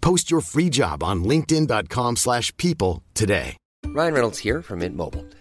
Post 0.00 0.30
your 0.30 0.40
free 0.40 0.68
job 0.70 1.02
on 1.02 1.22
linkedin.com/people 1.24 2.16
slash 2.16 2.52
people 2.56 3.02
today. 3.14 3.56
Ryan 3.86 4.12
Reynolds 4.12 4.38
here 4.38 4.62
from 4.62 4.80
Mint 4.80 4.96
Mobile. 4.96 5.24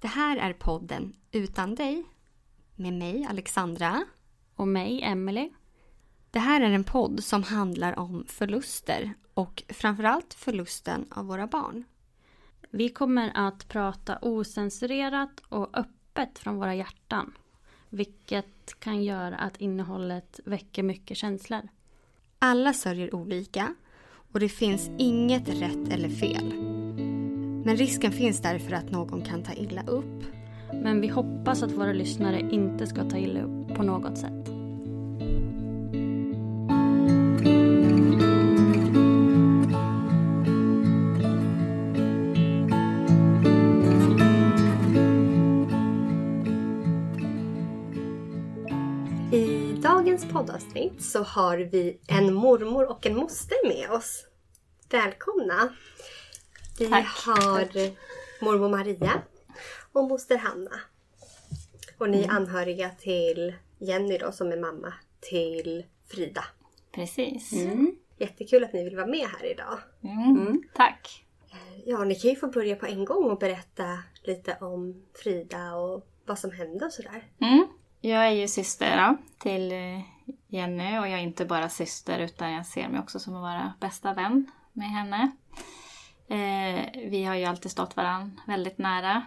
Det 0.00 0.08
här 0.08 0.36
är 0.36 0.52
podden 0.52 1.12
Utan 1.32 1.74
dig 1.74 2.04
med 2.76 2.92
mig 2.92 3.26
Alexandra. 3.30 4.04
Och 4.54 4.68
mig, 4.68 5.02
Emily. 5.02 5.50
Det 6.30 6.38
här 6.38 6.60
är 6.60 6.70
en 6.70 6.84
podd 6.84 7.24
som 7.24 7.42
handlar 7.42 7.98
om 7.98 8.24
förluster 8.28 9.14
och 9.34 9.62
framförallt 9.68 10.34
förlusten 10.34 11.06
av 11.10 11.26
våra 11.26 11.46
barn. 11.46 11.84
Vi 12.70 12.88
kommer 12.88 13.32
att 13.34 13.68
prata 13.68 14.18
osensurerat 14.22 15.42
och 15.48 15.78
öppet 15.78 16.38
från 16.38 16.56
våra 16.56 16.74
hjärtan. 16.74 17.32
Vilket 17.88 18.80
kan 18.80 19.04
göra 19.04 19.36
att 19.36 19.56
innehållet 19.56 20.40
väcker 20.44 20.82
mycket 20.82 21.16
känslor. 21.16 21.68
Alla 22.38 22.72
sörjer 22.72 23.14
olika 23.14 23.74
och 24.32 24.40
det 24.40 24.48
finns 24.48 24.90
inget 24.98 25.48
rätt 25.48 25.92
eller 25.92 26.08
fel. 26.08 26.69
Men 27.70 27.76
risken 27.76 28.12
finns 28.12 28.40
därför 28.42 28.72
att 28.72 28.90
någon 28.90 29.22
kan 29.22 29.42
ta 29.42 29.52
illa 29.52 29.82
upp. 29.86 30.24
Men 30.72 31.00
vi 31.00 31.08
hoppas 31.08 31.62
att 31.62 31.72
våra 31.72 31.92
lyssnare 31.92 32.40
inte 32.40 32.86
ska 32.86 33.04
ta 33.04 33.16
illa 33.16 33.42
upp 33.42 33.74
på 33.74 33.82
något 33.82 34.18
sätt. 34.18 34.48
I 49.32 49.72
dagens 49.82 50.24
poddavsnitt 50.32 51.02
så 51.02 51.22
har 51.22 51.58
vi 51.58 52.00
en 52.08 52.34
mormor 52.34 52.90
och 52.90 53.06
en 53.06 53.16
moster 53.16 53.68
med 53.68 53.90
oss. 53.90 54.26
Välkomna! 54.90 55.70
Vi 56.80 56.88
Tack. 56.88 57.06
har 57.26 57.90
mormor 58.44 58.68
Maria 58.68 59.22
och 59.92 60.08
moster 60.08 60.38
Hanna. 60.38 60.80
Och 61.98 62.10
ni 62.10 62.22
är 62.22 62.30
anhöriga 62.30 62.90
till 62.90 63.54
Jenny 63.78 64.18
då 64.18 64.32
som 64.32 64.52
är 64.52 64.56
mamma 64.56 64.92
till 65.20 65.84
Frida. 66.08 66.44
Precis. 66.92 67.52
Jättekul 68.18 68.64
att 68.64 68.72
ni 68.72 68.84
vill 68.84 68.96
vara 68.96 69.06
med 69.06 69.26
här 69.26 69.50
idag. 69.52 69.78
Mm. 70.02 70.62
Tack. 70.74 71.24
Ja, 71.84 72.04
ni 72.04 72.14
kan 72.14 72.30
ju 72.30 72.36
få 72.36 72.46
börja 72.46 72.76
på 72.76 72.86
en 72.86 73.04
gång 73.04 73.30
och 73.30 73.38
berätta 73.38 73.98
lite 74.22 74.56
om 74.60 75.02
Frida 75.22 75.74
och 75.74 76.06
vad 76.26 76.38
som 76.38 76.50
hände 76.50 76.84
och 76.84 76.92
sådär. 76.92 77.22
Mm. 77.40 77.66
Jag 78.00 78.26
är 78.26 78.30
ju 78.32 78.48
syster 78.48 78.96
då, 78.96 79.16
till 79.38 79.72
eh, 79.72 80.00
Jenny 80.48 80.98
och 80.98 81.08
jag 81.08 81.12
är 81.12 81.18
inte 81.18 81.44
bara 81.44 81.68
syster 81.68 82.18
utan 82.18 82.52
jag 82.52 82.66
ser 82.66 82.88
mig 82.88 83.00
också 83.00 83.18
som 83.18 83.36
att 83.36 83.42
vara 83.42 83.72
bästa 83.80 84.14
vän 84.14 84.50
med 84.72 84.88
henne. 84.90 85.30
Eh, 86.30 86.86
vi 87.10 87.24
har 87.24 87.34
ju 87.34 87.44
alltid 87.44 87.70
stått 87.70 87.96
varandra 87.96 88.42
väldigt 88.46 88.78
nära 88.78 89.22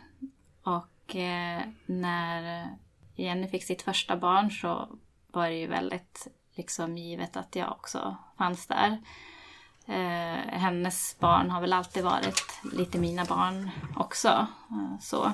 och 0.64 1.16
eh, 1.16 1.62
när 1.86 2.70
Jenny 3.16 3.48
fick 3.48 3.64
sitt 3.64 3.82
första 3.82 4.18
barn 4.18 4.52
så 4.52 4.88
var 5.28 5.48
det 5.48 5.56
ju 5.56 5.68
väldigt 5.68 6.28
liksom 6.56 6.98
givet 6.98 7.38
att 7.38 7.56
jag 7.56 7.72
också 7.72 8.16
fanns 8.38 8.68
där. 8.68 9.02
Eh, 9.86 10.60
hennes 10.60 11.20
barn 11.20 11.52
har 11.52 11.62
väl 11.62 11.74
alltid 11.74 12.04
varit 12.04 12.60
lite 12.74 13.00
mina 13.00 13.26
barn 13.26 13.70
också. 13.96 14.48
Eh, 14.72 15.00
så 15.00 15.32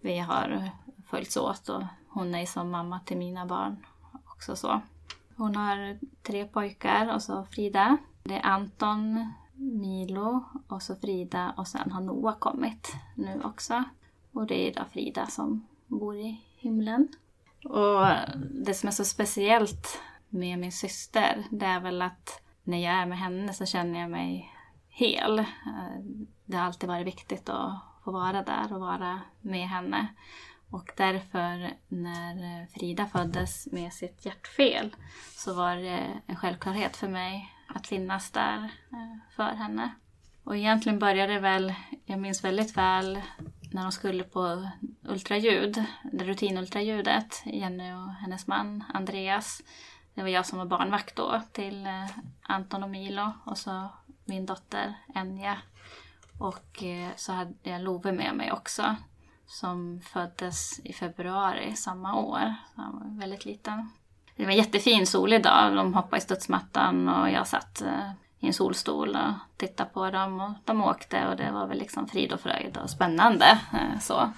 vi 0.00 0.18
har 0.18 0.70
följts 1.10 1.36
åt 1.36 1.68
och 1.68 1.82
hon 2.08 2.34
är 2.34 2.46
som 2.46 2.70
mamma 2.70 3.00
till 3.00 3.16
mina 3.16 3.46
barn 3.46 3.86
också 4.24 4.56
så. 4.56 4.80
Hon 5.36 5.56
har 5.56 5.98
tre 6.22 6.44
pojkar 6.44 7.14
och 7.14 7.22
så 7.22 7.44
Frida. 7.44 7.96
Det 8.22 8.34
är 8.34 8.46
Anton, 8.46 9.32
Milo 9.58 10.44
och 10.68 10.82
så 10.82 10.96
Frida 10.96 11.54
och 11.56 11.68
sen 11.68 11.90
har 11.90 12.00
Noah 12.00 12.38
kommit 12.38 12.96
nu 13.14 13.40
också. 13.44 13.84
Och 14.32 14.46
det 14.46 14.68
är 14.68 14.74
då 14.74 14.84
Frida 14.92 15.26
som 15.26 15.66
bor 15.86 16.16
i 16.16 16.40
himlen. 16.56 17.08
Och 17.64 18.06
det 18.50 18.74
som 18.74 18.86
är 18.86 18.92
så 18.92 19.04
speciellt 19.04 20.00
med 20.28 20.58
min 20.58 20.72
syster, 20.72 21.44
det 21.50 21.66
är 21.66 21.80
väl 21.80 22.02
att 22.02 22.42
när 22.64 22.78
jag 22.78 22.94
är 22.94 23.06
med 23.06 23.18
henne 23.18 23.52
så 23.52 23.66
känner 23.66 24.00
jag 24.00 24.10
mig 24.10 24.52
hel. 24.88 25.38
Eh, 25.38 25.44
det 26.44 26.56
har 26.56 26.64
alltid 26.64 26.88
varit 26.88 27.06
viktigt 27.06 27.48
att 27.48 27.80
få 28.04 28.10
vara 28.10 28.42
där 28.42 28.72
och 28.72 28.80
vara 28.80 29.20
med 29.40 29.68
henne. 29.68 30.06
Och 30.70 30.92
därför 30.96 31.72
när 31.88 32.66
Frida 32.66 33.06
föddes 33.06 33.68
med 33.72 33.92
sitt 33.92 34.26
hjärtfel 34.26 34.96
så 35.36 35.54
var 35.54 35.76
det 35.76 36.20
en 36.26 36.36
självklarhet 36.36 36.96
för 36.96 37.08
mig 37.08 37.54
att 37.68 37.86
finnas 37.86 38.30
där 38.30 38.64
eh, 38.92 39.34
för 39.36 39.50
henne. 39.50 39.90
Och 40.44 40.56
egentligen 40.56 40.98
började 40.98 41.32
det 41.32 41.40
väl, 41.40 41.74
jag 42.04 42.18
minns 42.18 42.44
väldigt 42.44 42.76
väl 42.76 43.20
när 43.72 43.82
de 43.82 43.92
skulle 43.92 44.24
på 44.24 44.68
ultraljud, 45.02 45.84
det 46.12 46.24
rutinultraljudet, 46.24 47.42
Jenny 47.44 47.92
och 47.92 48.12
hennes 48.12 48.46
man 48.46 48.84
Andreas. 48.94 49.62
Det 50.14 50.22
var 50.22 50.28
jag 50.28 50.46
som 50.46 50.58
var 50.58 50.66
barnvakt 50.66 51.16
då 51.16 51.42
till 51.52 51.86
eh, 51.86 52.06
Anton 52.42 52.82
och 52.82 52.90
Milo 52.90 53.32
och 53.44 53.58
så 53.58 53.88
min 54.24 54.46
dotter 54.46 54.94
Enja. 55.14 55.58
Och 56.38 56.82
eh, 56.82 57.10
så 57.16 57.32
hade 57.32 57.54
jag 57.62 57.82
Love 57.82 58.12
med 58.12 58.34
mig 58.34 58.52
också 58.52 58.96
som 59.46 60.00
föddes 60.00 60.80
i 60.84 60.92
februari 60.92 61.76
samma 61.76 62.14
år. 62.14 62.54
Så 62.74 62.80
han 62.80 62.98
var 62.98 63.20
väldigt 63.20 63.44
liten. 63.44 63.90
Det 64.38 64.44
var 64.44 64.50
en 64.50 64.58
jättefin 64.58 65.06
solig 65.06 65.42
dag. 65.42 65.76
De 65.76 65.94
hoppade 65.94 66.16
i 66.16 66.20
studsmattan 66.20 67.08
och 67.08 67.30
jag 67.30 67.46
satt 67.46 67.82
eh, 67.82 68.10
i 68.38 68.46
en 68.46 68.52
solstol 68.52 69.16
och 69.16 69.56
tittade 69.56 69.90
på 69.90 70.10
dem. 70.10 70.40
Och 70.40 70.50
de 70.64 70.84
åkte 70.84 71.28
och 71.28 71.36
det 71.36 71.50
var 71.50 71.66
väl 71.66 71.78
liksom 71.78 72.08
frid 72.08 72.32
och 72.32 72.40
fröjd 72.40 72.78
och 72.82 72.90
spännande. 72.90 73.58
Eh, 73.72 73.98
så. 74.00 74.32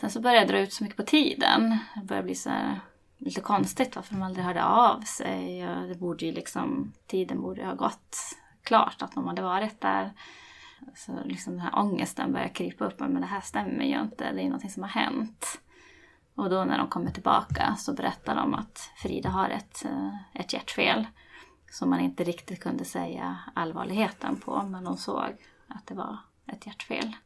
Sen 0.00 0.10
så 0.10 0.20
började 0.20 0.46
det 0.46 0.52
dra 0.52 0.58
ut 0.58 0.72
så 0.72 0.84
mycket 0.84 0.96
på 0.96 1.02
tiden. 1.02 1.78
Det 1.94 2.04
började 2.04 2.24
bli 2.24 2.34
så 2.34 2.50
här 2.50 2.80
lite 3.18 3.40
konstigt 3.40 3.96
varför 3.96 4.14
de 4.14 4.22
aldrig 4.22 4.44
hörde 4.44 4.64
av 4.64 5.00
sig. 5.00 5.60
Det 5.88 5.98
borde 5.98 6.26
ju 6.26 6.32
liksom, 6.32 6.92
tiden 7.06 7.40
borde 7.40 7.60
ju 7.60 7.66
ha 7.66 7.74
gått 7.74 8.16
klart 8.62 9.02
att 9.02 9.12
de 9.12 9.26
hade 9.26 9.42
varit 9.42 9.80
där. 9.80 10.12
Så 10.94 11.12
liksom 11.24 11.52
den 11.52 11.62
här 11.62 11.78
ångesten 11.78 12.32
börjar 12.32 12.48
krypa 12.48 12.84
upp. 12.84 13.00
Men 13.00 13.20
det 13.20 13.26
här 13.26 13.40
stämmer 13.40 13.84
ju 13.84 14.00
inte. 14.00 14.32
Det 14.32 14.40
är 14.40 14.44
någonting 14.44 14.70
som 14.70 14.82
har 14.82 14.90
hänt. 14.90 15.60
Och 16.34 16.50
då 16.50 16.64
när 16.64 16.78
de 16.78 16.88
kommer 16.88 17.10
tillbaka 17.10 17.76
så 17.78 17.92
berättar 17.92 18.36
de 18.36 18.54
att 18.54 18.90
Frida 18.96 19.28
har 19.28 19.48
ett, 19.48 19.84
eh, 19.84 20.14
ett 20.34 20.52
hjärtfel. 20.52 21.06
Som 21.70 21.90
man 21.90 22.00
inte 22.00 22.24
riktigt 22.24 22.60
kunde 22.60 22.84
säga 22.84 23.38
allvarligheten 23.54 24.40
på. 24.40 24.62
Men 24.62 24.84
de 24.84 24.96
såg 24.96 25.36
att 25.68 25.86
det 25.86 25.94
var 25.94 26.18
ett 26.46 26.66
hjärtfel. 26.66 27.16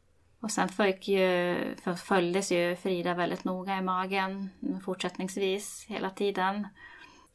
Och 0.40 0.50
sen 0.50 0.68
ju, 1.00 1.56
följdes 1.96 2.52
ju 2.52 2.76
Frida 2.76 3.14
väldigt 3.14 3.44
noga 3.44 3.78
i 3.78 3.82
magen 3.82 4.50
fortsättningsvis 4.84 5.86
hela 5.88 6.10
tiden. 6.10 6.68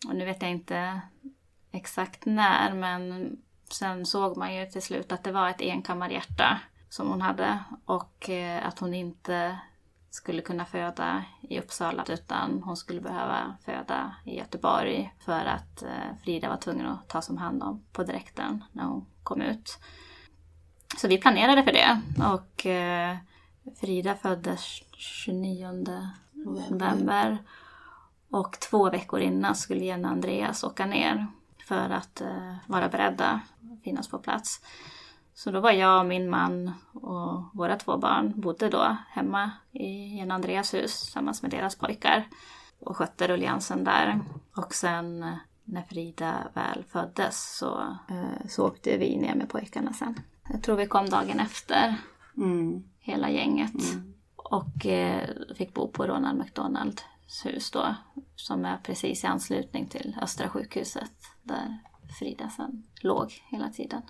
Och 0.08 0.16
nu 0.16 0.26
vet 0.26 0.42
jag 0.42 0.52
inte 0.52 1.02
exakt 1.72 2.26
när 2.26 2.74
men 2.74 3.32
sen 3.72 4.06
såg 4.06 4.38
man 4.38 4.56
ju 4.56 4.66
till 4.66 4.82
slut 4.82 5.12
att 5.12 5.24
det 5.24 5.32
var 5.32 5.50
ett 5.50 5.62
enkammarhjärta 5.62 6.60
som 6.90 7.08
hon 7.08 7.22
hade 7.22 7.60
och 7.86 8.30
eh, 8.30 8.68
att 8.68 8.80
hon 8.80 8.94
inte 8.94 9.58
skulle 10.12 10.42
kunna 10.42 10.66
föda 10.66 11.24
i 11.42 11.60
Uppsala 11.60 12.06
utan 12.10 12.63
hon 12.63 12.78
skulle 12.78 13.02
behöva 13.02 13.56
föda 13.66 14.16
i 14.25 14.38
Göteborg 14.38 15.13
för 15.25 15.46
att 15.46 15.84
eh, 15.84 16.16
Frida 16.24 16.50
var 16.50 16.58
tvungen 16.58 16.86
att 16.86 17.10
tas 17.10 17.30
om 17.30 17.38
hand 17.38 17.63
om 17.63 17.84
på 17.92 18.04
direkten 18.04 18.63
när 18.72 18.84
hon 18.84 19.06
kom 19.24 19.42
ut. 19.42 19.80
Så 20.98 21.08
vi 21.08 21.18
planerade 21.18 21.63
för 21.63 21.72
det 21.72 22.02
och 22.34 22.66
eh, 22.66 23.18
Frida 23.80 24.16
föddes 24.16 24.81
29 24.94 25.86
november 26.69 27.38
och 28.30 28.60
två 28.60 28.90
veckor 28.90 29.19
innan 29.19 29.56
skulle 29.56 29.86
Jenny 29.86 30.04
och 30.04 30.12
Andreas 30.12 30.63
åka 30.63 30.86
ner 30.86 31.28
för 31.68 31.90
att 31.90 32.22
eh, 32.22 32.56
vara 32.68 32.90
beredda 32.90 33.25
att 33.25 33.84
finnas 33.84 34.08
på 34.08 34.18
plats. 34.18 34.62
Så 35.33 35.51
då 35.51 35.60
var 35.60 35.72
jag 35.72 36.00
och 36.00 36.06
min 36.06 36.30
man 36.30 36.72
och 36.94 37.44
våra 37.54 37.75
två 37.75 37.98
barn 37.98 38.42
bodde 38.42 38.69
då 38.69 38.98
hemma 39.10 39.51
i 39.72 40.24
och 40.25 40.33
Andreas 40.33 40.74
hus 40.74 41.01
tillsammans 41.01 41.42
med 41.42 41.51
deras 41.51 41.75
pojkar 41.75 42.28
och 42.80 42.98
skötte 42.98 43.28
rulliansen 43.28 43.83
där. 43.83 44.19
Och 44.56 44.74
sen 44.74 45.24
eh, 45.24 45.36
när 45.63 45.81
Frida 45.81 46.48
väl 46.54 46.83
föddes 46.89 47.57
så, 47.57 47.98
uh, 48.12 48.48
så 48.48 48.68
åkte 48.68 48.98
vi 48.98 49.18
ner 49.18 49.36
med 49.36 49.50
pojkarna 49.50 49.94
sen. 49.94 50.19
Jag 50.50 50.63
tror 50.63 50.75
vi 50.75 50.86
kom 50.86 51.10
dagen 51.10 51.39
efter. 51.39 51.95
Mm. 52.38 52.84
Hela 53.00 53.30
gänget. 53.30 53.94
Mm. 53.94 54.13
Och 54.36 54.86
eh, 54.86 55.30
fick 55.56 55.74
bo 55.74 55.88
på 55.88 56.07
Ronald 56.07 56.39
McDonald 56.39 57.01
hus 57.45 57.72
då. 57.72 57.95
Som 58.36 58.66
är 58.66 58.77
precis 58.77 59.24
i 59.24 59.27
anslutning 59.27 59.88
till 59.88 60.18
Östra 60.22 60.50
sjukhuset. 60.50 61.12
Där 61.44 61.80
Frida 62.19 62.50
sen 62.50 62.84
låg 63.01 63.31
hela 63.50 63.69
tiden. 63.69 64.01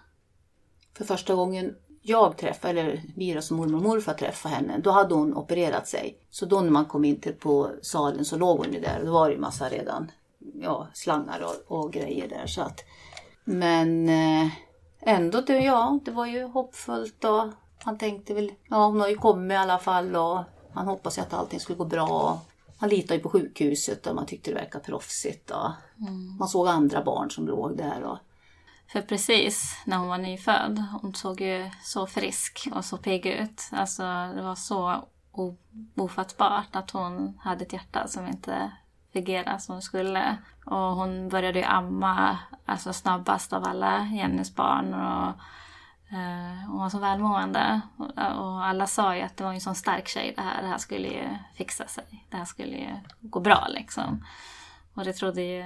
För 0.94 1.06
första 1.06 1.36
gången 1.36 1.76
jag 2.02 2.38
träffade, 2.38 2.82
eller 2.82 3.02
vi 3.16 3.42
som 3.42 3.58
mormor 3.58 3.76
och 3.76 3.84
morfar 3.84 4.14
träffade 4.14 4.56
henne, 4.56 4.78
då 4.78 4.92
hade 4.92 5.16
hon 5.16 5.34
opererat 5.34 5.88
sig. 5.88 6.18
Så 6.30 6.46
då 6.46 6.62
när 6.62 6.72
man 6.72 6.86
kom 6.86 7.06
in 7.06 7.20
till 7.20 7.34
på 7.34 7.70
salen 7.82 8.26
så 8.26 8.38
låg 8.38 8.58
hon 8.58 8.74
ju 8.74 8.80
där 8.80 9.00
och 9.00 9.06
då 9.06 9.12
var 9.12 9.28
det 9.28 9.34
ju 9.34 9.40
massa 9.40 9.70
redan 9.70 10.12
ja, 10.62 10.88
slangar 10.94 11.46
och, 11.46 11.78
och 11.78 11.94
grejer 11.94 12.28
där. 12.28 12.48
Så 12.48 12.62
att, 12.62 12.84
men 13.44 14.10
eh, 14.10 14.48
ändå, 15.00 15.42
det, 15.42 15.60
ja, 15.60 16.00
det 16.06 16.12
var 16.12 16.26
ju 16.26 16.44
hoppfullt 16.44 17.24
och 17.24 17.44
han 17.84 17.98
tänkte 17.98 18.34
väl, 18.34 18.52
ja 18.70 18.86
hon 18.86 19.00
har 19.00 19.08
ju 19.08 19.16
kommit 19.16 19.56
i 19.56 19.58
alla 19.58 19.80
fall 19.80 20.16
och 20.16 20.40
han 20.74 20.88
hoppas 20.88 21.20
att 21.20 21.34
allting 21.34 21.60
skulle 21.60 21.78
gå 21.78 21.86
bra. 21.86 22.42
Han 22.78 22.90
litade 22.90 23.16
ju 23.16 23.22
på 23.22 23.30
sjukhuset 23.30 24.08
och 24.08 24.16
man 24.16 24.26
tyckte 24.26 24.52
det 24.52 24.56
verkade 24.56 24.84
proffsigt. 24.84 25.52
Och 25.52 25.70
mm. 26.00 26.38
Man 26.38 26.48
såg 26.48 26.68
andra 26.68 27.04
barn 27.04 27.32
som 27.32 27.48
låg 27.48 27.78
där. 27.78 28.04
Och... 28.04 28.18
För 28.92 29.02
precis 29.02 29.82
när 29.86 29.98
hon 29.98 30.08
var 30.08 30.18
nyfödd, 30.18 30.84
hon 31.02 31.16
såg 31.16 31.42
ju 31.42 31.70
så 31.84 32.08
frisk 32.08 32.68
och 32.72 32.86
så 32.86 32.98
pigg 32.98 33.26
ut. 33.26 33.70
Alltså 33.72 34.04
det 34.36 34.42
var 34.42 34.56
så 34.56 35.08
ofattbart 35.96 36.76
att 36.76 36.92
hon 36.92 37.40
hade 37.44 37.66
ett 37.66 37.74
hjärta 37.74 38.08
som 38.08 38.28
inte 38.28 38.72
fungerade 39.14 39.60
som 39.60 39.76
det 39.76 39.82
skulle. 39.82 40.38
Och 40.66 40.96
hon 40.96 41.30
började 41.30 41.60
ju 41.60 41.66
amma 41.66 42.40
alltså 42.66 42.94
snabbast 42.94 43.54
av 43.54 43.64
alla 43.64 44.08
Jennys 44.12 44.56
barn. 44.56 44.94
Och 44.94 45.34
Eh, 46.12 46.68
hon 46.68 46.80
var 46.80 46.90
så 46.90 47.00
välmående 47.00 47.82
och 48.38 48.66
alla 48.66 48.88
sa 48.88 49.16
ju 49.16 49.22
att 49.22 49.38
det 49.38 49.44
var 49.44 49.54
en 49.54 49.62
sån 49.62 49.76
stark 49.76 50.08
tjej 50.08 50.34
det 50.36 50.42
här. 50.42 50.62
Det 50.62 50.68
här 50.68 50.78
skulle 50.78 51.08
ju 51.08 51.28
fixa 51.56 51.88
sig. 51.88 52.26
Det 52.30 52.38
här 52.38 52.46
skulle 52.46 52.78
ju 52.78 52.96
gå 53.22 53.40
bra 53.40 53.68
liksom. 53.70 54.26
Och 54.94 55.04
det 55.04 55.14
trodde 55.14 55.42
ju, 55.42 55.66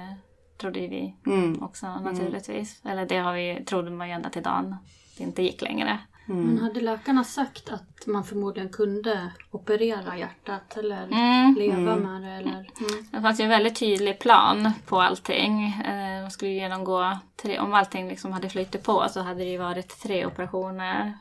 trodde 0.56 0.80
vi 0.80 1.14
mm. 1.26 1.62
också 1.62 1.86
mm. 1.86 2.02
naturligtvis. 2.02 2.84
Mm. 2.84 2.92
Eller 2.92 3.08
det 3.08 3.18
har 3.18 3.34
vi, 3.34 3.64
trodde 3.64 3.90
man 3.90 4.08
ju 4.08 4.14
ända 4.14 4.30
till 4.30 4.42
dagen 4.42 4.76
det 5.18 5.24
inte 5.24 5.42
gick 5.42 5.62
längre. 5.62 5.98
Mm. 6.28 6.44
Men 6.44 6.58
hade 6.58 6.80
läkarna 6.80 7.24
sagt 7.24 7.68
att 7.72 8.06
man 8.06 8.24
förmodligen 8.24 8.68
kunde 8.68 9.32
operera 9.50 10.18
hjärtat 10.18 10.76
eller 10.76 11.04
mm. 11.04 11.54
leva 11.58 11.92
mm. 11.92 12.00
med 12.00 12.22
det? 12.22 12.36
Eller? 12.36 12.50
Mm. 12.50 13.06
Det 13.10 13.20
fanns 13.20 13.40
ju 13.40 13.44
en 13.44 13.50
väldigt 13.50 13.76
tydlig 13.76 14.18
plan 14.18 14.70
på 14.86 15.00
allting. 15.00 15.64
Eh, 15.64 16.22
de 16.22 16.30
skulle 16.30 16.50
genomgå 16.50 17.18
tre, 17.36 17.58
om 17.58 17.74
allting 17.74 18.08
liksom 18.08 18.32
hade 18.32 18.48
flyttat 18.48 18.82
på 18.82 19.06
så 19.08 19.20
hade 19.20 19.38
det 19.38 19.50
ju 19.50 19.58
varit 19.58 20.02
tre 20.02 20.26
operationer. 20.26 21.12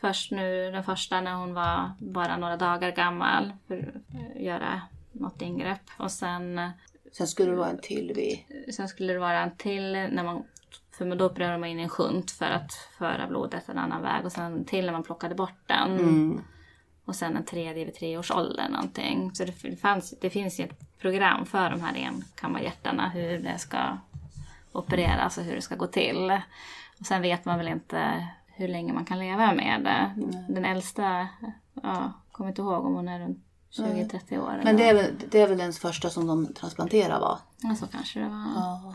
Först 0.00 0.30
nu 0.30 0.70
den 0.70 0.84
första 0.84 1.20
när 1.20 1.34
hon 1.34 1.54
var 1.54 1.90
bara 1.98 2.36
några 2.36 2.56
dagar 2.56 2.90
gammal 2.90 3.52
för 3.68 3.78
att 3.78 4.42
göra 4.42 4.80
något 5.12 5.42
ingrepp. 5.42 5.90
Och 5.96 6.10
sen 6.10 6.70
Sen 7.16 7.26
skulle 7.26 7.50
det 7.50 7.56
vara 7.56 7.70
en 7.70 7.78
till 7.78 8.12
vid... 8.14 8.38
Sen 8.74 8.88
skulle 8.88 9.12
det 9.12 9.18
vara 9.18 9.40
en 9.40 9.56
till 9.56 9.92
när 9.92 10.24
man 10.24 10.44
för 10.98 11.14
då 11.14 11.26
opererade 11.26 11.58
man 11.58 11.68
in 11.68 11.78
en 11.78 11.88
shunt 11.88 12.30
för 12.30 12.46
att 12.46 12.72
föra 12.98 13.26
blodet 13.26 13.68
en 13.68 13.78
annan 13.78 14.02
väg 14.02 14.24
och 14.24 14.32
sen 14.32 14.64
till 14.64 14.86
när 14.86 14.92
man 14.92 15.02
plockade 15.02 15.34
bort 15.34 15.60
den. 15.66 15.98
Mm. 15.98 16.40
Och 17.04 17.16
sen 17.16 17.36
en 17.36 17.44
tredje 17.44 17.84
vid 17.84 17.94
tre 17.94 18.18
års 18.18 18.30
ålder 18.30 18.68
någonting. 18.68 19.34
Så 19.34 19.44
det, 19.44 19.76
fanns, 19.76 20.14
det 20.20 20.30
finns 20.30 20.60
ju 20.60 20.64
ett 20.64 20.98
program 20.98 21.46
för 21.46 21.70
de 21.70 21.80
här 21.80 21.94
enkammarhjärtarna 21.96 23.08
hur 23.08 23.38
det 23.38 23.58
ska 23.58 23.98
opereras 24.72 25.38
och 25.38 25.44
hur 25.44 25.54
det 25.54 25.62
ska 25.62 25.76
gå 25.76 25.86
till. 25.86 26.40
Och 27.00 27.06
sen 27.06 27.22
vet 27.22 27.44
man 27.44 27.58
väl 27.58 27.68
inte 27.68 28.28
hur 28.46 28.68
länge 28.68 28.92
man 28.92 29.04
kan 29.04 29.18
leva 29.18 29.54
med 29.54 29.80
det. 29.84 30.22
Mm. 30.22 30.54
Den 30.54 30.64
äldsta, 30.64 31.28
ja, 31.82 32.12
kommer 32.32 32.50
inte 32.50 32.62
ihåg 32.62 32.86
om 32.86 32.94
hon 32.94 33.08
är 33.08 33.20
runt 33.20 33.45
20-30 33.72 34.38
år. 34.38 34.60
Men 34.64 34.76
det 34.76 34.88
är, 34.88 34.94
väl, 34.94 35.04
det 35.30 35.40
är 35.40 35.48
väl 35.48 35.58
den 35.58 35.72
första 35.72 36.10
som 36.10 36.26
de 36.26 36.54
transplanterar 36.54 37.20
va? 37.20 37.38
Ja, 37.62 37.74
så 37.74 37.86
kanske 37.86 38.20
det 38.20 38.28
var. 38.28 38.44
Ja. 38.54 38.94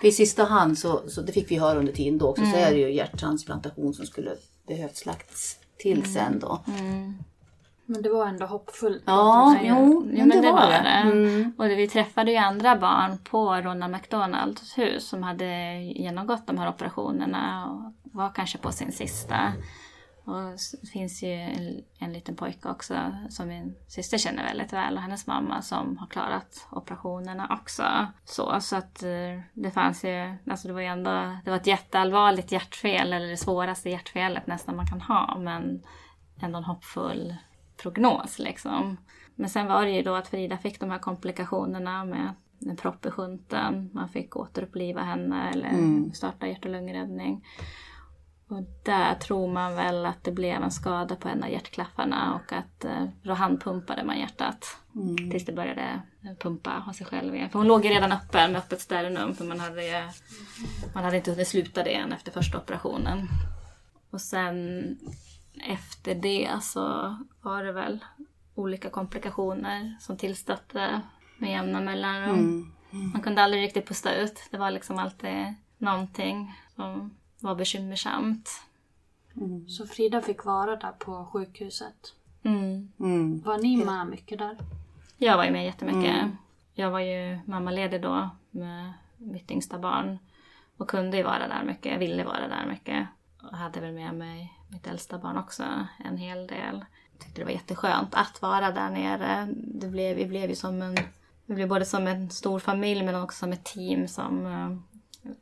För 0.00 0.08
i 0.08 0.12
sista 0.12 0.44
hand, 0.44 0.78
så, 0.78 1.02
så 1.08 1.22
det 1.22 1.32
fick 1.32 1.50
vi 1.50 1.58
höra 1.58 1.78
under 1.78 1.92
tiden 1.92 2.18
då 2.18 2.28
också, 2.28 2.42
mm. 2.42 2.54
så 2.54 2.58
är 2.58 2.70
det 2.70 2.78
ju 2.78 2.94
hjärttransplantation 2.94 3.94
som 3.94 4.06
skulle 4.06 4.36
behövt 4.66 5.06
lagts 5.06 5.58
till 5.78 5.98
mm. 5.98 6.10
sen 6.10 6.38
då. 6.38 6.64
Mm. 6.66 7.14
Men 7.86 8.02
det 8.02 8.08
var 8.08 8.26
ändå 8.26 8.46
hoppfullt. 8.46 9.02
Ja, 9.06 9.56
jo, 9.62 10.06
ja, 10.12 10.26
men 10.26 10.28
det, 10.28 10.40
det 10.40 10.52
var 10.52 10.66
det. 10.66 10.82
det. 10.82 11.10
Mm. 11.12 11.52
Och 11.58 11.66
vi 11.66 11.88
träffade 11.88 12.30
ju 12.30 12.36
andra 12.36 12.76
barn 12.76 13.18
på 13.30 13.54
Ronald 13.54 13.92
McDonalds 13.92 14.78
hus 14.78 15.08
som 15.08 15.22
hade 15.22 15.78
genomgått 15.82 16.46
de 16.46 16.58
här 16.58 16.68
operationerna 16.68 17.70
och 17.70 17.92
var 18.12 18.32
kanske 18.34 18.58
på 18.58 18.72
sin 18.72 18.92
sista. 18.92 19.52
Och 20.24 20.50
det 20.80 20.88
finns 20.92 21.22
ju 21.22 21.32
en, 21.32 21.84
en 21.98 22.12
liten 22.12 22.36
pojke 22.36 22.68
också 22.68 22.94
som 23.30 23.48
min 23.48 23.74
syster 23.86 24.18
känner 24.18 24.44
väldigt 24.44 24.72
väl 24.72 24.96
och 24.96 25.02
hennes 25.02 25.26
mamma 25.26 25.62
som 25.62 25.98
har 25.98 26.06
klarat 26.06 26.66
operationerna 26.70 27.58
också. 27.60 28.06
Så, 28.24 28.60
så 28.60 28.76
att 28.76 29.02
eh, 29.02 29.40
det 29.52 29.70
fanns 29.70 30.04
ju, 30.04 30.36
alltså 30.50 30.68
det 30.68 30.74
var 30.74 30.80
ju 30.80 30.86
ändå, 30.86 31.36
det 31.44 31.50
var 31.50 31.56
ett 31.56 31.66
jätteallvarligt 31.66 32.52
hjärtfel 32.52 33.12
eller 33.12 33.26
det 33.26 33.36
svåraste 33.36 33.90
hjärtfelet 33.90 34.46
nästan 34.46 34.76
man 34.76 34.86
kan 34.86 35.00
ha 35.00 35.38
men 35.38 35.82
ändå 36.40 36.58
en 36.58 36.64
hoppfull 36.64 37.34
prognos 37.82 38.38
liksom. 38.38 38.96
Men 39.34 39.50
sen 39.50 39.66
var 39.66 39.84
det 39.84 39.90
ju 39.90 40.02
då 40.02 40.14
att 40.14 40.28
Frida 40.28 40.58
fick 40.58 40.80
de 40.80 40.90
här 40.90 40.98
komplikationerna 40.98 42.04
med 42.04 42.34
en 42.66 42.76
propp 42.76 43.06
i 43.06 43.10
sjunten. 43.10 43.90
Man 43.92 44.08
fick 44.08 44.36
återuppliva 44.36 45.02
henne 45.02 45.50
eller 45.50 45.68
mm. 45.68 46.12
starta 46.12 46.46
hjärt 46.46 46.64
och 46.64 46.70
lungräddning. 46.70 47.44
Och 48.54 48.64
där 48.82 49.14
tror 49.14 49.52
man 49.52 49.74
väl 49.74 50.06
att 50.06 50.24
det 50.24 50.32
blev 50.32 50.62
en 50.62 50.70
skada 50.70 51.16
på 51.16 51.28
en 51.28 51.42
av 51.42 51.50
hjärtklaffarna 51.50 52.34
och 52.34 52.52
att 52.52 52.84
eh, 52.84 53.04
då 53.22 53.32
handpumpade 53.34 54.04
man 54.04 54.18
hjärtat 54.18 54.76
mm. 54.94 55.30
tills 55.30 55.44
det 55.44 55.52
började 55.52 56.02
pumpa 56.40 56.84
av 56.88 56.92
sig 56.92 57.06
själv 57.06 57.34
igen. 57.34 57.50
För 57.50 57.58
hon 57.58 57.68
låg 57.68 57.84
ju 57.84 57.90
redan 57.90 58.12
öppen 58.12 58.52
med 58.52 58.58
öppet 58.58 58.80
sternum 58.80 59.34
för 59.34 59.44
man 59.44 59.60
hade, 59.60 60.12
man 60.94 61.04
hade 61.04 61.16
inte 61.16 61.30
hunnit 61.30 61.48
sluta 61.48 61.82
det 61.82 61.94
än 61.94 62.12
efter 62.12 62.32
första 62.32 62.58
operationen. 62.58 63.28
Och 64.10 64.20
sen 64.20 64.98
efter 65.68 66.14
det 66.14 66.50
så 66.62 67.16
var 67.42 67.64
det 67.64 67.72
väl 67.72 68.04
olika 68.54 68.90
komplikationer 68.90 69.96
som 70.00 70.16
tillstötte 70.16 71.00
med 71.38 71.50
jämna 71.50 71.80
mellanrum. 71.80 72.38
Mm. 72.38 72.72
Mm. 72.92 73.10
Man 73.10 73.22
kunde 73.22 73.42
aldrig 73.42 73.62
riktigt 73.62 73.88
pusta 73.88 74.14
ut. 74.14 74.48
Det 74.50 74.58
var 74.58 74.70
liksom 74.70 74.98
alltid 74.98 75.54
någonting 75.78 76.54
som 76.76 77.16
var 77.44 77.54
bekymmersamt. 77.54 78.50
Mm. 79.36 79.68
Så 79.68 79.86
Frida 79.86 80.20
fick 80.20 80.44
vara 80.44 80.76
där 80.76 80.92
på 80.92 81.24
sjukhuset? 81.32 82.14
Mm. 82.42 82.92
Mm. 83.00 83.40
Var 83.40 83.58
ni 83.58 83.84
med 83.84 84.06
mycket 84.06 84.38
där? 84.38 84.56
Jag 85.16 85.36
var 85.36 85.44
ju 85.44 85.50
med 85.50 85.64
jättemycket. 85.64 86.16
Mm. 86.16 86.36
Jag 86.74 86.90
var 86.90 87.00
ju 87.00 87.38
mammaledig 87.46 88.02
då 88.02 88.30
med 88.50 88.92
mitt 89.16 89.50
yngsta 89.50 89.78
barn. 89.78 90.18
Och 90.76 90.88
kunde 90.88 91.16
ju 91.16 91.22
vara 91.22 91.48
där 91.48 91.64
mycket, 91.64 91.92
jag 91.92 91.98
ville 91.98 92.24
vara 92.24 92.48
där 92.48 92.66
mycket. 92.68 93.06
Och 93.42 93.56
hade 93.56 93.80
väl 93.80 93.92
med 93.92 94.14
mig 94.14 94.52
mitt 94.68 94.86
äldsta 94.86 95.18
barn 95.18 95.36
också 95.36 95.64
en 96.04 96.16
hel 96.16 96.46
del. 96.46 96.84
Jag 97.12 97.20
tyckte 97.20 97.40
det 97.40 97.44
var 97.44 97.52
jätteskönt 97.52 98.14
att 98.14 98.42
vara 98.42 98.70
där 98.70 98.90
nere. 98.90 99.48
Det 99.56 99.88
blev, 99.88 100.16
vi 100.16 100.26
blev 100.26 100.50
ju 100.50 100.56
som 100.56 100.82
en, 100.82 100.96
vi 101.46 101.54
blev 101.54 101.68
både 101.68 101.84
som 101.84 102.06
en 102.06 102.30
stor 102.30 102.58
familj 102.58 103.02
men 103.02 103.14
också 103.14 103.38
som 103.38 103.52
ett 103.52 103.64
team 103.64 104.08
som, 104.08 104.46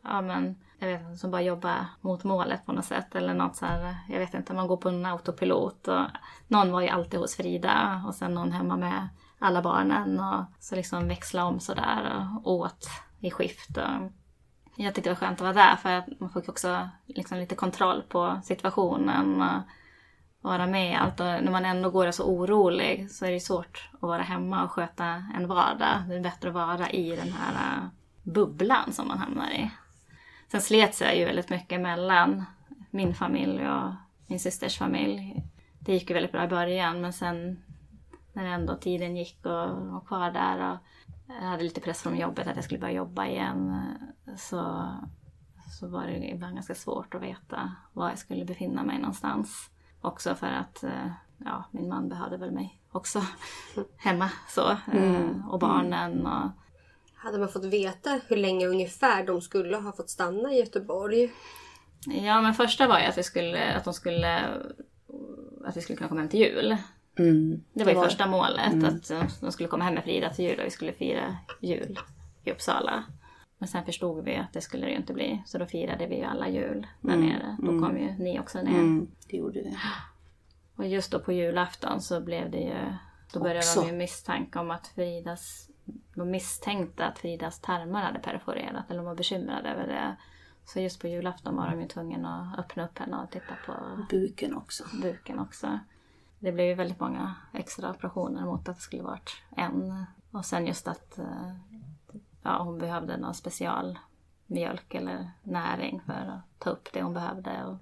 ja 0.03 0.21
men 0.21 0.57
jag 0.83 0.99
vet 0.99 1.07
inte, 1.07 1.17
som 1.19 1.31
bara 1.31 1.43
jobbar 1.43 1.87
mot 2.01 2.25
målet 2.25 2.67
på 2.67 2.73
något 2.73 2.85
sätt. 2.85 3.15
Eller 3.15 3.35
något 3.35 3.57
så 3.57 3.67
här, 3.67 3.97
jag 4.09 4.19
vet 4.19 4.35
inte, 4.35 4.55
man 4.55 4.67
går 4.67 4.77
på 4.77 4.89
en 4.89 5.07
autopilot. 5.07 5.89
Och 5.89 6.05
någon 6.49 6.73
var 6.73 6.81
ju 6.81 6.89
alltid 6.89 7.21
hos 7.21 7.37
Frida 7.37 8.05
och 8.07 8.15
sen 8.15 8.35
någon 8.35 8.53
hemma 8.53 8.77
med 8.77 9.09
alla 9.39 9.63
barnen. 9.63 10.21
Och 10.21 10.45
så 10.61 10.77
liksom 10.77 11.09
växla 11.09 11.45
om 11.45 11.61
sådär 11.61 12.29
och 12.45 12.53
åt 12.53 12.89
i 13.21 13.31
skift. 13.31 13.77
Och 13.77 14.13
jag 14.77 14.95
tyckte 14.95 15.11
det 15.11 15.15
var 15.15 15.27
skönt 15.27 15.41
att 15.41 15.57
vara 15.57 15.67
där 15.67 15.77
för 15.77 15.89
att 15.89 16.21
man 16.21 16.31
fick 16.31 16.49
också 16.49 16.89
liksom 17.07 17.39
lite 17.39 17.55
kontroll 17.55 18.03
på 18.09 18.41
situationen. 18.45 19.43
Och 19.43 19.63
vara 20.43 20.67
med 20.67 20.93
i 20.93 20.95
allt. 20.95 21.21
Och 21.21 21.27
när 21.27 21.51
man 21.51 21.65
ändå 21.65 21.91
går 21.91 22.03
och 22.03 22.09
är 22.09 22.13
så 22.13 22.25
orolig 22.25 23.11
så 23.11 23.27
är 23.27 23.31
det 23.31 23.41
svårt 23.41 23.91
att 23.95 24.03
vara 24.03 24.23
hemma 24.23 24.65
och 24.65 24.71
sköta 24.71 25.05
en 25.35 25.49
vardag. 25.49 26.03
Det 26.09 26.15
är 26.15 26.21
bättre 26.21 26.49
att 26.49 26.55
vara 26.55 26.91
i 26.91 27.17
den 27.17 27.33
här 27.33 27.77
äh, 27.77 27.89
bubblan 28.23 28.93
som 28.93 29.09
man 29.09 29.19
hamnar 29.19 29.51
i. 29.51 29.71
Sen 30.53 30.61
slet 30.61 31.01
jag 31.01 31.17
ju 31.17 31.25
väldigt 31.25 31.51
mycket 31.51 31.81
mellan 31.81 32.45
min 32.91 33.15
familj 33.15 33.69
och 33.69 33.93
min 34.27 34.41
systers 34.41 34.79
familj. 34.79 35.43
Det 35.79 35.93
gick 35.93 36.11
ju 36.11 36.15
väldigt 36.15 36.33
bra 36.33 36.45
i 36.45 36.49
början 36.49 37.01
men 37.01 37.13
sen 37.13 37.63
när 38.33 38.45
ändå 38.45 38.77
tiden 38.77 39.17
gick 39.17 39.47
och 39.47 39.53
var 39.93 40.01
kvar 40.07 40.31
där 40.31 40.71
och 40.73 40.79
jag 41.27 41.49
hade 41.49 41.63
lite 41.63 41.81
press 41.81 42.03
från 42.03 42.19
jobbet 42.19 42.47
att 42.47 42.57
jag 42.57 42.65
skulle 42.65 42.81
börja 42.81 42.93
jobba 42.93 43.27
igen 43.27 43.83
så, 44.37 44.89
så 45.79 45.89
var 45.89 46.07
det 46.07 46.31
ibland 46.31 46.55
ganska 46.55 46.75
svårt 46.75 47.15
att 47.15 47.23
veta 47.23 47.73
var 47.93 48.09
jag 48.09 48.19
skulle 48.19 48.45
befinna 48.45 48.83
mig 48.83 48.99
någonstans. 48.99 49.71
Också 50.01 50.35
för 50.35 50.47
att 50.47 50.85
eh, 50.85 51.11
ja, 51.39 51.65
min 51.71 51.89
man 51.89 52.09
behövde 52.09 52.37
väl 52.37 52.53
mig 52.53 52.81
också 52.91 53.23
hemma 53.97 54.31
så. 54.49 54.71
Eh, 54.71 55.15
mm. 55.15 55.49
Och 55.49 55.59
barnen 55.59 56.27
och... 56.27 56.51
Hade 57.23 57.39
man 57.39 57.49
fått 57.49 57.65
veta 57.65 58.21
hur 58.29 58.37
länge 58.37 58.67
ungefär 58.67 59.27
de 59.27 59.41
skulle 59.41 59.77
ha 59.77 59.93
fått 59.93 60.11
stanna 60.11 60.53
i 60.53 60.59
Göteborg? 60.59 61.31
Ja 62.07 62.41
men 62.41 62.55
första 62.55 62.89
var 62.89 62.99
ju 62.99 63.05
att 63.05 63.19
vi 63.19 63.23
skulle, 63.23 63.75
att 63.75 63.85
de 63.85 63.95
skulle, 63.95 64.41
att 65.65 65.77
vi 65.77 65.81
skulle 65.81 65.97
kunna 65.97 66.09
komma 66.09 66.21
hem 66.21 66.31
till 66.31 66.41
jul. 66.41 66.77
Mm. 67.19 67.63
Det 67.73 67.85
var 67.85 67.91
ju 67.91 67.95
det 67.95 68.01
var... 68.01 68.09
första 68.09 68.27
målet, 68.27 68.73
mm. 68.73 68.85
att 68.85 69.41
de 69.41 69.53
skulle 69.53 69.69
komma 69.69 69.85
hem 69.85 69.95
med 69.95 70.05
Frida 70.05 70.31
till 70.31 70.45
jul 70.45 70.61
och 70.61 70.67
vi 70.67 70.71
skulle 70.71 70.93
fira 70.93 71.37
jul 71.61 71.99
i 72.45 72.53
Uppsala. 72.53 73.05
Men 73.59 73.69
sen 73.69 73.85
förstod 73.85 74.25
vi 74.25 74.37
att 74.37 74.53
det 74.53 74.61
skulle 74.61 74.87
det 74.87 74.91
ju 74.91 74.97
inte 74.97 75.13
bli. 75.13 75.43
Så 75.47 75.59
då 75.59 75.67
firade 75.67 76.07
vi 76.07 76.17
ju 76.17 76.25
alla 76.25 76.49
jul 76.49 76.87
där 77.01 77.15
mm. 77.15 77.27
nere. 77.27 77.57
Då 77.59 77.67
kom 77.67 77.99
ju 77.99 78.13
ni 78.19 78.41
också 78.41 78.63
ner. 78.63 78.71
Mm, 78.71 79.11
det 79.31 79.37
gjorde 79.37 79.61
vi. 79.61 79.77
Och 80.77 80.87
just 80.87 81.13
då 81.13 81.19
på 81.19 81.33
julafton 81.33 82.01
så 82.01 82.21
blev 82.21 82.51
det 82.51 82.61
ju... 82.61 82.95
Då 83.33 83.41
började 83.41 83.59
också. 83.59 83.81
de 83.81 83.87
ju 83.87 83.93
misstanke 83.93 84.59
om 84.59 84.71
att 84.71 84.87
Fridas... 84.87 85.69
De 86.15 86.31
misstänkte 86.31 87.07
att 87.07 87.19
Fridas 87.19 87.61
tarmar 87.61 88.03
hade 88.03 88.19
perforerat. 88.19 88.91
Eller 88.91 88.99
de 88.99 89.07
var 89.07 89.15
bekymrade 89.15 89.69
över 89.69 89.87
det. 89.87 90.17
Så 90.65 90.81
just 90.81 91.01
på 91.01 91.09
julafton 91.09 91.57
var 91.57 91.71
de 91.71 91.81
ju 91.81 91.89
tvungna 91.89 92.53
att 92.53 92.65
öppna 92.65 92.85
upp 92.85 92.99
henne 92.99 93.17
och 93.17 93.31
titta 93.31 93.55
på... 93.67 93.75
Buken 94.11 94.57
också. 94.57 94.85
Buken 95.03 95.39
också. 95.39 95.79
Det 96.39 96.53
blev 96.53 96.67
ju 96.67 96.75
väldigt 96.75 97.01
många 97.01 97.35
extra 97.53 97.91
operationer 97.91 98.45
mot 98.45 98.69
att 98.69 98.77
det 98.77 98.83
skulle 98.83 99.03
varit 99.03 99.31
en. 99.57 100.05
Och 100.31 100.45
sen 100.45 100.67
just 100.67 100.89
att 100.89 101.19
eh, 101.19 101.55
ja, 102.43 102.63
hon 102.63 102.79
behövde 102.79 103.17
någon 103.17 103.35
specialmjölk 103.35 104.95
eller 104.95 105.31
näring 105.43 106.03
för 106.07 106.13
att 106.13 106.59
ta 106.59 106.71
upp 106.71 106.89
det 106.93 107.03
hon 107.03 107.15
behövde. 107.15 107.65
Och 107.65 107.77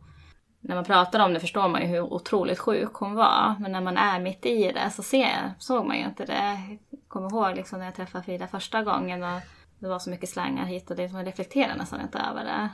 när 0.60 0.74
man 0.74 0.84
pratar 0.84 1.20
om 1.20 1.34
det 1.34 1.40
förstår 1.40 1.68
man 1.68 1.80
ju 1.80 1.86
hur 1.86 2.00
otroligt 2.00 2.58
sjuk 2.58 2.92
hon 2.92 3.14
var. 3.14 3.54
Men 3.60 3.72
när 3.72 3.80
man 3.80 3.96
är 3.96 4.20
mitt 4.20 4.46
i 4.46 4.72
det 4.72 4.90
så 4.90 5.02
ser, 5.02 5.54
såg 5.58 5.86
man 5.86 5.98
ju 5.98 6.04
inte 6.04 6.24
det. 6.24 6.78
Kommer 7.10 7.30
ihåg 7.30 7.56
liksom 7.56 7.78
när 7.78 7.86
jag 7.86 7.94
träffade 7.94 8.24
Frida 8.24 8.46
första 8.46 8.82
gången 8.82 9.22
och 9.22 9.40
det 9.78 9.88
var 9.88 9.98
så 9.98 10.10
mycket 10.10 10.28
slangar 10.28 10.64
hit 10.64 10.90
och 10.90 10.96
det. 10.96 11.12
Man 11.12 11.24
reflekterar 11.24 11.76
nästan 11.76 12.00
inte 12.00 12.18
över 12.18 12.44
det. 12.44 12.68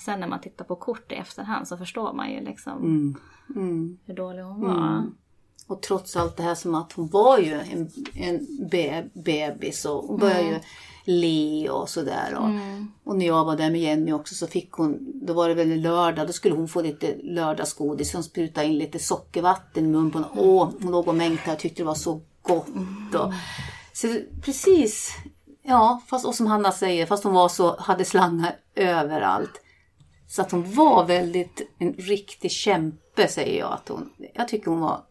Sen 0.00 0.20
när 0.20 0.28
man 0.28 0.40
tittar 0.40 0.64
på 0.64 0.76
kort 0.76 1.12
i 1.12 1.14
efterhand 1.14 1.68
så 1.68 1.76
förstår 1.76 2.12
man 2.12 2.32
ju 2.32 2.40
liksom 2.40 2.78
mm. 2.78 3.16
Mm. 3.56 3.98
hur 4.04 4.14
dålig 4.14 4.42
hon 4.42 4.60
var. 4.60 4.88
Mm. 4.88 5.14
Och 5.66 5.82
trots 5.82 6.16
allt 6.16 6.36
det 6.36 6.42
här 6.42 6.54
som 6.54 6.74
att 6.74 6.92
hon 6.92 7.08
var 7.08 7.38
ju 7.38 7.52
en, 7.52 7.90
en 8.14 8.46
bebis 9.24 9.84
och 9.84 10.04
hon 10.04 10.18
började 10.18 10.42
ju 10.42 10.60
le 11.04 11.70
och 11.70 11.88
sådär. 11.88 12.34
Och, 12.38 12.48
mm. 12.48 12.92
och 13.04 13.16
när 13.16 13.26
jag 13.26 13.44
var 13.44 13.56
där 13.56 13.70
med 13.70 13.80
Jenny 13.80 14.12
också 14.12 14.34
så 14.34 14.46
fick 14.46 14.72
hon, 14.72 15.12
då 15.14 15.32
var 15.32 15.48
det 15.48 15.54
väl 15.54 15.72
en 15.72 15.82
lördag, 15.82 16.26
då 16.26 16.32
skulle 16.32 16.54
hon 16.54 16.68
få 16.68 16.82
lite 16.82 17.16
lördagsgodis. 17.22 18.14
Hon 18.14 18.24
sprutade 18.24 18.66
in 18.66 18.78
lite 18.78 18.98
sockervatten 18.98 19.84
i 19.84 19.88
munnen 19.88 20.10
på 20.10 20.18
henne. 20.18 20.30
Åh, 20.36 20.70
hon 20.82 20.92
låg 20.92 21.08
och 21.08 21.14
mängtade 21.14 21.52
och 21.52 21.58
tyckte 21.58 21.82
det 21.82 21.86
var 21.86 21.94
så 21.94 22.20
gott. 22.42 23.14
Och, 23.14 23.32
så 24.00 24.20
precis, 24.42 25.16
ja, 25.62 26.02
fast, 26.06 26.26
och 26.26 26.34
som 26.34 26.46
Hanna 26.46 26.72
säger, 26.72 27.06
fast 27.06 27.24
hon 27.24 27.34
var 27.34 27.48
så, 27.48 27.80
hade 27.80 28.04
slangar 28.04 28.56
överallt. 28.74 29.60
Så 30.28 30.42
att 30.42 30.52
hon 30.52 30.74
var 30.74 31.04
väldigt, 31.04 31.74
en 31.78 31.92
riktig 31.92 32.50
kämpe 32.50 33.28
säger 33.28 33.58
jag 33.58 33.72
att 33.72 33.88
hon, 33.88 34.12
jag 34.34 34.48
tycker 34.48 34.70
hon 34.70 34.80
var 34.80 35.02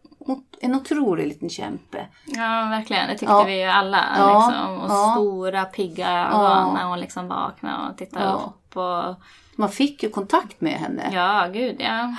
en 0.60 0.74
otrolig 0.74 1.26
liten 1.26 1.48
kämpe. 1.48 2.06
Ja, 2.26 2.68
verkligen. 2.70 3.08
Det 3.08 3.12
tyckte 3.18 3.34
ja. 3.34 3.44
vi 3.44 3.60
ju 3.60 3.68
alla. 3.68 4.04
Ja. 4.18 4.46
Liksom. 4.48 4.78
Och 4.78 4.90
ja. 4.90 5.14
stora 5.16 5.64
pigga 5.64 6.28
ögon 6.28 6.74
när 6.74 6.84
hon 6.84 7.00
liksom 7.00 7.28
vaknade 7.28 7.90
och 7.90 7.98
tittade 7.98 8.32
upp. 8.32 8.76
Och... 8.76 9.14
Man 9.56 9.68
fick 9.68 10.02
ju 10.02 10.10
kontakt 10.10 10.60
med 10.60 10.72
henne. 10.72 11.10
Ja, 11.12 11.48
gud 11.52 11.76
ja. 11.78 12.14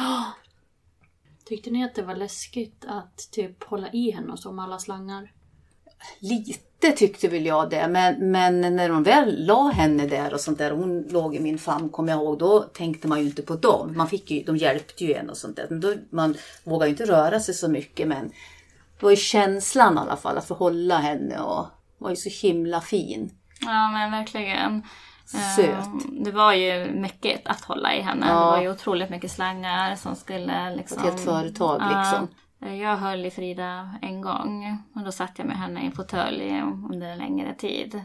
Tyckte 1.46 1.70
ni 1.70 1.86
att 1.86 1.96
det 1.96 2.02
var 2.02 2.16
läskigt 2.16 2.86
att 2.88 3.32
typ 3.32 3.64
hålla 3.64 3.90
i 3.90 4.12
henne 4.12 4.32
och 4.32 4.40
så 4.40 4.52
med 4.52 4.66
alla 4.66 4.80
slangar? 4.80 5.32
Lite 6.20 6.92
tyckte 6.92 7.28
väl 7.28 7.46
jag 7.46 7.70
det, 7.70 7.88
men, 7.88 8.32
men 8.32 8.76
när 8.76 8.90
de 8.90 9.04
väl 9.04 9.46
la 9.46 9.68
henne 9.70 10.08
där 10.08 10.34
och 10.34 10.40
sånt 10.40 10.58
där, 10.58 10.72
hon 10.72 11.02
låg 11.02 11.36
i 11.36 11.40
min 11.40 11.58
famn 11.58 11.90
kommer 11.90 12.12
jag 12.12 12.22
ihåg, 12.22 12.40
då 12.40 12.60
tänkte 12.60 13.08
man 13.08 13.20
ju 13.20 13.26
inte 13.26 13.42
på 13.42 13.56
dem. 13.56 13.94
Man 13.98 14.08
fick 14.08 14.32
ju, 14.32 14.44
de 14.44 14.58
hjälpte 14.58 15.06
ju 15.06 15.14
en 15.14 15.30
och 15.30 15.38
sånt 15.38 15.56
där. 15.56 15.68
Men 15.70 15.80
då, 15.80 15.94
man 16.10 16.36
vågade 16.64 16.86
ju 16.86 16.92
inte 16.92 17.06
röra 17.06 17.40
sig 17.40 17.54
så 17.54 17.68
mycket 17.68 18.08
men 18.08 18.32
det 19.00 19.04
var 19.04 19.10
ju 19.10 19.16
känslan 19.16 19.96
i 19.96 20.00
alla 20.00 20.18
fall 20.18 20.38
att 20.38 20.48
få 20.48 20.54
hålla 20.54 20.98
henne 20.98 21.40
och 21.40 21.66
var 21.98 22.10
ju 22.10 22.16
så 22.16 22.48
himla 22.48 22.82
fin. 22.82 23.32
Ja 23.62 23.92
men 23.92 24.12
verkligen. 24.12 24.84
Söt. 25.56 25.86
Ehm, 25.86 26.24
det 26.24 26.32
var 26.32 26.54
ju 26.54 26.92
mycket 26.92 27.48
att 27.48 27.62
hålla 27.62 27.96
i 27.96 28.02
henne. 28.02 28.28
Ja. 28.28 28.34
Det 28.34 28.52
var 28.52 28.62
ju 28.62 28.72
otroligt 28.72 29.10
mycket 29.10 29.32
slangar 29.32 29.96
som 29.96 30.16
skulle 30.16 30.76
liksom... 30.76 30.98
Ett 30.98 31.04
helt 31.04 31.20
företag 31.20 31.82
liksom. 31.82 32.28
Jag 32.60 32.98
höll 32.98 33.26
i 33.26 33.32
Frida 33.32 33.96
en 34.02 34.22
gång 34.22 34.78
och 34.96 35.04
då 35.04 35.12
satt 35.12 35.32
jag 35.38 35.48
med 35.48 35.58
henne 35.58 35.82
i 35.82 35.86
en 35.86 35.92
fåtölj 35.92 36.62
under 36.92 37.08
en 37.08 37.18
längre 37.18 37.54
tid. 37.54 38.02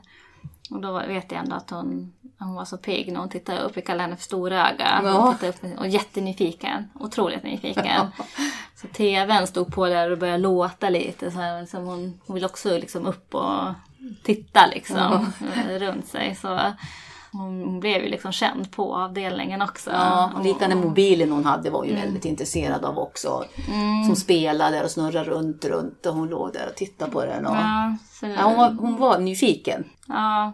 Och 0.70 0.80
då 0.80 0.92
vet 0.92 1.32
jag 1.32 1.40
ändå 1.40 1.56
att 1.56 1.70
hon, 1.70 2.12
hon 2.38 2.54
var 2.54 2.64
så 2.64 2.76
pigg 2.76 3.12
när 3.12 3.20
hon 3.20 3.28
tittade 3.28 3.60
upp. 3.60 3.76
Vi 3.76 3.82
kallade 3.82 4.02
henne 4.02 4.16
för 4.16 4.24
storöga. 4.24 5.00
Ja. 5.04 5.34
upp 5.42 5.78
och 5.78 5.88
jättenyfiken. 5.88 6.90
Otroligt 6.94 7.42
nyfiken. 7.42 8.06
så 8.76 8.86
tvn 8.86 9.46
stod 9.46 9.74
på 9.74 9.86
där 9.86 10.10
och 10.10 10.18
började 10.18 10.38
låta 10.38 10.88
lite. 10.88 11.30
Så 11.30 11.38
här, 11.38 11.60
liksom 11.60 11.84
hon, 11.84 12.20
hon 12.26 12.34
vill 12.34 12.44
också 12.44 12.78
liksom 12.78 13.06
upp 13.06 13.34
och 13.34 13.74
titta 14.22 14.66
liksom 14.66 15.26
ja. 15.56 15.78
runt 15.78 16.06
sig. 16.06 16.34
Så 16.34 16.60
hon 17.38 17.80
blev 17.80 18.02
ju 18.02 18.08
liksom 18.08 18.32
känd 18.32 18.70
på 18.70 18.96
avdelningen 18.96 19.62
också. 19.62 19.90
Ja, 19.90 20.32
och 20.34 20.44
lika 20.44 20.68
den 20.68 20.78
mobilen 20.78 21.32
hon 21.32 21.44
hade 21.44 21.70
var 21.70 21.84
ju 21.84 21.90
mm. 21.90 22.02
väldigt 22.02 22.24
intresserad 22.24 22.84
av 22.84 22.98
också. 22.98 23.44
Mm. 23.68 24.04
Som 24.04 24.16
spelade 24.16 24.84
och 24.84 24.90
snurrade 24.90 25.30
runt, 25.30 25.64
runt 25.64 26.06
och 26.06 26.14
hon 26.14 26.28
låg 26.28 26.52
där 26.52 26.68
och 26.68 26.76
tittade 26.76 27.10
på 27.10 27.24
den. 27.24 27.46
Och... 27.46 27.56
Ja, 27.56 27.96
så... 28.10 28.26
ja, 28.26 28.42
hon, 28.42 28.56
var, 28.56 28.70
hon 28.70 28.96
var 28.96 29.18
nyfiken. 29.18 29.84
Ja, 30.08 30.52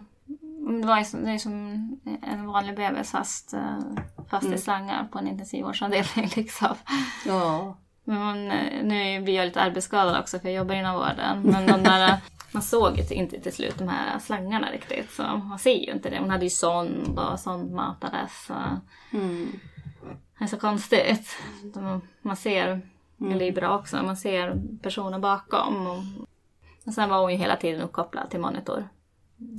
det 0.79 0.87
var 0.87 0.97
ju 0.97 1.05
som, 1.05 1.25
det 1.25 1.31
är 1.31 1.37
som 1.37 1.51
en 2.21 2.47
vanlig 2.47 2.75
bebis 2.75 3.11
fast, 3.11 3.53
eh, 3.53 3.59
fast 4.29 4.43
mm. 4.43 4.55
i 4.55 4.57
slangar 4.57 5.07
på 5.11 5.19
en 5.19 5.27
intensivvårdsavdelning. 5.27 6.31
Liksom. 6.35 6.75
Ja. 7.25 7.77
Men 8.03 8.47
nu 8.83 9.21
blir 9.21 9.35
jag 9.35 9.45
lite 9.45 9.61
arbetsskadad 9.61 10.19
också 10.19 10.39
för 10.39 10.47
jag 10.47 10.55
jobbar 10.55 10.75
inom 10.75 10.95
vården. 10.95 11.41
Men 11.43 11.67
de 11.67 11.83
där 11.83 12.17
man 12.51 12.63
såg 12.63 12.97
ju 12.97 13.15
inte 13.15 13.39
till 13.39 13.53
slut 13.53 13.77
de 13.77 13.87
här 13.87 14.19
slangarna 14.19 14.71
riktigt. 14.71 15.11
Så 15.11 15.23
man 15.23 15.59
ser 15.59 15.85
ju 15.85 15.91
inte 15.91 16.09
det. 16.09 16.19
Hon 16.19 16.29
hade 16.29 16.43
ju 16.43 16.49
sond 16.49 17.19
och 17.19 17.39
sånt 17.39 17.71
matades. 17.71 18.45
Så. 18.45 18.53
Mm. 19.13 19.51
Det 20.37 20.43
är 20.43 20.47
så 20.47 20.57
konstigt. 20.57 21.37
Man 22.21 22.35
ser, 22.35 22.67
mm. 22.67 23.31
eller 23.31 23.39
det 23.39 23.47
är 23.47 23.51
bra 23.51 23.77
också, 23.79 24.03
man 24.03 24.17
ser 24.17 24.61
personen 24.81 25.21
bakom. 25.21 25.87
Och, 25.87 26.27
och 26.85 26.93
sen 26.93 27.09
var 27.09 27.21
hon 27.21 27.31
ju 27.31 27.37
hela 27.37 27.55
tiden 27.55 27.81
uppkopplad 27.81 28.29
till 28.29 28.39
monitor. 28.39 28.89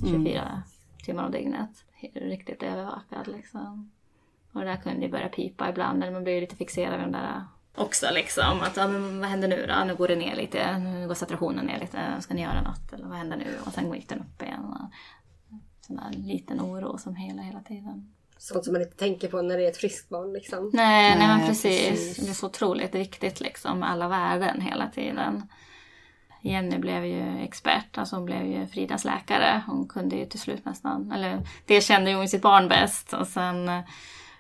24 0.01 0.43
mm. 0.43 0.61
timmar 1.05 1.25
om 1.25 1.33
dygnet. 1.33 1.85
Riktigt 2.15 2.63
övervakad 2.63 3.29
liksom. 3.29 3.91
Och 4.53 4.61
det 4.61 4.67
där 4.67 4.77
kunde 4.77 5.07
ju 5.07 5.13
börja 5.13 5.29
pipa 5.29 5.71
ibland. 5.71 6.03
Eller 6.03 6.13
man 6.13 6.25
blir 6.25 6.35
ju 6.35 6.41
lite 6.41 6.57
fixerad 6.57 6.93
vid 6.93 7.07
de 7.07 7.13
där 7.13 7.45
också 7.75 8.07
liksom. 8.13 8.61
Att, 8.61 8.77
ja, 8.77 8.89
men 8.89 9.21
vad 9.21 9.29
händer 9.29 9.49
nu 9.49 9.67
då? 9.67 9.85
Nu 9.85 9.95
går 9.95 10.09
det 10.09 10.17
ner 10.17 10.37
lite, 10.37 10.79
nu 10.79 11.09
går 11.09 11.15
saturationen 11.15 11.67
ner 11.67 11.81
lite, 11.81 11.99
ska 12.21 12.35
ni 12.35 12.43
göra 12.43 12.63
något? 12.63 12.93
Eller 12.93 13.07
vad 13.07 13.19
händer 13.19 13.37
nu? 13.37 13.59
Och 13.67 13.73
sen 13.73 13.95
gick 13.95 14.09
den 14.09 14.19
upp 14.21 14.43
igen. 14.43 14.91
Sån 15.87 15.97
där 15.97 16.11
liten 16.13 16.61
oro 16.61 16.99
som 16.99 17.17
hela, 17.17 17.43
hela 17.43 17.61
tiden. 17.61 18.13
Sånt 18.39 18.65
som 18.65 18.73
man 18.73 18.83
inte 18.83 18.97
tänker 18.97 19.29
på 19.29 19.43
när 19.43 19.59
det 19.59 19.65
är 19.65 19.69
ett 19.69 19.77
friskt 19.77 20.09
barn 20.09 20.33
liksom. 20.33 20.71
Nej, 20.73 21.19
nej, 21.19 21.29
men 21.29 21.49
precis. 21.49 21.89
precis. 21.89 22.17
Det 22.17 22.31
är 22.31 22.35
så 22.35 22.47
otroligt 22.47 22.95
viktigt 22.95 23.41
liksom 23.41 23.79
med 23.79 23.91
alla 23.91 24.09
värden 24.09 24.61
hela 24.61 24.89
tiden. 24.91 25.43
Jenny 26.43 26.79
blev 26.79 27.05
ju 27.05 27.39
expert, 27.39 27.99
alltså 27.99 28.17
hon 28.17 28.25
blev 28.25 28.47
ju 28.47 28.67
Fridas 28.67 29.05
läkare. 29.05 29.63
Hon 29.67 29.89
kunde 29.89 30.17
ju 30.17 30.27
till 30.27 30.41
slut 30.41 30.65
nästan, 30.65 31.13
eller 31.13 31.47
det 31.67 31.81
kände 31.81 32.11
ju 32.11 32.17
hon 32.17 32.29
sitt 32.29 32.43
barn 32.43 32.69
bäst. 32.69 33.13
Och 33.13 33.27
sen 33.27 33.69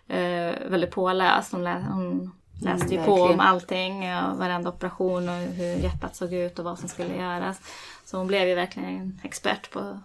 eh, 0.08 0.54
väldigt 0.66 0.90
påläst. 0.90 1.52
Hon, 1.52 1.64
lä 1.64 1.86
hon 1.90 2.32
läste 2.64 2.94
ju 2.94 3.00
Mm, 3.00 3.06
på 3.06 3.22
om 3.22 3.40
allting, 3.40 4.14
och 4.14 4.38
varenda 4.38 4.70
operation 4.70 5.28
och 5.28 5.34
hur 5.34 5.76
hjärtat 5.76 6.16
såg 6.16 6.32
ut 6.32 6.58
och 6.58 6.64
vad 6.64 6.78
som 6.78 6.88
skulle 6.88 7.16
göras. 7.16 7.60
Så 8.04 8.18
hon 8.18 8.26
blev 8.26 8.48
ju 8.48 8.54
verkligen 8.54 9.20
expert 9.24 9.70
på, 9.70 10.00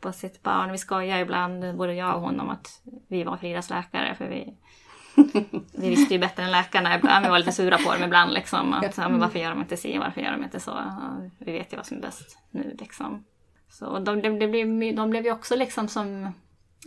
på 0.00 0.12
sitt 0.12 0.42
barn. 0.42 0.72
Vi 0.72 0.78
skojar 0.78 1.18
ibland, 1.18 1.76
både 1.76 1.94
jag 1.94 2.14
och 2.14 2.20
hon, 2.20 2.40
om 2.40 2.50
att 2.50 2.80
vi 3.08 3.24
var 3.24 3.36
Fridas 3.36 3.70
läkare. 3.70 4.14
För 4.14 4.28
vi, 4.28 4.54
vi 5.72 5.88
visste 5.88 6.14
ju 6.14 6.20
bättre 6.20 6.42
än 6.42 6.50
läkarna 6.50 6.96
ibland. 6.96 7.24
Vi 7.24 7.30
var 7.30 7.38
lite 7.38 7.52
sura 7.52 7.78
på 7.78 7.92
dem 7.92 8.02
ibland. 8.02 8.32
Liksom, 8.32 8.72
att, 8.72 8.96
men 8.96 9.20
varför 9.20 9.38
gör 9.38 9.50
de 9.50 9.60
inte 9.60 9.76
si, 9.76 9.98
varför 9.98 10.20
gör 10.20 10.32
de 10.32 10.44
inte 10.44 10.60
så? 10.60 10.78
Vi 11.38 11.52
vet 11.52 11.72
ju 11.72 11.76
vad 11.76 11.86
som 11.86 11.96
är 11.96 12.02
bäst 12.02 12.38
nu. 12.50 12.76
Liksom. 12.80 13.24
Så 13.70 13.98
de, 13.98 14.22
de, 14.22 14.38
det 14.38 14.48
blev, 14.48 14.94
de 14.96 15.10
blev 15.10 15.24
ju 15.24 15.32
också 15.32 15.56
liksom 15.56 15.88
som, 15.88 16.32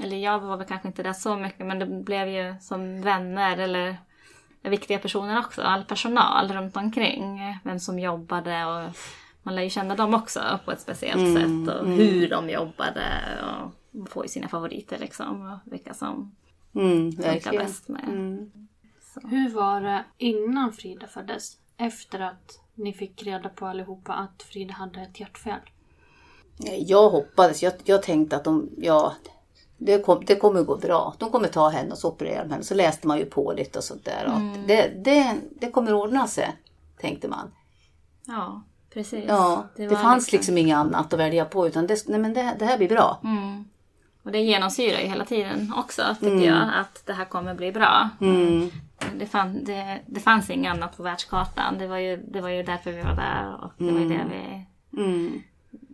eller 0.04 0.18
jag 0.18 0.40
var 0.40 0.58
väl 0.58 0.68
kanske 0.68 0.88
inte 0.88 1.04
där 1.04 1.14
så 1.14 1.36
mycket, 1.36 1.66
men 1.66 1.80
det 1.80 1.86
blev 1.86 2.28
ju 2.28 2.56
som 2.62 3.02
vänner 3.02 3.58
eller 3.58 3.98
viktiga 4.70 5.00
personer 5.00 5.40
också. 5.40 5.62
All 5.62 5.84
personal 5.84 6.52
runt 6.54 6.78
omkring. 6.78 7.40
Vem 7.64 7.80
som 7.80 8.00
jobbade 8.00 8.66
och 8.66 8.98
man 9.44 9.56
lär 9.56 9.64
ju 9.64 9.70
känna 9.70 9.96
dem 9.96 10.14
också 10.14 10.60
på 10.66 10.72
ett 10.72 10.82
speciellt 10.82 11.38
Mm, 11.38 11.66
sätt. 11.66 11.76
Och 11.76 11.88
hur 11.88 12.30
de 12.30 12.50
jobbade 12.50 13.04
och 13.42 13.72
man 14.00 14.08
får 14.08 14.24
ju 14.26 14.30
sina 14.30 14.48
favoriter 14.48 14.98
liksom. 15.00 15.42
Och 15.52 15.74
vilka 15.74 15.94
som 15.94 16.36
Mm, 16.76 17.12
funkar 17.12 17.52
bäst 17.52 17.88
med. 17.88 18.04
Mm. 18.04 18.52
Hur 19.24 19.50
var 19.50 19.82
det 19.82 20.04
innan 20.18 20.74
Frida 20.74 21.08
föddes? 21.08 21.58
Efter 21.78 22.20
att 22.20 22.60
ni 22.74 22.94
fick 22.94 23.24
reda 23.24 23.50
på 23.50 23.66
allihopa 23.68 24.14
att 24.14 24.44
Frida 24.44 24.74
hade 24.74 25.02
ett 25.02 25.20
hjärtfel? 25.20 25.60
Jag 26.80 27.10
hoppades, 27.10 27.64
jag, 27.64 27.74
jag 27.84 28.04
tänkte 28.04 28.36
att 28.36 28.44
de, 28.44 28.70
ja, 28.78 29.16
det, 29.78 30.00
kom, 30.06 30.26
det 30.26 30.36
kommer 30.36 30.64
gå 30.64 30.78
bra. 30.78 31.14
De 31.18 31.32
kommer 31.32 31.48
ta 31.48 31.70
henne 31.70 31.92
och 31.92 31.98
så 31.98 32.08
operera 32.10 32.44
de 32.44 32.52
henne. 32.52 32.64
Så 32.64 32.76
läste 32.76 33.08
man 33.08 33.18
ju 33.18 33.26
på 33.26 33.54
lite 33.58 33.78
och 33.78 33.84
sånt 33.84 34.06
där. 34.06 34.26
Att 34.26 34.68
det, 34.68 35.04
det, 35.06 35.36
det 35.62 35.72
kommer 35.72 35.94
ordna 35.94 36.28
sig, 36.28 36.56
tänkte 37.02 37.28
man. 37.28 37.52
Ja, 38.28 38.62
precis. 38.94 39.26
Ja, 39.28 39.68
det, 39.76 39.88
var 39.88 39.96
fanns 39.98 40.32
liksom 40.32 40.58
inget 40.58 40.78
annat 40.78 41.14
att 41.14 41.20
välja 41.20 41.46
på 41.46 41.68
utan 41.68 41.88
det, 41.88 42.08
nej, 42.08 42.20
men 42.20 42.34
det, 42.34 42.56
det 42.60 42.66
här 42.66 42.78
blir 42.78 42.90
bra. 42.90 43.20
Mm. 43.24 43.66
Och 44.24 44.32
det 44.32 44.40
genomsyrar 44.40 45.00
ju 45.00 45.08
hela 45.08 45.26
tiden 45.26 45.74
också 45.78 46.02
tycker 46.20 46.28
Mm. 46.32 46.44
jag. 46.44 46.62
Att 46.80 47.06
det 47.06 47.14
här 47.14 47.26
kommer 47.26 47.56
bli 47.56 47.72
bra. 47.72 48.10
Mm. 48.22 48.70
Det, 49.20 49.26
fann, 49.26 49.64
det, 49.64 50.00
det 50.06 50.20
fanns 50.20 50.50
inget 50.50 50.72
annat 50.74 50.98
på 50.98 51.04
världskartan. 51.04 51.78
Det 51.78 51.88
var 51.88 51.98
ju, 51.98 52.18
det 52.18 52.42
var 52.42 52.50
ju 52.50 52.64
därför 52.64 52.92
vi 52.92 53.02
var 53.02 53.16
där. 53.16 53.64
Och 53.64 53.72
det 53.86 53.92
var 53.92 54.00
ju 54.00 54.10
det 54.10 54.26
vi, 54.32 54.66
Mm. 55.02 55.42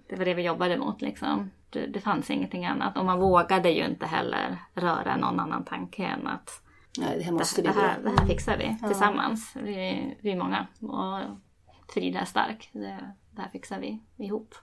det 0.09 0.15
var 0.15 0.25
det 0.25 0.33
vi 0.33 0.41
jobbade 0.41 0.77
mot 0.77 1.01
liksom. 1.01 1.51
Det, 1.71 1.87
det 1.87 2.01
fanns 2.01 2.29
ingenting 2.29 2.65
annat. 2.65 2.97
Och 2.97 3.05
man 3.05 3.19
vågade 3.19 3.69
ju 3.69 3.85
inte 3.85 4.05
heller 4.05 4.57
röra 4.73 5.17
någon 5.17 5.39
annan 5.39 5.65
tanke 5.65 6.05
än 6.05 6.27
att 6.27 6.61
Nej, 6.99 7.17
det 7.17 7.23
här 7.23 7.31
det, 7.31 7.37
måste 7.37 7.61
det, 7.61 7.71
bli 7.71 7.81
här, 7.81 8.01
bra. 8.01 8.11
det 8.11 8.19
här 8.19 8.27
fixar 8.27 8.57
vi 8.57 8.87
tillsammans. 8.87 9.53
Vi, 9.55 10.17
vi 10.21 10.31
är 10.31 10.37
många. 10.37 10.67
Och 10.79 11.19
Frida 11.93 12.19
är 12.19 12.25
stark. 12.25 12.69
Det, 12.73 13.13
det 13.31 13.41
här 13.41 13.49
fixar 13.49 13.79
vi 13.79 13.99
ihop. 14.17 14.55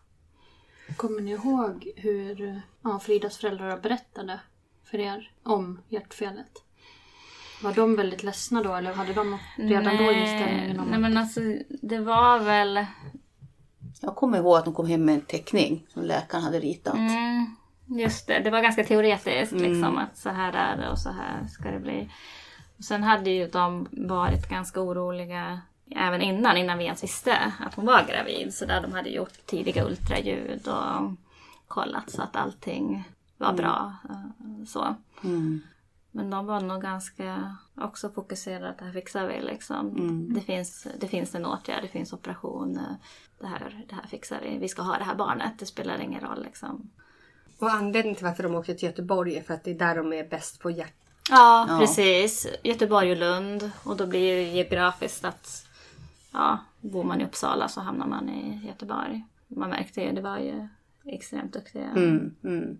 Kommer 0.96 1.20
ni 1.20 1.30
ihåg 1.30 1.92
hur 1.96 2.62
ja, 2.82 2.98
Fridas 2.98 3.38
föräldrar 3.38 3.80
berättade 3.80 4.40
för 4.84 4.98
er 4.98 5.32
om 5.42 5.80
hjärtfelet? 5.88 6.64
Var 7.62 7.72
de 7.72 7.96
väldigt 7.96 8.22
ledsna 8.22 8.62
då 8.62 8.74
eller 8.74 8.94
hade 8.94 9.12
de 9.12 9.38
redan 9.56 9.96
då 9.96 10.12
inställningen 10.12 10.80
om 10.80 10.86
nej 10.86 11.00
men 11.00 11.16
alltså 11.16 11.40
det 11.82 11.98
var 11.98 12.38
väl... 12.38 12.86
Jag 14.00 14.16
kommer 14.16 14.38
ihåg 14.38 14.56
att 14.58 14.64
de 14.64 14.74
kom 14.74 14.86
hem 14.86 15.04
med 15.04 15.14
en 15.14 15.20
teckning 15.20 15.86
som 15.88 16.02
läkaren 16.02 16.44
hade 16.44 16.60
ritat. 16.60 16.94
Mm, 16.94 17.56
just 17.86 18.26
det, 18.26 18.38
det 18.40 18.50
var 18.50 18.60
ganska 18.60 18.84
teoretiskt 18.84 19.52
Mm. 19.52 19.64
liksom 19.72 19.98
att 19.98 20.16
så 20.16 20.28
här 20.28 20.52
är 20.52 20.76
det 20.76 20.88
och 20.90 20.98
så 20.98 21.08
här 21.10 21.46
ska 21.48 21.70
det 21.70 21.80
bli. 21.80 22.10
Och 22.78 22.84
sen 22.84 23.02
hade 23.02 23.30
ju 23.30 23.48
de 23.48 23.88
varit 23.92 24.48
ganska 24.48 24.80
oroliga 24.80 25.60
även 25.90 26.22
innan, 26.22 26.56
innan 26.56 26.78
vi 26.78 26.84
ens 26.84 27.02
visste 27.02 27.52
att 27.60 27.74
hon 27.74 27.86
var 27.86 28.04
gravid. 28.08 28.54
Så 28.54 28.64
där 28.66 28.80
de 28.82 28.92
hade 28.92 29.08
gjort 29.10 29.46
tidiga 29.46 29.84
ultraljud 29.84 30.68
och 30.68 31.10
kollat 31.68 32.10
så 32.10 32.22
att 32.22 32.36
allting 32.36 33.04
var 33.36 33.52
bra. 33.52 33.92
eh, 34.10 34.64
Så. 34.66 34.94
Mm. 35.24 35.60
Men 36.10 36.30
de 36.30 36.46
var 36.46 36.60
nog 36.60 36.82
ganska 36.82 37.56
också 37.80 38.10
fokuserade 38.10 38.68
att 38.68 38.78
det 38.78 38.84
här 38.84 38.92
fixar 38.92 39.26
vi 39.26 39.40
liksom. 39.40 39.88
Mm. 39.88 40.34
Det, 40.34 40.40
finns, 40.40 40.86
det 41.00 41.08
finns 41.08 41.34
en 41.34 41.46
åtgärd, 41.46 41.82
det 41.82 41.88
finns 41.88 42.12
operation. 42.12 42.80
Det 43.40 43.46
här, 43.46 43.84
det 43.88 43.94
här 43.94 44.06
fixar 44.06 44.40
vi. 44.42 44.58
Vi 44.58 44.68
ska 44.68 44.82
ha 44.82 44.98
det 44.98 45.04
här 45.04 45.14
barnet, 45.14 45.52
det 45.58 45.66
spelar 45.66 45.98
ingen 45.98 46.20
roll 46.20 46.42
liksom. 46.42 46.90
Och 47.58 47.70
anledningen 47.70 48.16
till 48.16 48.24
varför 48.26 48.42
de 48.42 48.54
åkte 48.54 48.74
till 48.74 48.88
Göteborg 48.88 49.36
är 49.36 49.42
för 49.42 49.54
att 49.54 49.64
det 49.64 49.70
är 49.70 49.74
där 49.78 49.96
de 49.96 50.12
är 50.12 50.28
bäst 50.28 50.60
på 50.60 50.70
hjärt... 50.70 50.94
Ja, 51.30 51.66
Ja. 51.68 51.78
precis. 51.78 52.46
Göteborg 52.64 53.10
och 53.10 53.16
Lund. 53.16 53.70
Och 53.84 53.96
då 53.96 54.06
blir 54.06 54.36
det 54.36 54.42
geografiskt 54.42 55.24
att 55.24 55.66
ja, 56.32 56.58
bor 56.80 57.04
man 57.04 57.20
i 57.20 57.24
Uppsala 57.24 57.68
så 57.68 57.80
hamnar 57.80 58.06
man 58.06 58.28
i 58.28 58.66
Göteborg. 58.66 59.24
Man 59.48 59.70
märkte 59.70 60.00
ju, 60.00 60.12
det 60.12 60.20
var 60.20 60.38
ju 60.38 60.68
extremt 61.04 61.52
duktiga 61.52 61.84
Mm. 61.90 62.34
Mm. 62.44 62.78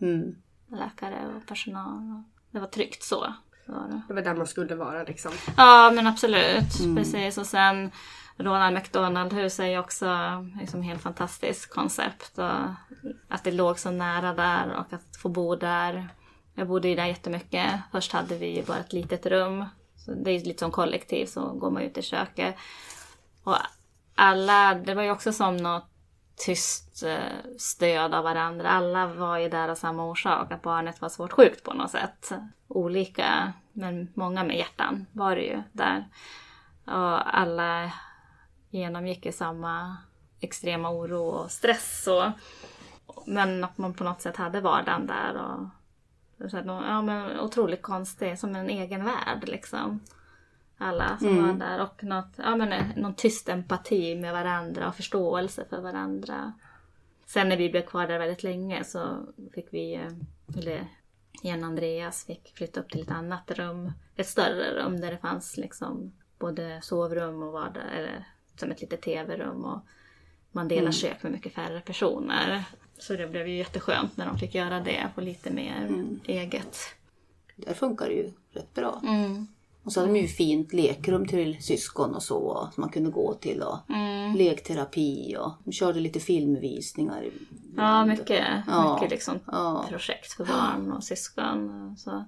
Mm. 0.00 0.36
läkare 0.68 1.26
och 1.36 1.46
personal. 1.46 1.94
och 2.16 2.22
Det 2.50 2.60
var 2.60 2.66
tryggt 2.66 3.02
så. 3.02 3.34
så 3.66 3.72
var 3.72 3.88
det. 3.88 4.02
Det 4.08 4.14
var 4.14 4.22
där 4.22 4.34
man 4.34 4.46
skulle 4.46 4.74
vara 4.74 5.02
liksom. 5.02 5.32
Ja 5.56 5.90
men 5.94 6.06
absolut, 6.06 6.96
precis. 6.96 7.38
Och 7.38 7.46
sen 7.46 7.90
Ronald 8.42 8.74
McDonald-hus 8.74 9.60
är 9.60 9.66
ju 9.66 9.78
också 9.78 10.06
liksom 10.60 10.82
helt 10.82 11.02
fantastiskt 11.02 11.70
koncept. 11.70 12.38
Och 12.38 12.50
att 13.28 13.44
det 13.44 13.50
låg 13.50 13.78
så 13.78 13.90
nära 13.90 14.34
där 14.34 14.74
och 14.74 14.92
att 14.92 15.16
få 15.22 15.28
bo 15.28 15.56
där. 15.56 16.08
Jag 16.54 16.68
bodde 16.68 16.88
ju 16.88 16.94
där 16.94 17.06
jättemycket. 17.06 17.70
Först 17.92 18.12
hade 18.12 18.36
vi 18.36 18.56
ju 18.56 18.62
bara 18.62 18.78
ett 18.78 18.92
litet 18.92 19.26
rum. 19.26 19.64
Så 19.96 20.12
det 20.14 20.30
är 20.30 20.38
ju 20.38 20.44
lite 20.44 20.58
som 20.58 20.70
kollektiv, 20.70 21.26
så 21.26 21.52
går 21.52 21.70
man 21.70 21.82
ut 21.82 21.98
i 21.98 22.02
köket. 22.02 22.54
Och 23.44 23.56
alla, 24.14 24.74
det 24.74 24.94
var 24.94 25.02
ju 25.02 25.10
också 25.10 25.32
som 25.32 25.56
något 25.56 25.90
tyst 26.36 27.02
eh, 27.02 27.56
stöd 27.58 28.14
av 28.14 28.24
varandra. 28.24 28.68
Alla 28.68 29.06
var 29.06 29.38
ju 29.38 29.48
där 29.48 29.68
av 29.68 29.74
samma 29.74 30.04
orsak, 30.04 30.52
att 30.52 30.62
barnet 30.62 31.00
var 31.00 31.08
svårt 31.08 31.32
sjukt 31.32 31.64
på 31.64 31.74
något 31.74 31.90
sätt. 31.90 32.32
Olika, 32.68 33.52
men 33.72 34.12
många 34.14 34.44
med 34.44 34.56
hjärtan 34.56 35.06
var 35.12 35.36
det 35.36 35.42
ju 35.42 35.62
där. 35.72 36.08
Och 36.86 37.38
alla 37.38 37.92
genomgick 38.70 39.26
ju 39.26 39.32
samma 39.32 39.96
extrema 40.40 40.90
oro 40.90 41.22
och 41.22 41.50
stress. 41.50 42.08
Och, 42.08 42.30
men 43.26 43.64
att 43.64 43.78
man 43.78 43.94
på 43.94 44.04
något 44.04 44.20
sätt 44.22 44.36
hade 44.36 44.60
vardagen 44.60 45.06
där. 45.06 45.34
Och, 45.36 46.50
så 46.50 46.56
här, 46.56 46.64
ja, 46.66 47.02
men 47.02 47.40
otroligt 47.40 47.82
konstig, 47.82 48.38
som 48.38 48.56
en 48.56 48.70
egen 48.70 49.04
värld 49.04 49.42
liksom. 49.48 50.00
Alla 50.78 51.18
som 51.18 51.28
Mm. 51.28 51.46
var 51.46 51.66
där 51.68 51.82
och 51.82 52.04
något, 52.04 52.32
ja, 52.36 52.56
men, 52.56 52.72
eh, 52.72 52.86
någon 52.96 53.14
tyst 53.14 53.48
empati 53.48 54.14
med 54.14 54.32
varandra 54.32 54.88
och 54.88 54.94
förståelse 54.94 55.64
för 55.70 55.80
varandra. 55.80 56.52
Sen 57.26 57.48
när 57.48 57.56
vi 57.56 57.70
blev 57.70 57.82
kvar 57.86 58.06
där 58.06 58.18
väldigt 58.18 58.42
länge 58.42 58.84
så 58.84 59.26
fick 59.54 59.68
vi, 59.72 59.94
eh, 59.94 60.58
eller 60.58 60.86
igen 61.42 61.64
Andreas 61.64 62.24
fick 62.26 62.56
flytta 62.56 62.80
upp 62.80 62.90
till 62.90 63.02
ett 63.02 63.10
annat 63.10 63.50
rum. 63.50 63.92
Ett 64.16 64.26
större 64.26 64.82
rum 64.82 65.00
där 65.00 65.10
det 65.10 65.18
fanns 65.18 65.56
liksom 65.56 66.12
både 66.38 66.80
sovrum 66.82 67.42
och 67.42 67.52
vardag, 67.52 67.82
eller 67.92 68.24
som 68.60 68.70
ett 68.70 68.80
litet 68.80 69.02
tv-rum. 69.02 69.64
Och 69.64 69.78
man 70.52 70.68
delar 70.68 70.80
Mm. 70.82 70.92
kök 70.92 71.22
med 71.22 71.32
mycket 71.32 71.54
färre 71.54 71.80
personer. 71.80 72.64
Så 72.98 73.16
det 73.16 73.26
blev 73.26 73.48
ju 73.48 73.56
jätteskönt 73.56 74.16
när 74.16 74.26
de 74.26 74.38
fick 74.38 74.54
göra 74.54 74.80
det 74.80 75.08
på 75.14 75.20
lite 75.20 75.50
mer 75.50 75.86
Mm. 75.86 76.20
eget. 76.24 76.76
Där 77.56 77.74
funkar 77.74 78.06
det 78.06 78.14
ju 78.14 78.32
rätt 78.52 78.74
bra. 78.74 79.00
Mm. 79.02 79.46
Och 79.82 79.92
så 79.92 80.00
hade 80.00 80.12
de 80.12 80.18
ju 80.18 80.26
fint 80.28 80.72
lekrum 80.72 81.26
till 81.28 81.62
syskon 81.62 82.14
och 82.14 82.22
så 82.22 82.68
som 82.74 82.80
man 82.80 82.90
kunde 82.90 83.10
gå 83.10 83.34
till 83.34 83.62
och 83.62 83.78
Mm. 83.90 84.36
lekterapi 84.36 85.36
och 85.40 85.52
de 85.64 85.72
körde 85.72 86.00
lite 86.00 86.20
filmvisningar. 86.20 87.24
Ja, 87.76 88.04
mycket, 88.06 88.44
Ja. 88.66 88.94
mycket 88.94 89.10
liksom 89.10 89.38
Ja. 89.46 89.86
projekt 89.88 90.32
för 90.32 90.44
barn 90.44 90.92
och 90.92 91.04
syskon. 91.04 91.90
och 91.92 91.98
Så. 91.98 92.24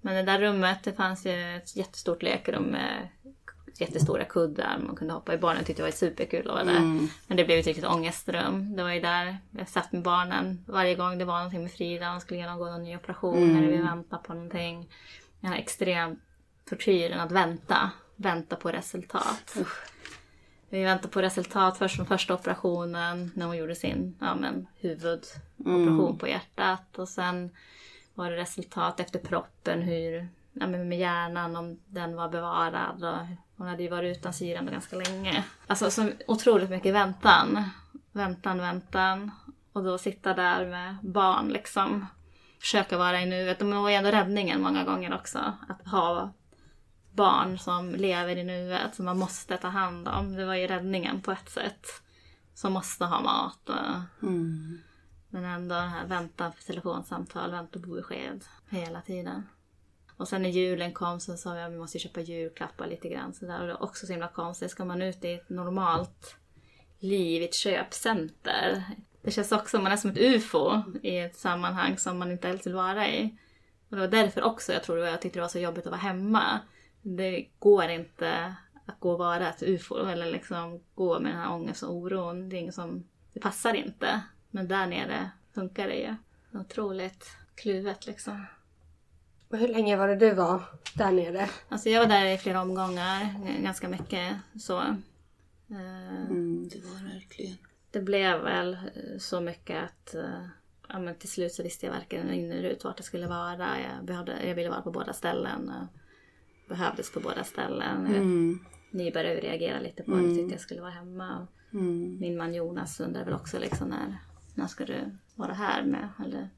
Men 0.00 0.14
det 0.14 0.22
där 0.32 0.40
rummet, 0.40 0.78
det 0.84 0.92
fanns 0.92 1.26
ju 1.26 1.56
ett 1.56 1.76
jättestort 1.76 2.22
lekrum 2.22 2.64
med 2.64 3.08
jättestora 3.80 4.24
kuddar. 4.24 4.78
Man 4.86 4.96
kunde 4.96 5.14
hoppa 5.14 5.34
i. 5.34 5.38
Barnen 5.38 5.64
tyckte 5.64 5.82
det 5.82 5.86
var 5.86 5.92
superkul 5.92 6.40
att 6.40 6.54
vara 6.54 6.64
där. 6.64 6.76
Mm. 6.76 7.08
Men 7.26 7.36
det 7.36 7.44
blev 7.44 7.58
ett 7.58 7.66
riktigt 7.66 7.84
ångestrum. 7.86 8.76
Det 8.76 8.82
var 8.82 8.90
ju 8.90 9.00
där 9.00 9.38
jag 9.50 9.68
satt 9.68 9.92
med 9.92 10.02
barnen 10.02 10.64
varje 10.66 10.94
gång 10.94 11.18
det 11.18 11.24
var 11.24 11.36
någonting 11.36 11.62
med 11.62 11.72
Frida. 11.72 12.10
Hon 12.10 12.20
skulle 12.20 12.40
genomgå 12.40 12.64
någon 12.64 12.82
ny 12.82 12.96
operation 12.96 13.42
Mm. 13.42 13.56
eller 13.56 13.68
vi 13.68 13.76
väntade 13.82 14.22
på 14.22 14.34
någonting. 14.34 14.88
Den 15.40 15.50
här 15.52 15.58
extrem 15.58 16.20
tortyren 16.68 17.20
att 17.20 17.32
vänta. 17.32 17.90
Vänta 18.16 18.56
på 18.56 18.72
resultat. 18.72 19.56
Vi 20.68 20.82
väntade 20.84 21.08
på 21.08 21.22
resultat 21.22 21.78
först 21.78 21.96
från 21.96 22.06
första 22.06 22.34
operationen 22.34 23.30
när 23.34 23.46
hon 23.46 23.56
gjorde 23.56 23.74
sin 23.74 24.16
ja, 24.20 24.34
men, 24.34 24.66
huvudoperation 24.80 26.00
Mm. 26.06 26.18
på 26.18 26.28
hjärtat. 26.28 26.98
Och 26.98 27.08
sen 27.08 27.50
var 28.14 28.30
det 28.30 28.36
resultat 28.36 29.00
efter 29.00 29.18
proppen 29.18 29.82
hur, 29.82 30.28
ja, 30.60 30.66
med 30.66 30.98
hjärnan 30.98 31.56
om 31.56 31.80
den 31.86 32.16
var 32.16 32.28
bevarad. 32.28 33.04
Och 33.04 33.26
hon 33.56 33.68
hade 33.68 33.82
ju 33.82 33.88
varit 33.88 34.16
utan 34.18 34.32
syran 34.32 34.66
ganska 34.66 34.96
länge. 34.96 35.44
Alltså 35.66 35.90
så 35.90 36.10
otroligt 36.26 36.70
mycket 36.70 36.94
väntan. 36.94 37.70
Väntan, 38.12 38.58
väntan. 38.58 39.30
Och 39.72 39.84
då 39.84 39.98
sitta 39.98 40.34
där 40.34 40.66
med 40.66 40.96
barn 41.02 41.48
liksom. 41.48 42.06
försöka 42.60 42.98
vara 42.98 43.22
i 43.22 43.26
nuet. 43.26 43.58
De 43.58 43.82
var 43.82 43.90
ju 43.90 43.94
ändå 43.94 44.10
räddningen 44.10 44.62
många 44.62 44.84
gånger 44.84 45.14
också. 45.14 45.38
Att 45.68 45.88
ha 45.88 46.32
barn 47.12 47.58
som 47.58 47.94
lever 47.94 48.36
i 48.36 48.44
nuet, 48.44 48.94
som 48.94 49.04
man 49.04 49.18
måste 49.18 49.56
ta 49.56 49.68
hand 49.68 50.08
om. 50.08 50.34
Det 50.36 50.46
var 50.46 50.54
ju 50.54 50.66
räddningen 50.66 51.20
på 51.20 51.32
ett 51.32 51.50
sätt. 51.50 51.86
Som 52.54 52.72
måste 52.72 53.04
ha 53.04 53.20
mat 53.20 53.68
och... 53.68 54.26
Mm. 54.28 54.78
Men 55.28 55.44
ändå 55.44 55.74
här, 55.74 56.06
vänta 56.06 56.50
på 56.50 56.62
telefonsamtal, 56.66 57.50
vänta 57.50 57.80
på 57.80 57.88
besked 57.88 58.44
hela 58.68 59.00
tiden. 59.00 59.42
Och 60.16 60.28
sen 60.28 60.42
när 60.42 60.50
julen 60.50 60.92
kom 60.92 61.20
så 61.20 61.36
sa 61.36 61.54
vi 61.54 61.60
att 61.60 61.72
vi 61.72 61.78
måste 61.78 61.98
köpa 61.98 62.20
julklappar 62.20 62.86
lite 62.86 63.08
grann 63.08 63.34
sådär. 63.34 63.60
Och 63.60 63.66
det 63.66 63.72
var 63.72 63.82
också 63.82 64.06
så 64.06 64.12
himla 64.12 64.28
konstigt. 64.28 64.70
Ska 64.70 64.84
man 64.84 65.02
ut 65.02 65.24
i 65.24 65.32
ett 65.32 65.48
normalt 65.48 66.36
liv 66.98 67.42
i 67.42 67.44
ett 67.44 67.54
köpcenter. 67.54 68.82
Det 69.22 69.30
känns 69.30 69.52
också 69.52 69.68
som 69.68 69.82
man 69.82 69.92
är 69.92 69.96
som 69.96 70.10
ett 70.10 70.18
UFO 70.18 70.82
i 71.02 71.18
ett 71.18 71.36
sammanhang 71.36 71.98
som 71.98 72.18
man 72.18 72.32
inte 72.32 72.48
helst 72.48 72.66
vill 72.66 72.74
vara 72.74 73.08
i. 73.08 73.38
Och 73.88 73.96
det 73.96 74.00
var 74.02 74.08
därför 74.08 74.42
också 74.42 74.72
jag 74.72 74.82
tror 74.82 74.98
jag 74.98 75.22
tyckte 75.22 75.38
det 75.38 75.42
var 75.42 75.48
så 75.48 75.58
jobbigt 75.58 75.86
att 75.86 75.90
vara 75.90 76.00
hemma. 76.00 76.60
Det 77.02 77.48
går 77.58 77.88
inte 77.88 78.54
att 78.86 79.00
gå 79.00 79.12
och 79.12 79.18
vara 79.18 79.48
ett 79.48 79.62
UFO 79.62 80.06
eller 80.06 80.32
liksom 80.32 80.80
gå 80.94 81.20
med 81.20 81.32
den 81.32 81.40
här 81.40 81.52
ångesten 81.52 81.88
och 81.88 81.94
oron. 81.94 82.48
Det 82.48 82.56
är 82.56 82.58
inget 82.58 82.74
som, 82.74 83.06
det 83.32 83.40
passar 83.40 83.74
inte. 83.74 84.20
Men 84.50 84.68
där 84.68 84.86
nere 84.86 85.30
funkar 85.54 85.88
det 85.88 85.94
ju. 85.94 86.14
Otroligt 86.60 87.36
kluvet 87.54 88.06
liksom. 88.06 88.46
Och 89.48 89.58
hur 89.58 89.68
länge 89.68 89.96
var 89.96 90.08
det 90.08 90.16
du 90.16 90.34
var 90.34 90.62
där 90.94 91.12
nere? 91.12 91.48
Alltså 91.68 91.88
jag 91.88 92.00
var 92.00 92.06
där 92.08 92.26
i 92.26 92.38
flera 92.38 92.62
omgångar, 92.62 93.34
ganska 93.62 93.88
mycket 93.88 94.36
så. 94.60 94.80
Eh, 94.80 94.96
Mm, 96.30 96.68
det 96.68 96.78
var 96.84 96.98
det 96.98 97.14
verkligen. 97.14 97.56
Det 97.90 98.00
blev 98.00 98.40
väl 98.42 98.74
eh, 98.74 99.18
så 99.18 99.40
mycket 99.40 99.84
att 99.84 100.14
eh, 100.14 100.46
ja, 100.88 100.98
men 100.98 101.14
till 101.14 101.28
slut 101.30 101.52
så 101.52 101.62
visste 101.62 101.86
jag 101.86 101.92
varken 101.92 102.32
in 102.32 102.52
eller 102.52 102.68
ut 102.68 102.84
vart 102.84 102.98
jag 102.98 103.04
skulle 103.04 103.26
vara. 103.26 103.68
Jag, 103.80 104.04
behövde, 104.04 104.46
jag 104.48 104.54
ville 104.54 104.70
vara 104.70 104.82
på 104.82 104.90
båda 104.90 105.12
ställen. 105.12 105.68
och 105.70 105.86
Behövdes 106.68 107.12
på 107.12 107.20
båda 107.20 107.44
ställen. 107.44 108.06
Mm. 108.06 108.58
Ni 108.90 109.12
började 109.12 109.40
reagera 109.40 109.80
lite 109.80 110.02
på 110.02 110.10
det. 110.10 110.18
Mm. 110.18 110.36
Tyckte 110.36 110.54
jag 110.54 110.60
skulle 110.60 110.80
vara 110.80 110.90
hemma. 110.90 111.46
Mm. 111.72 112.18
Min 112.20 112.36
man 112.36 112.54
Jonas 112.54 113.00
undrar 113.00 113.24
väl 113.24 113.34
också 113.34 113.58
liksom 113.58 113.88
när, 113.88 114.16
när 114.54 114.66
ska 114.66 114.84
du 114.84 115.16
vara 115.34 115.52
här 115.52 115.82
med? 115.82 116.08
Eller 116.24 116.48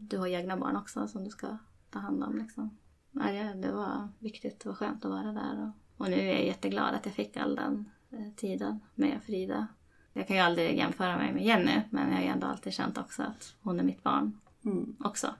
du 0.00 0.18
har 0.18 0.26
egna 0.26 0.56
barn 0.56 0.76
också 0.76 1.08
som 1.08 1.24
du 1.24 1.30
ska 1.30 1.58
ta 1.90 1.98
hand 1.98 2.24
om 2.24 2.38
liksom. 2.38 2.78
Nej, 3.10 3.44
det, 3.54 3.66
det 3.68 3.72
var 3.72 4.08
viktigt 4.18 4.66
och 4.66 4.78
skönt 4.78 5.04
att 5.04 5.10
vara 5.10 5.32
där. 5.32 5.62
Och, 5.96 6.04
och 6.04 6.10
nu 6.10 6.16
är 6.16 6.32
jag 6.34 6.44
jätteglad 6.46 6.94
att 6.94 7.06
jag 7.06 7.14
fick 7.14 7.36
all 7.36 7.54
den 7.56 7.90
eh, 8.10 8.34
tiden 8.36 8.80
med 8.94 9.22
Frida. 9.22 9.66
Jag 10.12 10.26
kan 10.26 10.36
ju 10.36 10.42
aldrig 10.42 10.78
jämföra 10.78 11.16
mig 11.16 11.32
med 11.32 11.44
Jenny 11.44 11.80
men 11.90 12.08
jag 12.08 12.16
har 12.16 12.22
ju 12.22 12.28
ändå 12.28 12.46
alltid 12.46 12.72
känt 12.72 12.98
också 12.98 13.22
att 13.22 13.54
hon 13.62 13.80
är 13.80 13.84
mitt 13.84 14.02
barn 14.02 14.40
Mm. 14.64 14.96
också. 15.00 15.34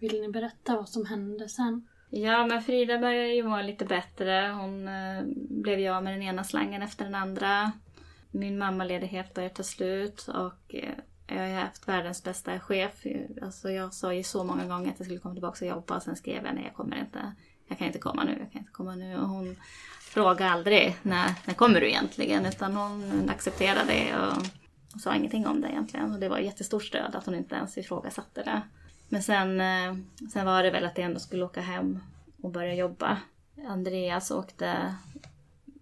Vill 0.00 0.20
ni 0.20 0.28
berätta 0.28 0.76
vad 0.76 0.88
som 0.88 1.06
hände 1.06 1.48
sen? 1.48 1.88
Ja, 2.10 2.46
men 2.46 2.62
Frida 2.62 2.98
började 2.98 3.28
ju 3.34 3.42
må 3.42 3.62
lite 3.62 3.84
bättre. 3.84 4.54
Hon 4.60 4.88
eh, 4.88 5.22
blev 5.50 5.78
ju 5.78 5.88
av 5.88 6.04
med 6.04 6.12
den 6.14 6.22
ena 6.22 6.44
slangen 6.44 6.82
efter 6.82 7.04
den 7.04 7.14
andra. 7.14 7.72
Min 8.30 8.58
mammaledighet 8.58 9.34
började 9.34 9.54
ta 9.54 9.62
slut 9.62 10.28
och 10.28 10.74
eh, 10.74 10.94
jag 11.30 11.40
har 11.40 11.46
ju 11.46 11.54
haft 11.54 11.88
världens 11.88 12.24
bästa 12.24 12.60
chef. 12.60 13.06
Alltså 13.42 13.70
jag 13.70 13.94
sa 13.94 14.14
ju 14.14 14.22
så 14.22 14.44
många 14.44 14.66
gånger 14.66 14.90
att 14.90 14.98
jag 14.98 15.06
skulle 15.06 15.20
komma 15.20 15.34
tillbaka 15.34 15.64
och 15.64 15.70
jobba 15.70 15.96
och 15.96 16.02
sen 16.02 16.16
skrev 16.16 16.44
jag 16.44 16.54
nej, 16.54 16.64
jag 16.64 16.74
kommer 16.74 16.96
inte. 16.96 17.32
Jag 17.68 17.78
kan 17.78 17.86
inte 17.86 17.98
komma 17.98 18.24
nu, 18.24 18.36
jag 18.40 18.52
kan 18.52 18.60
inte 18.60 18.72
komma 18.72 18.94
nu. 18.94 19.16
Och 19.16 19.28
hon 19.28 19.56
frågade 20.00 20.50
aldrig 20.50 20.96
när, 21.02 21.34
när 21.44 21.54
kommer 21.54 21.80
du 21.80 21.88
egentligen? 21.88 22.46
Utan 22.46 22.76
hon 22.76 23.28
accepterade 23.30 23.92
det 23.92 24.16
och, 24.16 24.36
och 24.94 25.00
sa 25.00 25.14
ingenting 25.14 25.46
om 25.46 25.60
det 25.60 25.68
egentligen. 25.68 26.12
Och 26.12 26.20
det 26.20 26.28
var 26.28 26.38
ett 26.38 26.44
jättestort 26.44 26.84
stöd 26.84 27.14
att 27.14 27.26
hon 27.26 27.34
inte 27.34 27.54
ens 27.54 27.78
ifrågasatte 27.78 28.42
det. 28.42 28.62
Men 29.08 29.22
sen, 29.22 29.60
eh, 29.60 29.96
sen 30.32 30.46
var 30.46 30.62
det 30.62 30.70
väl 30.70 30.84
att 30.84 30.98
jag 30.98 31.04
ändå 31.04 31.20
skulle 31.20 31.44
åka 31.44 31.60
hem 31.60 31.98
och 32.42 32.50
börja 32.50 32.74
jobba. 32.74 33.16
Andreas 33.68 34.30
åkte 34.30 34.94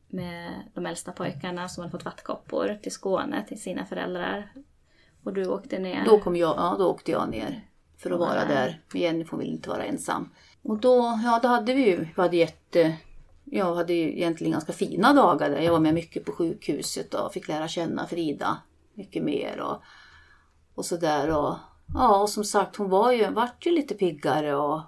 med 0.09 0.63
de 0.75 0.87
äldsta 0.87 1.13
pojkarna 1.13 1.69
som 1.69 1.81
hade 1.81 1.91
fått 1.91 2.05
vattkoppor 2.05 2.79
till 2.83 2.93
Skåne 2.93 3.45
till 3.49 3.63
sina 3.63 3.87
föräldrar. 3.87 4.49
Och 5.29 5.35
du 5.35 5.49
åkte 5.49 5.79
ner. 5.79 6.05
Då, 6.05 6.21
kom 6.21 6.37
jag, 6.37 6.57
ja, 6.57 6.77
då 6.79 6.87
åkte 6.87 7.11
jag 7.11 7.31
ner 7.31 7.69
för 7.99 8.11
att 8.11 8.19
vara 8.19 8.45
där. 8.45 8.83
Jenny 8.95 9.25
får 9.25 9.37
väl 9.37 9.47
inte 9.47 9.69
vara 9.69 9.85
ensam. 9.85 10.29
Och 10.63 10.79
då, 10.79 11.19
ja, 11.25 11.41
då 11.43 11.49
hade 11.49 11.75
vi 11.75 11.87
ju, 11.87 11.97
vi 12.17 12.23
hade 12.23 12.37
jätte, 12.37 12.97
jag 13.45 13.75
hade 13.75 13.93
ju 13.93 14.17
egentligen 14.17 14.53
ganska 14.53 14.73
fina 14.73 15.13
dagar 15.13 15.51
där. 15.51 15.61
Jag 15.61 15.73
var 15.73 15.81
med 15.81 15.95
mycket 15.95 16.25
på 16.25 16.33
sjukhuset 16.33 17.15
och 17.15 17.33
fick 17.33 17.49
lära 17.49 17.69
känna 17.69 18.07
Frida 18.07 18.59
mycket 18.95 19.23
mer 19.23 19.61
och, 19.61 19.83
och 20.75 20.85
sådär. 20.85 21.31
Och, 21.37 21.55
ja, 21.95 22.23
och 22.23 22.31
som 22.31 22.45
sagt 22.45 22.77
hon 22.77 22.91
var 22.91 23.13
ju, 23.13 23.31
vart 23.31 23.67
ju 23.67 23.71
lite 23.71 23.95
piggare 23.95 24.57
och 24.57 24.81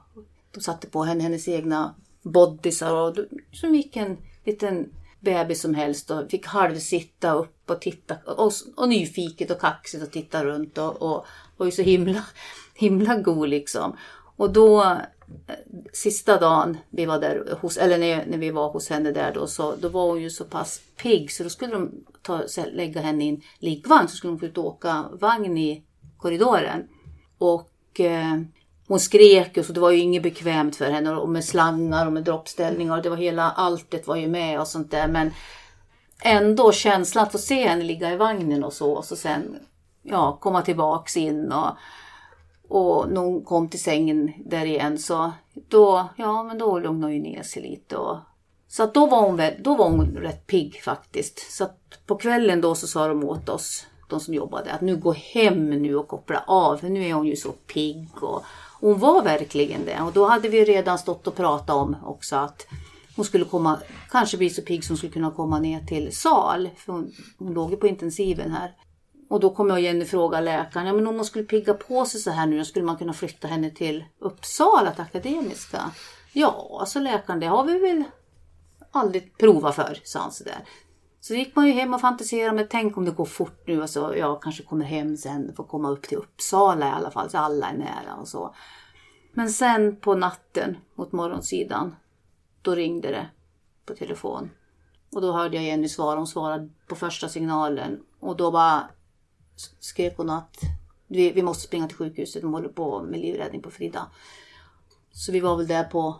de 0.50 0.60
satte 0.60 0.86
på 0.86 1.02
henne 1.02 1.22
hennes 1.22 1.48
egna 1.48 1.94
bodysar 2.22 2.94
och 2.94 3.16
som 3.52 3.72
vilken 3.72 4.16
liten 4.44 4.92
bebis 5.20 5.60
som 5.60 5.74
helst 5.74 6.10
och 6.10 6.30
fick 6.30 6.46
halvsitta 6.46 7.32
upp 7.32 7.70
och 7.70 7.80
titta 7.80 8.16
och, 8.26 8.52
och 8.76 8.88
nyfiket 8.88 9.50
och 9.50 9.60
kaxigt 9.60 10.02
och 10.02 10.10
titta 10.10 10.44
runt 10.44 10.78
och, 10.78 11.02
och 11.02 11.26
var 11.56 11.66
ju 11.66 11.72
så 11.72 11.82
himla, 11.82 12.24
himla 12.74 13.16
god 13.16 13.48
liksom. 13.48 13.96
Och 14.36 14.52
då 14.52 14.82
eh, 14.82 15.54
sista 15.92 16.40
dagen 16.40 16.76
vi 16.90 17.06
var 17.06 17.20
där 17.20 17.58
hos, 17.60 17.76
eller 17.76 17.98
när, 17.98 18.26
när 18.26 18.38
vi 18.38 18.50
var 18.50 18.70
hos 18.70 18.90
henne 18.90 19.12
där 19.12 19.34
då, 19.34 19.46
så 19.46 19.76
då 19.76 19.88
var 19.88 20.06
hon 20.06 20.22
ju 20.22 20.30
så 20.30 20.44
pass 20.44 20.80
pigg 21.02 21.32
så 21.32 21.42
då 21.42 21.48
skulle 21.48 21.72
de 21.72 22.04
ta, 22.22 22.42
lägga 22.72 23.00
henne 23.00 23.24
i 23.24 23.28
en 23.28 23.40
liggvagn 23.58 24.08
så 24.08 24.16
skulle 24.16 24.30
hon 24.30 24.40
få 24.40 24.46
ut 24.46 24.58
och 24.58 24.66
åka 24.66 25.04
vagn 25.12 25.58
i 25.58 25.84
korridoren. 26.18 26.88
Och 27.38 28.00
eh, 28.00 28.40
hon 28.90 29.00
skrek 29.00 29.56
och 29.56 29.64
så 29.64 29.72
det 29.72 29.80
var 29.80 29.90
ju 29.90 29.98
inget 29.98 30.22
bekvämt 30.22 30.76
för 30.76 30.90
henne 30.90 31.10
och 31.10 31.28
med 31.28 31.44
slangar 31.44 32.06
och 32.06 32.12
med 32.12 32.24
droppställningar 32.24 32.96
och 32.96 33.02
det 33.02 33.10
var 33.10 33.16
hela 33.16 33.50
alltet 33.50 34.06
var 34.06 34.16
ju 34.16 34.28
med 34.28 34.60
och 34.60 34.66
sånt 34.66 34.90
där 34.90 35.08
men 35.08 35.30
ändå 36.22 36.72
känslan 36.72 37.24
att 37.24 37.32
få 37.32 37.38
se 37.38 37.68
henne 37.68 37.84
ligga 37.84 38.12
i 38.12 38.16
vagnen 38.16 38.64
och 38.64 38.72
så 38.72 38.92
och 38.92 39.04
så 39.04 39.16
sen 39.16 39.56
ja, 40.02 40.38
komma 40.40 40.62
tillbaks 40.62 41.16
in 41.16 41.52
och, 41.52 41.70
och 42.68 43.12
när 43.12 43.20
hon 43.20 43.44
kom 43.44 43.68
till 43.68 43.82
sängen 43.82 44.32
där 44.44 44.64
igen 44.64 44.98
så 44.98 45.32
då, 45.68 46.08
ja 46.16 46.42
men 46.42 46.58
då 46.58 46.78
lugnade 46.78 47.04
hon 47.04 47.14
ju 47.14 47.22
ner 47.22 47.42
sig 47.42 47.62
lite 47.62 47.96
och 47.96 48.18
så 48.68 48.82
att 48.82 48.94
då 48.94 49.06
var 49.06 49.20
hon, 49.20 49.36
väl, 49.36 49.54
då 49.58 49.76
var 49.76 49.90
hon 49.90 50.16
rätt 50.16 50.46
pigg 50.46 50.82
faktiskt. 50.82 51.52
Så 51.52 51.64
att 51.64 52.06
på 52.06 52.16
kvällen 52.16 52.60
då 52.60 52.74
så 52.74 52.86
sa 52.86 53.08
de 53.08 53.24
åt 53.24 53.48
oss, 53.48 53.86
de 54.08 54.20
som 54.20 54.34
jobbade, 54.34 54.72
att 54.72 54.80
nu 54.80 54.96
gå 54.96 55.12
hem 55.12 55.70
nu 55.70 55.96
och 55.96 56.08
koppla 56.08 56.44
av. 56.46 56.76
För 56.76 56.88
nu 56.88 57.04
är 57.04 57.14
hon 57.14 57.26
ju 57.26 57.36
så 57.36 57.52
pigg. 57.52 58.08
Och 58.22 58.44
hon 58.80 58.98
var 58.98 59.22
verkligen 59.22 59.84
det. 59.84 60.00
Och 60.00 60.12
då 60.12 60.26
hade 60.26 60.48
vi 60.48 60.64
redan 60.64 60.98
stått 60.98 61.26
och 61.26 61.36
pratat 61.36 61.76
om 61.76 61.96
också 62.04 62.36
att 62.36 62.66
hon 63.16 63.24
skulle 63.24 63.44
komma, 63.44 63.78
kanske 64.10 64.36
bli 64.36 64.50
så 64.50 64.62
pigg 64.62 64.84
som 64.84 64.92
hon 64.92 64.98
skulle 64.98 65.12
kunna 65.12 65.30
komma 65.30 65.58
ner 65.58 65.80
till 65.80 66.16
sal. 66.16 66.70
För 66.76 66.92
hon, 66.92 67.12
hon 67.38 67.54
låg 67.54 67.70
ju 67.70 67.76
på 67.76 67.86
intensiven 67.86 68.50
här. 68.50 68.74
Och 69.28 69.40
då 69.40 69.50
kom 69.50 69.68
jag 69.68 69.76
och 69.76 69.80
Jenny 69.80 70.04
läkaren, 70.40 70.86
ja 70.86 70.92
men 70.92 71.06
om 71.06 71.16
hon 71.16 71.24
skulle 71.24 71.44
pigga 71.44 71.74
på 71.74 72.04
sig 72.04 72.20
så 72.20 72.30
här 72.30 72.46
nu, 72.46 72.64
skulle 72.64 72.84
man 72.84 72.96
kunna 72.96 73.12
flytta 73.12 73.48
henne 73.48 73.70
till 73.70 74.04
Uppsala, 74.18 74.92
till 74.92 75.02
Akademiska? 75.02 75.90
Ja, 76.32 76.78
alltså 76.80 76.98
läkaren, 76.98 77.40
det 77.40 77.46
har 77.46 77.64
vi 77.64 77.78
väl 77.78 78.04
aldrig 78.90 79.38
provat 79.38 79.74
för, 79.74 79.98
sa 80.04 80.20
han 80.20 80.32
sådär. 80.32 80.64
Så 81.20 81.34
gick 81.34 81.56
man 81.56 81.66
ju 81.66 81.72
hem 81.72 81.94
och 81.94 82.00
fantiserade 82.00 82.56
med 82.56 82.70
tänk 82.70 82.96
om 82.96 83.04
det 83.04 83.10
går 83.10 83.24
fort 83.24 83.66
nu 83.66 83.82
alltså, 83.82 84.00
och 84.02 84.12
så 84.12 84.18
jag 84.18 84.42
kanske 84.42 84.62
kommer 84.62 84.84
hem 84.84 85.16
sen 85.16 85.54
får 85.56 85.64
komma 85.64 85.90
upp 85.90 86.02
till 86.02 86.18
Uppsala 86.18 86.88
i 86.88 86.90
alla 86.90 87.10
fall 87.10 87.30
så 87.30 87.38
alla 87.38 87.70
är 87.70 87.78
nära 87.78 88.14
och 88.20 88.28
så. 88.28 88.54
Men 89.32 89.50
sen 89.50 89.96
på 89.96 90.14
natten 90.14 90.76
mot 90.94 91.12
morgonsidan 91.12 91.96
då 92.62 92.74
ringde 92.74 93.08
det 93.08 93.28
på 93.86 93.94
telefon. 93.94 94.50
Och 95.12 95.20
då 95.20 95.32
hörde 95.32 95.56
jag 95.56 95.64
Jenny 95.64 95.88
svara, 95.88 96.16
hon 96.16 96.26
svarade 96.26 96.68
på 96.88 96.94
första 96.94 97.28
signalen 97.28 98.00
och 98.20 98.36
då 98.36 98.50
bara 98.50 98.88
skrek 99.80 100.16
hon 100.16 100.30
att 100.30 100.56
vi, 101.06 101.30
vi 101.30 101.42
måste 101.42 101.66
springa 101.66 101.88
till 101.88 101.96
sjukhuset, 101.96 102.42
de 102.42 102.52
håller 102.52 102.68
på 102.68 103.02
med 103.02 103.20
livräddning 103.20 103.62
på 103.62 103.70
Frida. 103.70 104.06
Så 105.12 105.32
vi 105.32 105.40
var 105.40 105.56
väl 105.56 105.66
där 105.66 105.84
på 105.84 106.16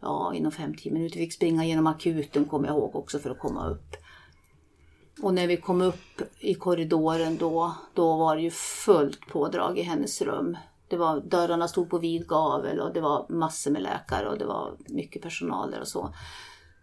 ja, 0.00 0.34
inom 0.34 0.52
5-10 0.52 0.92
minuter. 0.92 1.18
Vi 1.18 1.24
fick 1.24 1.32
springa 1.32 1.64
genom 1.64 1.86
akuten 1.86 2.44
kommer 2.44 2.68
jag 2.68 2.76
ihåg 2.76 2.96
också 2.96 3.18
för 3.18 3.30
att 3.30 3.38
komma 3.38 3.68
upp. 3.68 3.96
Och 5.22 5.34
när 5.34 5.46
vi 5.46 5.56
kom 5.56 5.80
upp 5.80 6.22
i 6.38 6.54
korridoren 6.54 7.36
då, 7.36 7.74
då 7.94 8.16
var 8.16 8.36
det 8.36 8.42
ju 8.42 8.50
fullt 8.50 9.26
pådrag 9.28 9.78
i 9.78 9.82
hennes 9.82 10.22
rum. 10.22 10.56
Det 10.88 10.96
var, 10.96 11.20
dörrarna 11.20 11.68
stod 11.68 11.90
på 11.90 11.98
vid 11.98 12.26
gavel 12.26 12.80
och 12.80 12.92
det 12.92 13.00
var 13.00 13.26
massor 13.28 13.70
med 13.70 13.82
läkare 13.82 14.28
och 14.28 14.38
det 14.38 14.44
var 14.44 14.76
mycket 14.86 15.22
personal 15.22 15.70
där 15.70 15.80
och 15.80 15.88
så. 15.88 16.14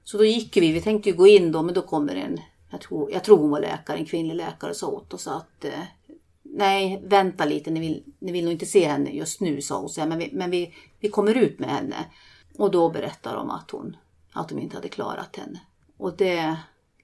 Så 0.03 0.17
då 0.17 0.25
gick 0.25 0.57
vi, 0.57 0.71
vi 0.71 0.81
tänkte 0.81 1.09
ju 1.09 1.15
gå 1.15 1.27
in 1.27 1.51
då 1.51 1.61
men 1.61 1.73
då 1.73 1.81
kommer 1.81 2.15
en, 2.15 2.39
jag 2.71 2.81
tror, 2.81 3.11
jag 3.11 3.23
tror 3.23 3.37
hon 3.37 3.49
var 3.49 3.59
läkare, 3.59 3.97
en 3.97 4.05
kvinnlig 4.05 4.35
läkare 4.35 4.69
och 4.69 4.77
sa 4.77 4.87
åt 4.87 5.13
oss 5.13 5.27
att 5.27 5.65
eh, 5.65 5.83
nej 6.43 7.03
vänta 7.05 7.45
lite, 7.45 7.71
ni 7.71 7.79
vill, 7.79 8.03
ni 8.19 8.31
vill 8.31 8.43
nog 8.43 8.53
inte 8.53 8.65
se 8.65 8.87
henne 8.87 9.09
just 9.09 9.41
nu 9.41 9.61
sa 9.61 9.79
hon, 9.79 9.89
så 9.89 10.01
här, 10.01 10.07
men, 10.07 10.19
vi, 10.19 10.29
men 10.33 10.51
vi, 10.51 10.73
vi 10.99 11.09
kommer 11.09 11.37
ut 11.37 11.59
med 11.59 11.69
henne. 11.69 11.95
Och 12.57 12.71
då 12.71 12.89
berättar 12.89 13.35
de 13.35 13.49
att, 13.49 13.71
hon, 13.71 13.97
att 14.33 14.49
de 14.49 14.59
inte 14.59 14.77
hade 14.77 14.89
klarat 14.89 15.35
henne. 15.35 15.61
Och 15.97 16.17
det, 16.17 16.57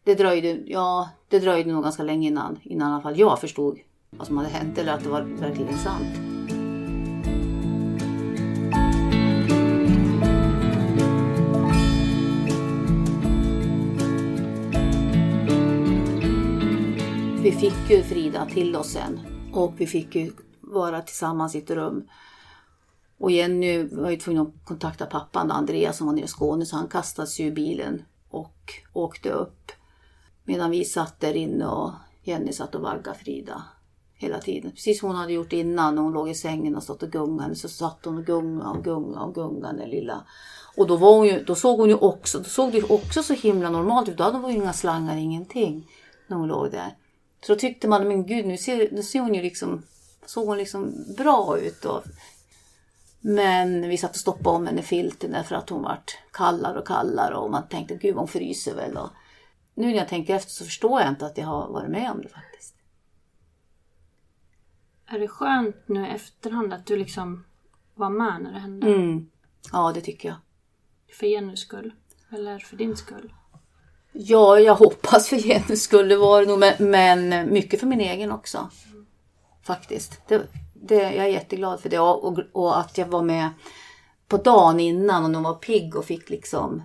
det 0.10 0.16
dröjde, 0.16 0.60
ja, 0.66 1.10
det 1.28 1.40
dröjde 1.40 1.72
nog 1.72 1.84
ganska 1.84 2.04
länge 2.04 2.28
innan, 2.28 2.60
innan 2.64 2.90
i 2.90 2.94
alla 2.94 3.02
fall 3.02 3.20
jag 3.20 3.40
förstod 3.40 3.80
vad 4.10 4.28
som 4.28 4.38
hade 4.38 4.50
hänt 4.50 4.78
eller 4.78 4.94
att 4.94 5.04
det 5.04 5.10
var 5.10 5.22
verkligen 5.22 5.78
sant. 5.78 6.18
Vi 17.44 17.52
fick 17.52 17.90
ju 17.90 18.04
Frida 18.04 18.46
till 18.46 18.76
oss 18.76 18.92
sen 18.92 19.20
och 19.54 19.74
vi 19.78 19.88
fick 19.88 20.16
ju 20.16 20.32
vara 20.62 21.02
tillsammans 21.02 21.56
i 21.56 21.58
ett 21.58 21.72
rum. 21.72 22.08
Och 23.18 23.32
Jenny 23.32 23.84
var 23.84 24.10
ju 24.10 24.18
tvungen 24.18 24.42
att 24.42 24.66
kontakta 24.66 25.06
pappan 25.06 25.52
Andreas 25.52 25.98
som 25.98 26.08
var 26.08 26.14
nere 26.14 26.26
i 26.26 26.28
Skåne 26.28 26.66
så 26.66 26.76
han 26.76 26.88
kastades 26.88 27.40
ju 27.40 27.46
i 27.46 27.52
bilen 27.52 28.04
och 28.30 28.74
åkte 28.94 29.30
upp 29.30 29.72
Medan 30.50 30.72
vi 30.72 30.86
satt 30.86 31.20
där 31.20 31.34
inne 31.36 31.68
och 31.68 31.92
Jenny 32.24 32.54
satt 32.54 32.76
och 32.76 32.82
vaggade 32.82 33.18
Frida 33.18 33.64
hela 34.16 34.40
tiden. 34.40 34.72
Precis 34.72 35.00
som 35.00 35.10
hon 35.10 35.18
hade 35.18 35.34
gjort 35.34 35.54
innan 35.54 35.96
när 35.96 36.02
hon 36.02 36.14
låg 36.14 36.30
i 36.30 36.34
sängen 36.34 36.76
och 36.76 36.84
stått 36.84 37.04
och 37.04 37.12
gungade 37.12 37.56
så 37.56 37.70
satt 37.70 38.06
hon 38.06 38.18
och 38.18 38.26
gungade 38.26 38.70
och 38.70 38.84
gungade 38.84 39.26
och 39.26 39.36
gungade 39.36 39.78
den 39.78 39.90
lilla. 39.90 40.24
Och 40.78 40.88
då, 40.88 40.96
var 40.96 41.16
hon 41.16 41.28
ju, 41.28 41.44
då 41.44 41.56
såg 41.56 41.80
hon 41.80 41.90
ju 41.90 41.96
också, 41.96 42.38
då 42.38 42.44
såg 42.44 42.72
det 42.72 42.84
också 42.84 43.24
så 43.24 43.34
himla 43.34 43.70
normalt 43.70 44.10
ut. 44.10 44.18
Då 44.18 44.24
hade 44.24 44.38
hon 44.38 44.52
ju 44.52 44.58
inga 44.58 44.74
slangar, 44.74 45.18
ingenting 45.18 45.88
när 46.28 46.38
hon 46.38 46.48
låg 46.48 46.72
där. 46.72 46.96
Så 47.46 47.54
då 47.54 47.60
tyckte 47.60 47.88
man, 47.88 48.08
men 48.08 48.26
gud 48.26 48.46
nu 48.46 48.58
ser, 48.58 48.92
nu 48.92 49.04
ser 49.04 49.20
hon 49.20 49.34
ju 49.34 49.42
liksom, 49.42 49.84
såg 50.26 50.48
hon 50.48 50.58
liksom 50.58 50.94
bra 51.18 51.58
ut. 51.60 51.86
Och, 51.86 52.04
men 53.22 53.90
vi 53.90 53.98
satt 53.98 54.12
och 54.12 54.18
stoppade 54.18 54.56
om 54.56 54.68
henne 54.68 54.82
filten 54.82 55.32
därför 55.32 55.56
att 55.56 55.70
hon 55.70 55.84
vart 55.84 56.18
kallare 56.32 56.80
och 56.80 56.88
kallare 56.88 57.36
och 57.36 57.52
man 57.52 57.68
tänkte 57.68 57.96
gud 57.96 58.16
hon 58.16 58.28
fryser 58.28 58.76
väl. 58.76 58.98
Och 58.98 59.10
nu 59.80 59.88
när 59.88 59.94
jag 59.94 60.08
tänker 60.08 60.36
efter 60.36 60.52
så 60.52 60.66
förstår 60.66 61.02
jag 61.02 61.10
inte 61.10 61.26
att 61.26 61.38
jag 61.38 61.46
har 61.46 61.68
varit 61.68 61.90
med 61.90 62.12
om 62.12 62.22
det 62.22 62.30
faktiskt. 62.30 62.76
Är 65.06 65.20
det 65.20 65.28
skönt 65.28 65.76
nu 65.86 66.08
i 66.08 66.10
efterhand 66.10 66.74
att 66.74 66.86
du 66.86 66.98
liksom 66.98 67.46
var 67.96 68.10
med 68.10 68.42
när 68.42 68.52
det 68.52 68.60
hände? 68.60 68.88
Mm. 68.88 69.30
Ja, 69.72 69.92
det 69.96 70.02
tycker 70.02 70.30
jag. 70.30 70.38
För 71.16 71.28
Jennys 71.28 71.60
skull? 71.60 71.94
Eller 72.32 72.60
för 72.60 72.76
din 72.78 72.98
skull? 72.98 73.34
Ja, 74.12 74.60
jag 74.60 74.76
hoppas 74.76 75.30
för 75.30 75.36
Jennys 75.36 75.84
skull. 75.84 76.10
Det 76.10 76.18
var 76.18 76.42
det 76.42 76.48
nog, 76.48 76.60
men, 76.60 76.74
men 76.92 77.54
mycket 77.54 77.80
för 77.80 77.88
min 77.88 78.02
egen 78.02 78.32
också. 78.32 78.70
Faktiskt. 79.64 80.22
Det, 80.28 80.48
det, 80.74 80.96
jag 80.96 81.26
är 81.26 81.30
jätteglad 81.30 81.80
för 81.80 81.90
det 81.90 82.00
och, 82.00 82.40
och 82.52 82.80
att 82.80 82.98
jag 82.98 83.08
var 83.08 83.24
med 83.24 83.50
på 84.28 84.38
dagen 84.38 84.80
innan 84.80 85.26
och 85.26 85.34
hon 85.34 85.44
var 85.44 85.56
pigg 85.56 85.96
och 85.96 86.06
fick 86.06 86.30
liksom 86.30 86.84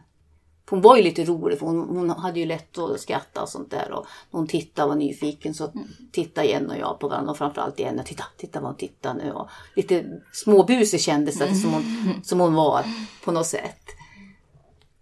hon 0.71 0.81
var 0.81 0.97
ju 0.97 1.03
lite 1.03 1.25
rolig 1.25 1.59
för 1.59 1.67
hon, 1.67 1.97
hon 1.97 2.11
hade 2.11 2.41
ju 2.41 2.47
lätt 2.47 2.79
att 2.79 3.01
skratta 3.01 3.43
och 3.43 3.49
sånt 3.49 3.71
där. 3.71 3.93
Och 3.93 4.07
hon 4.31 4.47
tittade 4.47 4.85
och 4.85 4.89
var 4.89 4.97
nyfiken 4.97 5.55
så 5.55 5.73
tittade 6.13 6.47
Jenny 6.47 6.69
och 6.69 6.79
jag 6.79 6.99
på 7.01 7.09
varandra. 7.09 7.31
Och 7.31 7.39
framförallt 7.39 7.79
Jenny. 7.79 8.03
Titta, 8.05 8.25
titta 8.37 8.61
vad 8.61 8.71
hon 8.71 8.77
tittar 8.77 9.15
nu. 9.15 9.33
Och 9.33 9.49
lite 9.77 10.05
småbusig 10.33 11.01
kändes 11.01 11.39
det 11.39 11.55
som 11.55 11.73
hon, 11.73 11.85
som 12.25 12.41
hon 12.41 12.55
var 12.55 12.85
på 13.25 13.33
något 13.33 13.47
sätt. 13.47 13.85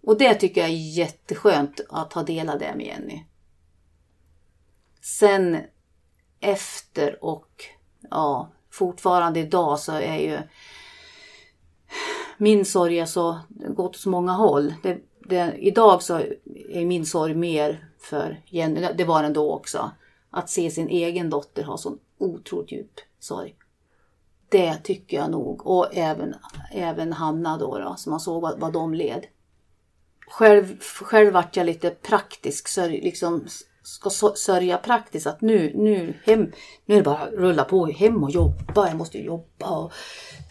Och 0.01 0.17
det 0.17 0.33
tycker 0.33 0.61
jag 0.61 0.69
är 0.69 0.97
jätteskönt 0.97 1.81
att 1.89 2.13
ha 2.13 2.23
delat 2.23 2.59
det 2.59 2.75
med 2.75 2.85
Jenny. 2.85 3.23
Sen 5.01 5.57
efter 6.39 7.23
och 7.23 7.63
ja, 8.09 8.51
fortfarande 8.71 9.39
idag 9.39 9.79
så 9.79 9.91
är 9.91 10.17
ju 10.17 10.39
min 12.37 12.65
sorg 12.65 12.99
är 12.99 13.05
så, 13.05 13.39
gått 13.49 13.79
åt 13.79 13.95
så 13.95 14.09
många 14.09 14.31
håll. 14.31 14.73
Det, 14.83 14.97
det, 15.25 15.55
idag 15.59 16.03
så 16.03 16.21
är 16.69 16.85
min 16.85 17.05
sorg 17.05 17.35
mer 17.35 17.89
för 17.99 18.41
Jenny, 18.45 18.87
det 18.97 19.03
var 19.03 19.23
den 19.23 19.33
då 19.33 19.53
också. 19.53 19.91
Att 20.29 20.49
se 20.49 20.71
sin 20.71 20.89
egen 20.89 21.29
dotter 21.29 21.63
ha 21.63 21.77
sån 21.77 21.99
otroligt 22.17 22.71
djup 22.71 22.99
sorg. 23.19 23.55
Det 24.49 24.75
tycker 24.83 25.17
jag 25.17 25.31
nog. 25.31 25.67
Och 25.67 25.95
även, 25.95 26.35
även 26.71 27.13
Hanna 27.13 27.57
då, 27.57 27.77
då 27.77 27.95
som 27.97 28.11
man 28.11 28.19
såg 28.19 28.41
vad, 28.41 28.59
vad 28.59 28.73
de 28.73 28.93
led. 28.93 29.25
Själv, 30.27 30.79
själv 30.81 31.33
vart 31.33 31.57
jag 31.57 31.65
lite 31.65 31.89
praktisk, 31.89 32.67
sörj, 32.67 33.01
liksom 33.01 33.47
ska 33.83 34.09
sörja 34.35 34.77
praktiskt 34.77 35.27
att 35.27 35.41
nu, 35.41 35.71
nu, 35.75 36.19
hem, 36.25 36.51
nu 36.85 36.95
är 36.95 36.97
det 36.97 37.03
bara 37.03 37.17
att 37.17 37.33
rulla 37.33 37.63
på 37.63 37.85
hem 37.85 38.23
och 38.23 38.31
jobba. 38.31 38.87
Jag 38.87 38.97
måste 38.97 39.17
ju 39.17 39.23
jobba 39.23 39.69
och, 39.69 39.91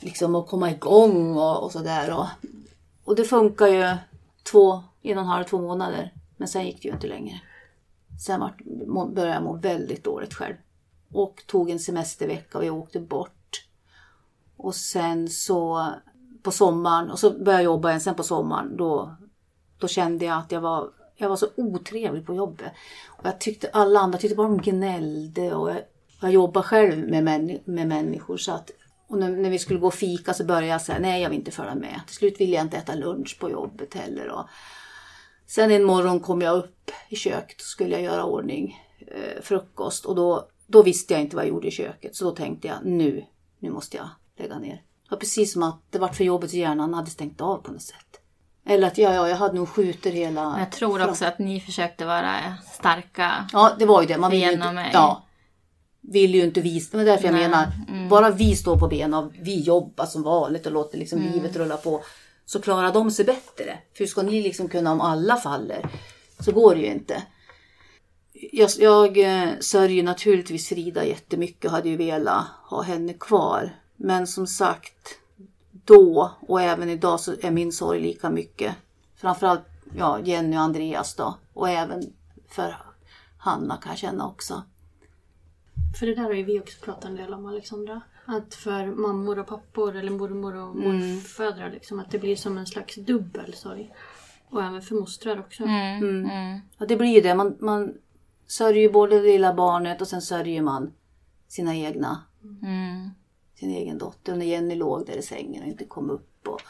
liksom, 0.01 0.35
och 0.35 0.47
komma 0.47 0.71
igång 0.71 1.37
och, 1.37 1.65
och 1.65 1.73
sådär. 1.73 2.19
Och, 2.19 2.27
och 3.05 3.17
det 3.17 3.25
funkar 3.25 3.67
ju 3.67 3.97
två, 4.43 4.83
en 5.03 5.19
och 5.19 5.25
en 5.25 5.29
halv, 5.29 5.45
två 5.45 5.61
månader. 5.61 6.15
Men 6.37 6.49
sen 6.49 6.67
gick 6.67 6.83
det 6.83 6.89
ju 6.89 6.95
inte 6.95 7.07
längre. 7.07 7.41
Sen 8.27 8.41
var, 8.41 8.55
började 9.15 9.35
jag 9.35 9.43
må 9.43 9.57
väldigt 9.57 10.05
dåligt 10.05 10.35
själv. 10.35 10.55
Och 11.13 11.43
tog 11.47 11.71
en 11.71 11.79
semestervecka 11.79 12.59
och 12.59 12.65
jag 12.65 12.77
åkte 12.77 13.01
bort. 13.01 13.67
Och 14.57 14.75
sen 14.75 15.29
så 15.29 15.89
på 16.43 16.51
sommaren, 16.51 17.11
och 17.11 17.19
så 17.19 17.31
började 17.31 17.53
jag 17.53 17.63
jobba 17.63 17.89
igen 17.89 18.01
sen 18.01 18.15
på 18.15 18.23
sommaren. 18.23 18.77
Då, 18.77 19.17
då 19.79 19.89
kände 19.89 20.25
jag 20.25 20.39
att 20.39 20.53
jag 20.53 20.61
var, 20.61 20.91
jag 21.17 21.29
var 21.29 21.37
så 21.37 21.47
otrevlig 21.57 22.27
på 22.27 22.35
jobbet. 22.35 22.73
Och 23.09 23.27
jag 23.27 23.41
tyckte 23.41 23.71
alla 23.73 24.01
andra 24.01 24.19
tyckte 24.19 24.37
bara 24.37 24.49
de 24.49 24.61
gnällde. 24.61 25.55
Och 25.55 25.71
jag, 25.71 25.81
jag 26.21 26.33
jobbar 26.33 26.63
själv 26.63 27.09
med, 27.11 27.25
män, 27.25 27.59
med 27.65 27.89
människor 27.89 28.37
så 28.37 28.53
att 28.53 28.71
och 29.13 29.19
när, 29.19 29.31
när, 29.31 29.51
vi 29.51 29.59
skulle 29.59 29.79
gå 29.79 29.87
och 29.87 29.95
fika 29.95 30.35
så 30.35 30.45
började 30.45 30.67
jag 30.67 30.83
säga 30.83 30.99
nej 30.99 31.23
jag 31.23 31.31
vill 31.31 31.39
inte 31.39 31.51
följa 31.51 31.75
med. 31.75 32.01
Till 32.07 32.17
slut 32.17 32.41
ville 32.41 32.57
jag 32.57 32.65
inte 32.65 32.77
äta 32.77 32.95
lunch 32.95 33.37
på 33.41 33.51
jobbet 33.51 33.95
heller. 33.95 34.29
Och 34.29 34.47
sen 35.47 35.71
en 35.71 35.85
morgon 35.85 36.21
kom 36.21 36.41
jag 36.41 36.57
upp 36.57 36.91
i 37.09 37.17
köket 37.17 37.57
och 37.57 37.67
skulle 37.67 37.91
jag 37.91 38.03
göra 38.03 38.25
ordning 38.25 38.81
eh, 39.01 39.43
frukost 39.43 40.05
och 40.05 40.15
då, 40.15 40.49
då 40.67 40.83
visste 40.83 41.15
jag 41.15 41.21
inte 41.21 41.37
vad 41.37 41.45
jag 41.45 41.51
gjorde 41.51 41.69
i 41.69 41.71
köket. 41.71 42.17
Så 42.17 42.25
då 42.25 42.31
tänkte 42.31 42.69
jag 42.69 42.77
nu, 42.85 43.25
nu 43.59 43.71
måste 43.71 43.97
jag 43.97 44.09
lägga 44.39 44.59
ner. 44.59 44.75
Det 44.75 45.11
var 45.11 45.19
precis 45.19 45.53
som 45.53 45.63
att 45.63 45.83
det 45.91 45.99
var 45.99 46.09
för 46.09 46.25
jobbet 46.25 46.55
i 46.55 46.59
hjärnan 46.59 46.95
hade 46.95 47.11
stängt 47.11 47.41
av 47.41 47.57
på 47.57 47.73
något 47.73 47.83
sätt. 47.83 48.21
Eller 48.67 48.87
att 48.87 48.99
ja, 48.99 49.15
ja, 49.15 49.29
jag 49.29 49.37
hade 49.37 49.55
nog 49.55 49.69
skjutit 49.69 50.15
hela... 50.15 50.57
Jag 50.59 50.73
tror 50.73 51.09
också 51.09 51.25
att 51.25 51.39
ni 51.39 51.61
försökte 51.61 52.05
vara 52.05 52.55
starka. 52.73 53.49
Ja, 53.53 53.73
det 53.79 53.87
var 53.87 54.03
ju 54.03 54.09
det. 54.09 54.19
Man 54.19 54.31
ville 54.31 54.53
inte, 54.53 54.91
ja, 54.93 55.23
vill 56.03 56.35
ju 56.35 56.43
inte 56.43 56.61
visa. 56.61 56.97
Det 56.97 57.03
är 57.03 57.07
därför 57.07 57.25
jag 57.25 57.33
Nej. 57.33 57.43
menar, 57.43 57.73
mm. 57.89 58.09
bara 58.09 58.31
vi 58.31 58.57
står 58.57 58.79
på 58.79 58.89
benen 58.89 59.15
och 59.15 59.33
vi 59.41 59.61
jobbar 59.61 60.07
som 60.07 60.23
vanligt 60.23 60.67
och 60.67 60.73
låter 60.73 60.99
liksom 60.99 61.19
mm. 61.19 61.33
livet 61.33 61.57
rulla 61.57 61.77
på. 61.77 62.03
Så 62.47 62.61
klarar 62.61 62.93
de 62.93 63.11
sig 63.11 63.25
bättre. 63.25 63.79
För 63.93 63.99
hur 63.99 64.07
ska 64.07 64.23
ni 64.23 64.43
liksom 64.43 64.69
kunna 64.69 64.93
om 64.93 65.01
alla 65.01 65.37
faller? 65.37 65.91
Så 66.41 66.53
går 66.53 66.75
det 66.75 66.81
ju 66.81 66.87
inte. 66.87 67.23
Jag, 68.33 68.71
jag 68.79 69.19
eh, 69.19 69.51
sörjer 69.61 70.03
naturligtvis 70.03 70.69
Frida 70.69 71.05
jättemycket 71.05 71.65
och 71.65 71.71
hade 71.71 71.89
ju 71.89 71.97
velat 71.97 72.45
ha 72.71 72.83
henne 72.83 73.13
kvar. 73.13 73.77
Men 73.97 74.27
som 74.27 74.47
sagt, 74.47 75.09
då 75.85 76.33
och 76.41 76.61
även 76.61 76.89
idag 76.89 77.21
så 77.21 77.35
är 77.43 77.51
min 77.51 77.73
sorg 77.73 78.01
lika 78.01 78.31
mycket. 78.31 78.75
Framförallt 79.17 79.65
ja, 79.97 80.21
Jenny 80.25 80.57
och 80.57 80.61
Andreas 80.61 81.15
då. 81.15 81.35
Och 81.53 81.69
även 81.69 82.03
för 82.49 82.77
Hanna 83.39 83.77
kan 83.77 83.93
jag 83.93 83.99
känna 83.99 84.29
också. 84.29 84.63
För 85.99 86.07
det 86.07 86.15
där 86.15 86.23
har 86.23 86.33
ju 86.33 86.43
vi 86.43 86.61
också 86.61 86.85
pratat 86.85 87.05
en 87.05 87.17
del 87.17 87.35
om 87.35 87.47
Alexandra. 87.47 88.03
Att 88.25 88.55
för 88.55 88.87
mammor 88.87 89.39
och 89.39 89.47
pappor 89.47 89.97
eller 89.97 90.11
mormor 90.11 90.57
och 90.57 90.77
mm. 90.77 91.15
morföräldrar 91.15 91.71
liksom, 91.71 92.01
att 92.01 92.11
det 92.11 92.19
blir 92.19 92.37
som 92.37 92.59
en 92.59 92.67
slags 92.67 92.95
dubbel 92.95 93.55
sorg. 93.55 93.93
Och 94.49 94.63
även 94.63 94.83
för 94.83 94.95
mostrar 94.95 95.41
också. 95.41 95.63
Mm. 95.63 95.97
Mm. 95.97 96.25
mm. 96.25 96.61
Ja 96.79 96.87
det 96.87 96.97
blir 96.97 97.15
ju 97.15 97.21
det. 97.21 97.35
Man, 97.35 97.57
man 97.61 97.95
sörjer 98.47 98.93
både 98.93 99.17
det 99.17 99.23
lilla 99.23 99.55
barnet 99.55 100.01
och 100.01 100.09
sen 100.09 100.23
sörjer 100.23 100.63
man 100.63 100.93
sina 101.49 101.77
egna. 101.77 102.25
Mm. 102.43 103.11
Sin 103.55 103.71
egen 103.71 103.99
dotter. 103.99 104.33
Och 104.33 104.39
när 104.39 104.47
Jenny 104.47 104.75
låg 104.75 105.07
där 105.07 105.17
i 105.17 105.23
sängen 105.23 105.63
och 105.63 105.69
inte 105.69 105.85
kom 105.85 106.11
upp. 106.11 106.49
Och, 106.49 106.61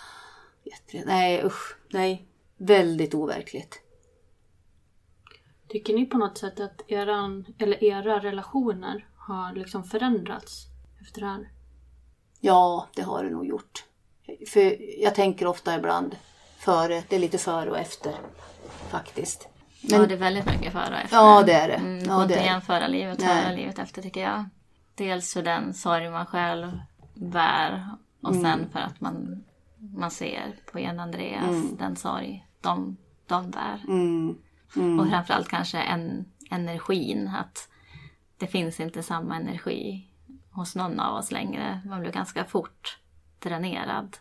nej 1.07 1.45
usch, 1.45 1.77
nej. 1.93 2.27
Väldigt 2.57 3.15
overkligt. 3.15 3.81
Tycker 5.69 5.95
ni 5.95 6.07
på 6.07 6.19
något 6.19 6.39
sätt 6.39 6.61
att 6.61 6.83
eran, 6.89 7.47
eller 7.59 7.85
era 7.85 8.19
relationer 8.21 9.07
har 9.27 9.55
liksom 9.55 9.85
förändrats 9.85 10.67
efter 11.01 11.21
det 11.21 11.27
här? 11.27 11.49
Ja, 12.41 12.89
det 12.95 13.03
har 13.03 13.25
det 13.25 13.31
nog 13.31 13.47
gjort. 13.47 13.85
För 14.49 14.77
jag 15.03 15.15
tänker 15.15 15.47
ofta 15.47 15.77
ibland 15.77 16.17
före, 16.59 17.03
det 17.09 17.17
är 17.17 17.21
lite 17.21 17.39
före 17.39 17.71
och 17.71 17.79
efter 17.79 18.15
faktiskt. 18.89 19.49
Men, 19.83 20.01
ja, 20.01 20.07
det 20.07 20.15
är 20.15 20.19
väldigt 20.19 20.47
mycket 20.47 20.73
före 20.73 20.95
och 20.95 21.01
efter. 21.01 21.17
Ja, 21.17 21.43
det 21.43 21.53
är 21.53 21.69
det. 21.69 21.75
Mm, 21.75 22.05
ja, 22.05 22.23
inte 22.23 22.35
jämföra 22.35 22.87
livet 22.87 23.23
före 23.23 23.51
och 23.51 23.57
livet 23.57 23.79
efter 23.79 24.03
tycker 24.03 24.21
jag. 24.21 24.45
Dels 24.95 25.33
för 25.33 25.43
den 25.43 25.75
sorg 25.75 26.11
man 26.11 26.27
själv 26.27 26.81
bär 27.15 27.89
och 28.23 28.35
mm. 28.35 28.43
sen 28.43 28.71
för 28.73 28.79
att 28.79 29.01
man, 29.01 29.45
man 29.79 30.11
ser 30.11 30.57
på 30.73 30.81
Jan 30.81 31.01
Andreas 31.01 31.45
mm. 31.45 31.77
den 31.77 31.97
sorg 31.97 32.47
de, 32.61 32.97
de 33.27 33.51
bär. 33.51 33.85
Mm. 33.89 34.39
Mm. 34.77 35.01
Och 35.01 35.09
framförallt 35.09 35.49
kanske 35.49 35.79
en, 35.79 36.25
energin. 36.51 37.29
Att 37.29 37.69
det 38.43 38.49
finns 38.49 38.81
inte 38.81 39.03
samma 39.03 39.37
energi 39.37 40.07
hos 40.51 40.77
någon 40.77 41.01
av 41.01 41.15
oss 41.15 41.33
längre. 41.33 41.81
Man 41.87 42.01
blir 42.01 42.13
ganska 42.13 42.45
fort 42.45 42.99
dränerad 43.39 44.17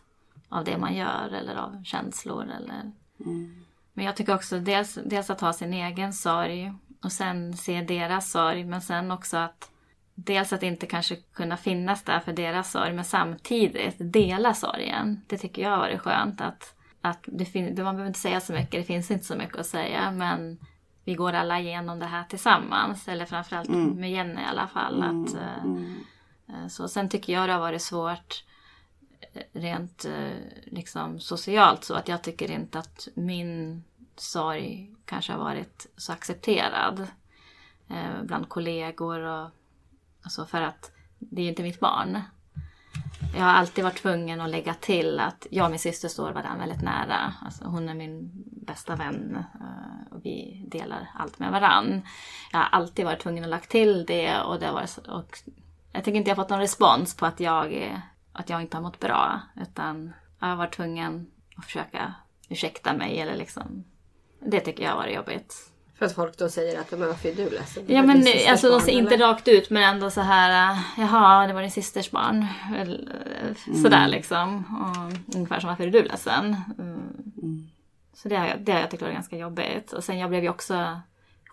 av 0.49 0.63
det 0.63 0.77
man 0.77 0.95
gör 0.95 1.33
eller 1.33 1.55
av 1.55 1.83
känslor. 1.83 2.43
Eller... 2.43 2.91
Mm. 3.25 3.65
Men 3.93 4.05
jag 4.05 4.15
tycker 4.15 4.35
också 4.35 4.59
dels, 4.59 4.99
dels 5.05 5.29
att 5.29 5.41
ha 5.41 5.53
sin 5.53 5.73
egen 5.73 6.13
sorg 6.13 6.73
och 7.03 7.11
sen 7.11 7.57
se 7.57 7.81
deras 7.81 8.31
sorg 8.31 8.65
men 8.65 8.81
sen 8.81 9.11
också 9.11 9.37
att 9.37 9.71
dels 10.15 10.53
att 10.53 10.63
inte 10.63 10.85
kanske 10.85 11.15
kunna 11.15 11.57
finnas 11.57 12.03
där 12.03 12.19
för 12.19 12.33
deras 12.33 12.71
sorg 12.71 12.93
men 12.93 13.05
samtidigt 13.05 13.95
dela 13.99 14.53
sorgen. 14.53 15.21
Det 15.27 15.37
tycker 15.37 15.61
jag 15.61 15.69
har 15.69 15.77
varit 15.77 16.01
skönt 16.01 16.41
att 16.41 16.75
att 17.01 17.23
det 17.27 17.45
fin- 17.45 17.65
man 17.65 17.75
behöver 17.75 18.07
inte 18.07 18.19
säga 18.19 18.41
så 18.41 18.53
mycket, 18.53 18.71
det 18.71 18.83
finns 18.83 19.11
inte 19.11 19.25
så 19.25 19.35
mycket 19.35 19.57
att 19.57 19.65
säga 19.65 20.11
men 20.11 20.59
vi 21.03 21.15
går 21.15 21.33
alla 21.33 21.59
igenom 21.59 21.99
det 21.99 22.05
här 22.05 22.23
tillsammans. 22.23 23.07
Eller 23.07 23.25
framförallt 23.25 23.69
med 23.69 24.11
Jenny 24.11 24.41
i 24.41 24.45
alla 24.45 24.67
fall. 24.67 25.03
Att, 25.03 25.35
eh, 25.35 25.65
eh, 26.47 26.67
så 26.67 26.87
sen 26.87 27.09
tycker 27.09 27.33
jag 27.33 27.49
det 27.49 27.53
har 27.53 27.59
varit 27.59 27.81
svårt 27.81 28.43
eh, 29.33 29.41
rent 29.53 30.05
liksom 30.65 31.19
socialt 31.19 31.83
så 31.83 31.93
att 31.93 32.07
jag 32.07 32.21
tycker 32.21 32.51
inte 32.51 32.79
att 32.79 33.07
min 33.13 33.83
sorg 34.15 34.95
kanske 35.05 35.31
har 35.31 35.39
varit 35.39 35.87
så 35.97 36.11
accepterad 36.11 37.07
eh, 37.87 38.23
bland 38.23 38.49
kollegor 38.49 39.19
och 39.19 39.49
alltså 40.21 40.45
för 40.45 40.61
att 40.61 40.91
det 41.19 41.41
är 41.41 41.43
ju 41.43 41.49
inte 41.49 41.63
mitt 41.63 41.79
barn. 41.79 42.21
Jag 43.33 43.43
har 43.43 43.51
alltid 43.51 43.83
varit 43.83 44.01
tvungen 44.01 44.41
att 44.41 44.49
lägga 44.49 44.73
till 44.73 45.19
att 45.19 45.47
jag 45.51 45.65
och 45.65 45.71
min 45.71 45.79
syster 45.79 46.07
står 46.07 46.31
varandra 46.31 46.65
väldigt 46.65 46.81
nära. 46.81 47.33
Alltså 47.41 47.65
hon 47.65 47.89
är 47.89 47.93
min 47.93 48.31
bästa 48.45 48.95
vän 48.95 49.45
eh, 49.53 50.13
och 50.13 50.25
vi 50.25 50.65
delar 50.67 51.11
allt 51.19 51.39
med 51.39 51.51
varandra. 51.51 52.01
Jag 52.51 52.59
har 52.59 52.69
alltid 52.71 53.05
varit 53.05 53.19
tvungen 53.19 53.43
att 53.43 53.49
lägga 53.49 53.63
till 53.63 54.05
det 54.05 54.41
och, 54.41 54.59
det 54.59 54.71
var, 54.71 54.85
och 55.09 55.39
jag 55.91 56.03
tycker 56.03 56.17
inte 56.17 56.29
jag 56.29 56.35
har 56.35 56.43
fått 56.43 56.49
någon 56.49 56.59
respons 56.59 57.15
på 57.15 57.25
att 57.25 57.39
jag, 57.39 57.97
att 58.33 58.49
jag 58.49 58.61
inte 58.61 58.77
har 58.77 58.81
mått 58.81 58.99
bra. 58.99 59.41
Utan 59.61 60.13
jag 60.39 60.47
har 60.47 60.55
varit 60.55 60.75
tvungen 60.75 61.31
att 61.57 61.65
försöka 61.65 62.13
ursäkta 62.49 62.93
mig 62.93 63.19
eller 63.19 63.35
liksom. 63.35 63.83
Det 64.39 64.59
tycker 64.59 64.83
jag 64.83 64.91
har 64.91 64.97
varit 64.97 65.15
jobbigt. 65.15 65.70
För 66.01 66.05
att 66.05 66.15
folk 66.15 66.37
då 66.37 66.49
säger 66.49 66.79
att 66.79 66.91
men 66.91 67.07
varför 67.07 67.29
är 67.29 67.35
du 67.35 67.49
ledsen? 67.49 67.83
Ja 67.87 68.01
men 68.01 68.27
alltså 68.49 68.67
de 68.67 68.73
barn, 68.73 68.81
ser 68.81 68.91
inte 68.91 69.15
eller? 69.15 69.27
rakt 69.27 69.47
ut 69.47 69.69
men 69.69 69.83
ändå 69.83 70.09
så 70.09 70.21
här, 70.21 70.71
äh, 70.71 70.79
jaha 70.97 71.47
det 71.47 71.53
var 71.53 71.61
din 71.61 71.71
systers 71.71 72.11
barn. 72.11 72.45
Äh, 72.77 73.75
Sådär 73.81 74.07
liksom. 74.07 74.63
Och, 74.81 75.35
ungefär 75.35 75.59
som 75.59 75.69
varför 75.69 75.87
är 75.87 75.91
du 75.91 76.03
ledsen? 76.03 76.55
Mm. 76.79 77.69
Så 78.13 78.29
det 78.29 78.35
har, 78.35 78.47
jag, 78.47 78.61
det 78.61 78.71
har 78.71 78.79
jag 78.79 78.91
tyckt 78.91 79.01
varit 79.01 79.13
ganska 79.13 79.37
jobbigt. 79.37 79.93
Och 79.93 80.03
sen 80.03 80.19
jag 80.19 80.29
blev 80.29 80.43
ju 80.43 80.49
också 80.49 80.99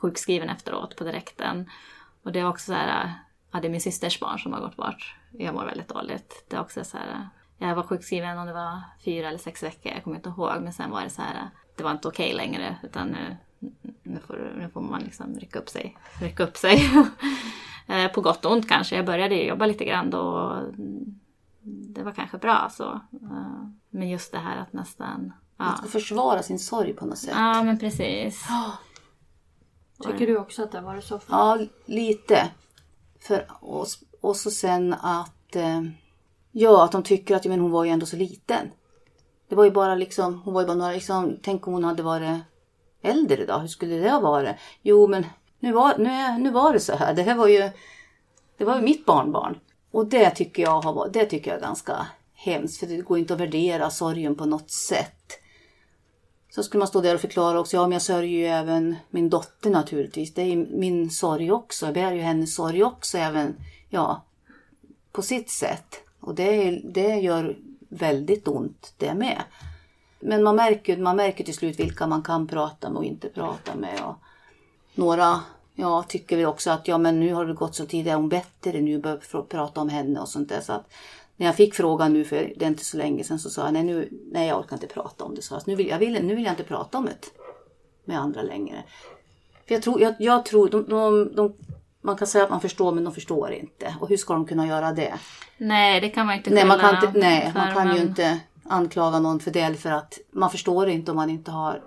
sjukskriven 0.01 0.49
efteråt 0.49 0.97
på 0.97 1.05
direkten. 1.05 1.71
Och 2.23 2.33
det 2.33 2.43
var 2.43 2.51
också 2.51 2.67
så 2.67 2.73
här, 2.73 3.05
äh, 3.05 3.11
ja 3.53 3.61
det 3.61 3.69
är 3.69 3.71
min 3.71 3.81
systers 3.81 4.21
barn 4.21 4.39
som 4.39 4.53
har 4.53 4.61
gått 4.61 4.77
bort. 4.77 5.17
Jag 5.33 5.55
mår 5.55 5.65
väldigt 5.65 5.89
dåligt. 5.89 6.45
Det 6.49 6.57
är 6.57 6.61
också 6.61 6.85
så 6.85 6.97
här, 6.97 7.29
äh, 7.59 7.69
jag 7.69 7.75
var 7.75 7.83
sjukskriven 7.83 8.39
om 8.39 8.47
det 8.47 8.53
var 8.53 8.83
fyra 9.05 9.29
eller 9.29 9.39
sex 9.39 9.63
veckor, 9.63 9.93
jag 9.93 10.05
kommer 10.05 10.17
inte 10.17 10.29
ihåg. 10.29 10.63
Men 10.63 10.73
sen 10.73 10.91
var 10.91 11.03
det 11.03 11.11
så 11.11 11.23
här, 11.23 11.35
äh, 11.35 11.47
det 11.77 11.85
var 11.85 11.91
inte 11.91 12.09
okej 12.09 12.35
längre. 12.35 12.77
Utan 12.83 13.09
nu, 13.09 13.37
nu, 14.03 14.18
får, 14.27 14.53
nu 14.59 14.71
får 14.73 14.81
man 14.81 15.01
liksom 15.01 15.37
rycka 15.38 15.59
upp 15.59 15.68
sig. 15.68 15.97
Rycka 16.21 16.42
upp 16.44 16.57
sig. 16.57 16.90
Eh, 17.90 18.12
på 18.12 18.21
gott 18.21 18.44
och 18.44 18.53
ont 18.53 18.68
kanske. 18.68 18.97
Jag 18.97 19.07
började 19.07 19.35
jobba 19.35 19.66
lite 19.66 19.85
grann 19.85 20.11
då. 20.11 20.57
Det 21.62 22.03
var 22.03 22.12
kanske 22.12 22.38
bra 22.38 22.68
så. 22.73 22.92
Eh, 23.12 23.68
Men 23.90 24.09
just 24.09 24.33
det 24.33 24.38
här 24.38 24.57
att 24.57 24.73
nästan... 24.73 25.33
Ja, 25.57 25.64
Man 25.64 25.77
ska 25.77 25.87
försvara 25.87 26.42
sin 26.42 26.59
sorg 26.59 26.92
på 26.92 27.07
något 27.07 27.18
sätt. 27.18 27.35
ja 27.35 27.62
men 27.62 27.79
precis. 27.79 28.47
Tycker 30.05 30.27
du 30.27 30.38
också 30.38 30.62
att 30.62 30.73
det 30.73 30.79
har 30.79 30.85
varit 30.85 31.05
så? 31.05 31.18
För... 31.18 31.33
Ja, 31.33 31.59
lite. 31.87 32.51
För, 33.21 33.47
och, 33.61 33.87
och 34.21 34.37
så 34.37 34.51
sen 34.51 34.94
att... 35.01 35.57
Eh, 35.57 35.83
ja, 36.53 36.85
att 36.85 36.92
de 36.92 37.03
tycker 37.03 37.37
att 37.37 37.44
men 37.44 37.61
hon 37.61 37.71
var 37.71 37.85
ju 37.85 37.90
ändå 37.90 38.07
så 38.07 38.16
liten. 38.16 38.71
Det 39.49 39.55
var 39.55 39.64
ju 39.64 39.71
bara 39.71 39.94
liksom, 39.94 40.42
hon 40.42 40.55
var 40.55 40.61
ju 40.61 40.66
bara 40.66 40.77
några, 40.77 40.92
liksom, 40.92 41.37
tänk 41.42 41.66
om 41.66 41.73
hon 41.73 41.85
hade 41.85 42.03
varit 42.03 42.38
äldre 43.03 43.47
då, 43.47 43.59
hur 43.59 43.69
skulle 43.69 43.97
det 43.97 44.11
ha 44.11 44.21
varit? 44.21 44.57
Jo, 44.83 45.07
men 45.07 45.27
nu 45.61 45.73
var, 45.73 45.99
nu, 45.99 46.11
är, 46.11 46.39
nu 46.39 46.51
var 46.51 46.73
det 46.73 46.81
så 46.81 46.97
här. 46.97 47.15
Det 47.15 47.23
här 47.23 47.35
var 47.35 47.49
ju, 47.49 47.71
det 48.57 48.65
var 48.65 48.77
ju 48.77 48.83
mitt 48.83 49.05
barnbarn. 49.05 49.59
Och 49.91 50.07
det 50.07 50.31
tycker 50.31 50.63
jag 50.63 50.81
har 50.81 51.09
det 51.09 51.27
tycker 51.27 51.51
jag 51.51 51.59
är 51.59 51.63
ganska 51.63 52.07
hemskt, 52.35 52.81
för 52.81 52.87
det 52.87 52.97
går 52.97 53.19
inte 53.19 53.35
att 53.35 53.41
värdera 53.41 53.91
sorgen 53.91 54.35
på 54.35 54.45
något 54.45 54.71
sätt. 54.71 55.39
Så 56.51 56.63
skulle 56.63 56.79
man 56.79 56.89
stå 56.89 57.01
där 57.01 57.15
och 57.15 57.21
förklara 57.21 57.61
också, 57.61 57.77
ja 57.77 57.83
men 57.83 57.93
jag 57.93 58.03
sörjer 58.03 58.39
ju 58.39 58.47
även 58.47 58.97
min 59.11 59.31
dotter 59.31 59.71
naturligtvis. 59.71 60.35
Det 60.35 60.43
är 60.43 60.47
ju 60.47 60.57
min 60.57 61.11
sorg 61.11 61.53
också, 61.53 61.87
jag 61.87 61.95
bär 61.95 62.13
ju 62.13 62.21
hennes 62.21 62.55
sorg 62.55 62.85
också 62.85 63.19
även, 63.19 63.57
ja, 63.89 64.25
på 65.13 65.23
sitt 65.23 65.51
sätt. 65.51 66.01
Och 66.21 66.35
det, 66.35 66.71
det 66.85 67.15
gör 67.15 67.59
väldigt 67.89 68.49
ont 68.49 68.95
det 68.97 69.15
med. 69.15 69.43
Men 70.20 70.42
man 70.42 70.57
märker, 70.57 70.96
man 70.96 71.16
märker 71.16 71.44
till 71.44 71.54
slut 71.54 71.81
vilka 71.81 72.07
man 72.07 72.22
kan 72.22 72.46
prata 72.46 72.90
med 72.90 72.98
och 72.98 73.04
inte 73.04 73.28
prata 73.28 73.74
med. 73.74 74.00
Och 74.04 74.14
några 74.94 75.40
ja, 75.74 76.04
tycker 76.09 76.37
väl 76.37 76.46
också 76.46 76.70
att 76.70 76.88
ja, 76.88 76.98
men 76.98 77.20
nu 77.20 77.33
har 77.33 77.46
det 77.46 77.54
gått 77.54 77.74
så 77.74 77.87
tid, 77.87 78.09
är 78.09 78.14
hon 78.14 78.28
bättre 78.28 78.81
nu, 78.81 78.98
bör 78.98 79.16
pr- 79.16 79.42
prata 79.42 79.81
om 79.81 79.88
henne 79.88 80.20
och 80.20 80.28
sånt 80.28 80.48
där. 80.48 80.61
Så 80.61 80.72
att 80.72 80.92
när 81.37 81.46
jag 81.46 81.57
fick 81.57 81.74
frågan 81.74 82.12
nu 82.12 82.24
för 82.24 82.52
det 82.57 82.64
är 82.64 82.68
inte 82.68 82.85
så 82.85 82.96
länge 82.96 83.24
sedan 83.24 83.38
så 83.38 83.50
sa 83.50 83.64
jag 83.64 83.72
nej, 83.72 83.83
nu, 83.83 84.09
nej 84.33 84.48
jag 84.48 84.59
orkar 84.59 84.76
inte 84.76 84.87
prata 84.87 85.24
om 85.24 85.35
det. 85.35 85.42
Så 85.42 85.61
nu, 85.66 85.74
vill, 85.74 85.88
jag 85.88 85.98
vill, 85.98 86.24
nu 86.24 86.35
vill 86.35 86.44
jag 86.44 86.52
inte 86.52 86.64
prata 86.64 86.98
om 86.98 87.04
det 87.04 87.31
med 88.04 88.20
andra 88.20 88.42
längre. 88.42 88.85
För 89.66 89.74
jag 89.74 89.83
tror, 89.83 90.00
jag, 90.00 90.14
jag 90.18 90.44
tror 90.44 90.68
de, 90.68 90.85
de, 90.88 91.35
de, 91.35 91.54
man 92.00 92.16
kan 92.16 92.26
säga 92.26 92.44
att 92.44 92.50
man 92.50 92.61
förstår 92.61 92.92
men 92.92 93.04
de 93.04 93.14
förstår 93.14 93.52
inte. 93.52 93.94
Och 94.00 94.09
hur 94.09 94.16
ska 94.16 94.35
de 94.35 94.46
kunna 94.46 94.66
göra 94.66 94.92
det? 94.92 95.14
Nej, 95.59 96.00
det 96.00 96.09
kan 96.09 96.26
man 96.26 96.37
inte 96.37 96.50
Nej, 96.50 96.64
man 96.64 96.78
kan, 96.78 96.94
inte, 96.94 97.18
nej, 97.18 97.52
man 97.54 97.74
kan 97.74 97.96
ju 97.96 98.02
inte 98.02 98.40
anklaga 98.68 99.18
någon 99.20 99.40
för 99.40 99.50
det 99.50 99.74
för 99.81 99.90
att 99.90 100.18
man 100.33 100.50
förstår 100.50 100.88
inte 100.88 101.11
om 101.11 101.16
man 101.16 101.31
inte 101.31 101.50
har 101.50 101.83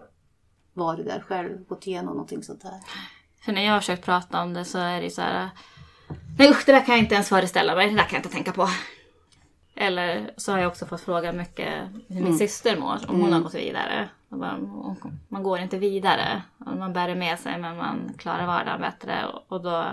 varit 0.73 1.05
där 1.05 1.19
själv, 1.27 1.65
gått 1.67 1.87
igenom 1.87 2.13
någonting 2.13 2.43
sånt 2.43 2.63
här. 2.63 2.79
För 3.45 3.51
när 3.51 3.61
jag 3.65 3.73
har 3.73 3.79
försökt 3.79 4.05
prata 4.05 4.41
om 4.41 4.53
det 4.53 4.65
så 4.65 4.77
är 4.77 5.01
det 5.01 5.09
så 5.09 5.21
här. 5.21 5.49
Nej 6.37 6.49
usch, 6.49 6.63
det 6.65 6.71
där 6.71 6.85
kan 6.85 6.95
jag 6.95 7.03
inte 7.03 7.15
ens 7.15 7.29
föreställa 7.29 7.75
mig. 7.75 7.89
Det 7.89 7.95
där 7.95 8.03
kan 8.03 8.13
jag 8.13 8.19
inte 8.19 8.29
tänka 8.29 8.51
på. 8.51 8.67
Eller 9.75 10.31
så 10.37 10.51
har 10.51 10.59
jag 10.59 10.67
också 10.67 10.85
fått 10.85 11.01
fråga 11.01 11.31
mycket 11.33 11.83
hur 12.07 12.21
min 12.23 12.37
syster 12.37 12.77
mår. 12.79 12.99
Om 13.07 13.21
hon 13.21 13.33
har 13.33 13.39
gått 13.41 13.53
vidare. 13.55 14.09
Bara, 14.29 14.57
Man 15.27 15.43
går 15.43 15.59
inte 15.59 15.77
vidare. 15.77 16.41
Man 16.57 16.93
bär 16.93 17.07
det 17.07 17.15
med 17.15 17.39
sig 17.39 17.57
men 17.59 17.77
man 17.77 18.13
klarar 18.17 18.45
vardagen 18.47 18.81
bättre. 18.81 19.25
Och- 19.27 19.51
Och 19.51 19.61
då, 19.63 19.85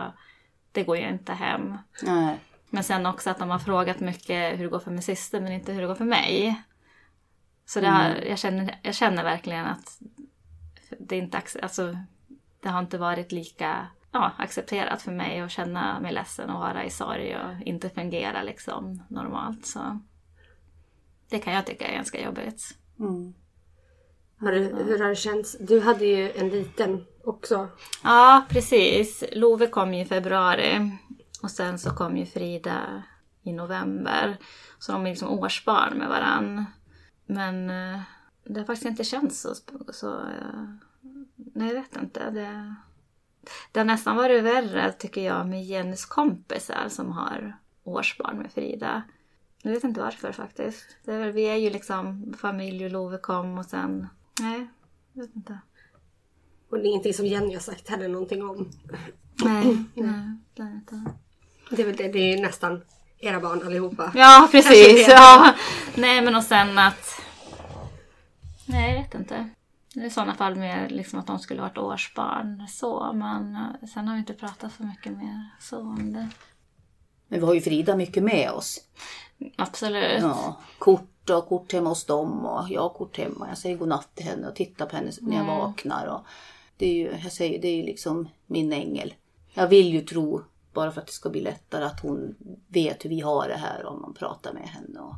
det 0.72 0.82
går 0.84 0.96
ju 0.96 1.08
inte 1.08 1.32
hem. 1.32 1.78
Nej. 2.02 2.36
Men 2.70 2.84
sen 2.84 3.06
också 3.06 3.30
att 3.30 3.38
de 3.38 3.50
har 3.50 3.58
frågat 3.58 4.00
mycket 4.00 4.58
hur 4.58 4.64
det 4.64 4.70
går 4.70 4.78
för 4.78 4.90
min 4.90 5.02
syster 5.02 5.40
men 5.40 5.52
inte 5.52 5.72
hur 5.72 5.80
det 5.80 5.86
går 5.86 5.94
för 5.94 6.04
mig. 6.04 6.62
Så 7.68 7.80
det 7.80 7.86
har, 7.86 8.14
jag, 8.14 8.38
känner, 8.38 8.78
jag 8.82 8.94
känner 8.94 9.24
verkligen 9.24 9.66
att 9.66 10.00
det, 10.98 11.16
inte, 11.16 11.42
alltså, 11.62 11.98
det 12.60 12.68
har 12.68 12.78
inte 12.80 12.98
varit 12.98 13.32
lika 13.32 13.86
ja, 14.12 14.32
accepterat 14.38 15.02
för 15.02 15.12
mig 15.12 15.40
att 15.40 15.50
känna 15.50 16.00
mig 16.00 16.12
ledsen 16.12 16.50
och 16.50 16.60
vara 16.60 16.84
i 16.84 16.90
sorg 16.90 17.36
och 17.36 17.66
inte 17.66 17.90
fungera 17.90 18.42
liksom 18.42 19.02
normalt. 19.08 19.66
Så 19.66 20.00
det 21.30 21.38
kan 21.38 21.54
jag 21.54 21.66
tycka 21.66 21.86
är 21.86 21.94
ganska 21.94 22.24
jobbigt. 22.24 22.78
Har 24.40 24.52
du, 24.52 24.58
hur 24.58 24.98
har 24.98 25.08
det 25.08 25.16
känts? 25.16 25.56
Du 25.60 25.80
hade 25.80 26.04
ju 26.04 26.32
en 26.32 26.48
liten 26.48 27.06
också. 27.24 27.68
Ja, 28.02 28.46
precis. 28.48 29.24
Love 29.32 29.66
kom 29.66 29.94
ju 29.94 30.00
i 30.00 30.04
februari 30.04 30.98
och 31.42 31.50
sen 31.50 31.78
så 31.78 31.90
kom 31.90 32.16
ju 32.16 32.26
Frida 32.26 33.02
i 33.42 33.52
november. 33.52 34.36
Så 34.78 34.92
de 34.92 35.06
är 35.06 35.10
liksom 35.10 35.28
årsbarn 35.28 35.98
med 35.98 36.08
varann. 36.08 36.64
Men 37.30 37.70
eh, 37.70 38.00
det 38.44 38.60
har 38.60 38.66
faktiskt 38.66 38.86
inte 38.86 39.04
känts 39.04 39.40
så... 39.40 39.54
så 39.92 40.20
eh, 40.20 40.64
nej, 41.36 41.68
jag 41.68 41.74
vet 41.74 41.96
inte. 41.96 42.30
Det, 42.30 42.74
det 43.72 43.80
har 43.80 43.84
nästan 43.84 44.16
varit 44.16 44.44
värre 44.44 44.92
tycker 44.92 45.24
jag 45.24 45.48
med 45.48 45.64
Jennys 45.64 46.06
kompisar 46.06 46.88
som 46.88 47.12
har 47.12 47.56
årsbarn 47.84 48.38
med 48.38 48.52
Frida. 48.52 49.02
Jag 49.62 49.72
vet 49.72 49.84
inte 49.84 50.00
varför 50.00 50.32
faktiskt. 50.32 50.86
Det 51.04 51.12
är 51.12 51.18
väl, 51.18 51.32
vi 51.32 51.42
är 51.42 51.56
ju 51.56 51.70
liksom 51.70 52.34
familj 52.38 52.84
och 52.84 52.90
Love 52.90 53.18
kom 53.18 53.58
och 53.58 53.66
sen... 53.66 54.08
Nej, 54.40 54.68
jag 55.12 55.22
vet 55.22 55.36
inte. 55.36 55.58
Och 56.68 56.78
det 56.78 56.84
är 56.84 56.88
ingenting 56.88 57.14
som 57.14 57.26
Jenny 57.26 57.54
har 57.54 57.60
sagt 57.60 57.88
heller 57.88 58.08
någonting 58.08 58.42
om. 58.42 58.70
Nej, 59.44 59.84
nej, 59.94 60.36
det 60.54 60.62
är 60.62 60.66
det 60.66 60.72
inte. 60.72 61.02
Det 61.70 61.82
är 61.82 61.86
väl 61.86 61.96
det, 61.96 62.08
det 62.08 62.18
är 62.18 62.42
nästan 62.42 62.82
era 63.18 63.40
barn 63.40 63.62
allihopa. 63.66 64.12
Ja, 64.14 64.48
precis. 64.52 65.08
Ja. 65.08 65.54
Nej, 65.94 66.22
men 66.22 66.34
och 66.34 66.44
sen 66.44 66.78
att... 66.78 67.20
Nej, 68.66 68.90
jag 68.92 69.02
vet 69.02 69.14
inte. 69.14 69.48
Det 69.94 70.00
är 70.00 70.06
I 70.06 70.10
sådana 70.10 70.34
fall 70.34 70.54
mer 70.54 70.88
liksom 70.88 71.18
att 71.18 71.26
de 71.26 71.38
skulle 71.38 71.60
varit 71.60 71.78
årsbarn. 71.78 72.66
Så, 72.68 73.12
men 73.12 73.56
eh, 73.56 73.88
sen 73.94 74.08
har 74.08 74.14
vi 74.14 74.20
inte 74.20 74.34
pratat 74.34 74.72
så 74.76 74.82
mycket 74.82 75.12
mer 75.12 75.50
så 75.60 75.80
om 75.80 76.12
det. 76.12 76.28
Men 77.28 77.40
vi 77.40 77.46
har 77.46 77.54
ju 77.54 77.60
Frida 77.60 77.96
mycket 77.96 78.22
med 78.22 78.50
oss. 78.50 78.80
Absolut. 79.56 80.20
Ja, 80.20 80.60
kort 80.78 81.30
och 81.30 81.48
kort 81.48 81.72
hemma 81.72 81.88
hos 81.88 82.04
dem 82.04 82.46
och 82.46 82.70
jag 82.70 82.80
har 82.80 82.88
kort 82.88 83.18
hemma. 83.18 83.48
Jag 83.48 83.58
säger 83.58 83.76
godnatt 83.76 84.14
till 84.14 84.26
henne 84.26 84.48
och 84.48 84.54
tittar 84.54 84.86
på 84.86 84.96
henne 84.96 85.10
när 85.20 85.36
jag 85.36 85.44
vaknar. 85.44 86.06
Och 86.06 86.26
det 86.76 86.86
är 86.86 86.94
ju, 86.94 87.18
jag 87.22 87.32
säger, 87.32 87.62
det 87.62 87.68
är 87.68 87.76
ju 87.76 87.82
liksom 87.82 88.28
min 88.46 88.72
ängel. 88.72 89.14
Jag 89.54 89.68
vill 89.68 89.92
ju 89.92 90.00
tro, 90.00 90.42
bara 90.72 90.92
för 90.92 91.00
att 91.00 91.06
det 91.06 91.12
ska 91.12 91.30
bli 91.30 91.40
lättare, 91.40 91.84
att 91.84 92.00
hon 92.00 92.34
vet 92.68 93.04
hur 93.04 93.10
vi 93.10 93.20
har 93.20 93.48
det 93.48 93.56
här 93.56 93.86
om 93.86 94.00
man 94.00 94.14
pratar 94.14 94.52
med 94.52 94.68
henne. 94.68 95.00
Och 95.00 95.14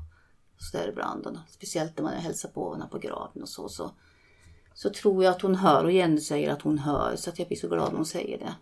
så 0.59 0.79
där 0.79 0.89
ibland. 0.89 1.27
Och 1.27 1.37
speciellt 1.49 1.97
när 1.97 2.05
man 2.05 2.15
hälsar 2.15 2.49
på 2.49 2.73
henne 2.73 2.87
på 2.91 2.99
graven 2.99 3.43
och 3.43 3.49
så, 3.49 3.69
så. 3.69 3.91
Så 4.75 4.91
tror 4.91 5.25
jag 5.25 5.31
att 5.31 5.43
hon 5.43 5.55
hör 5.55 5.85
och 5.85 5.93
Jenny 5.93 6.21
säger 6.21 6.53
att 6.53 6.63
hon 6.63 6.79
hör. 6.79 7.17
Så 7.17 7.31
att 7.31 7.39
jag 7.39 7.49
blir 7.49 7.59
så 7.59 7.69
glad 7.69 7.89
när 7.89 7.97
hon 7.97 8.07
säger 8.07 8.39
det. 8.39 8.55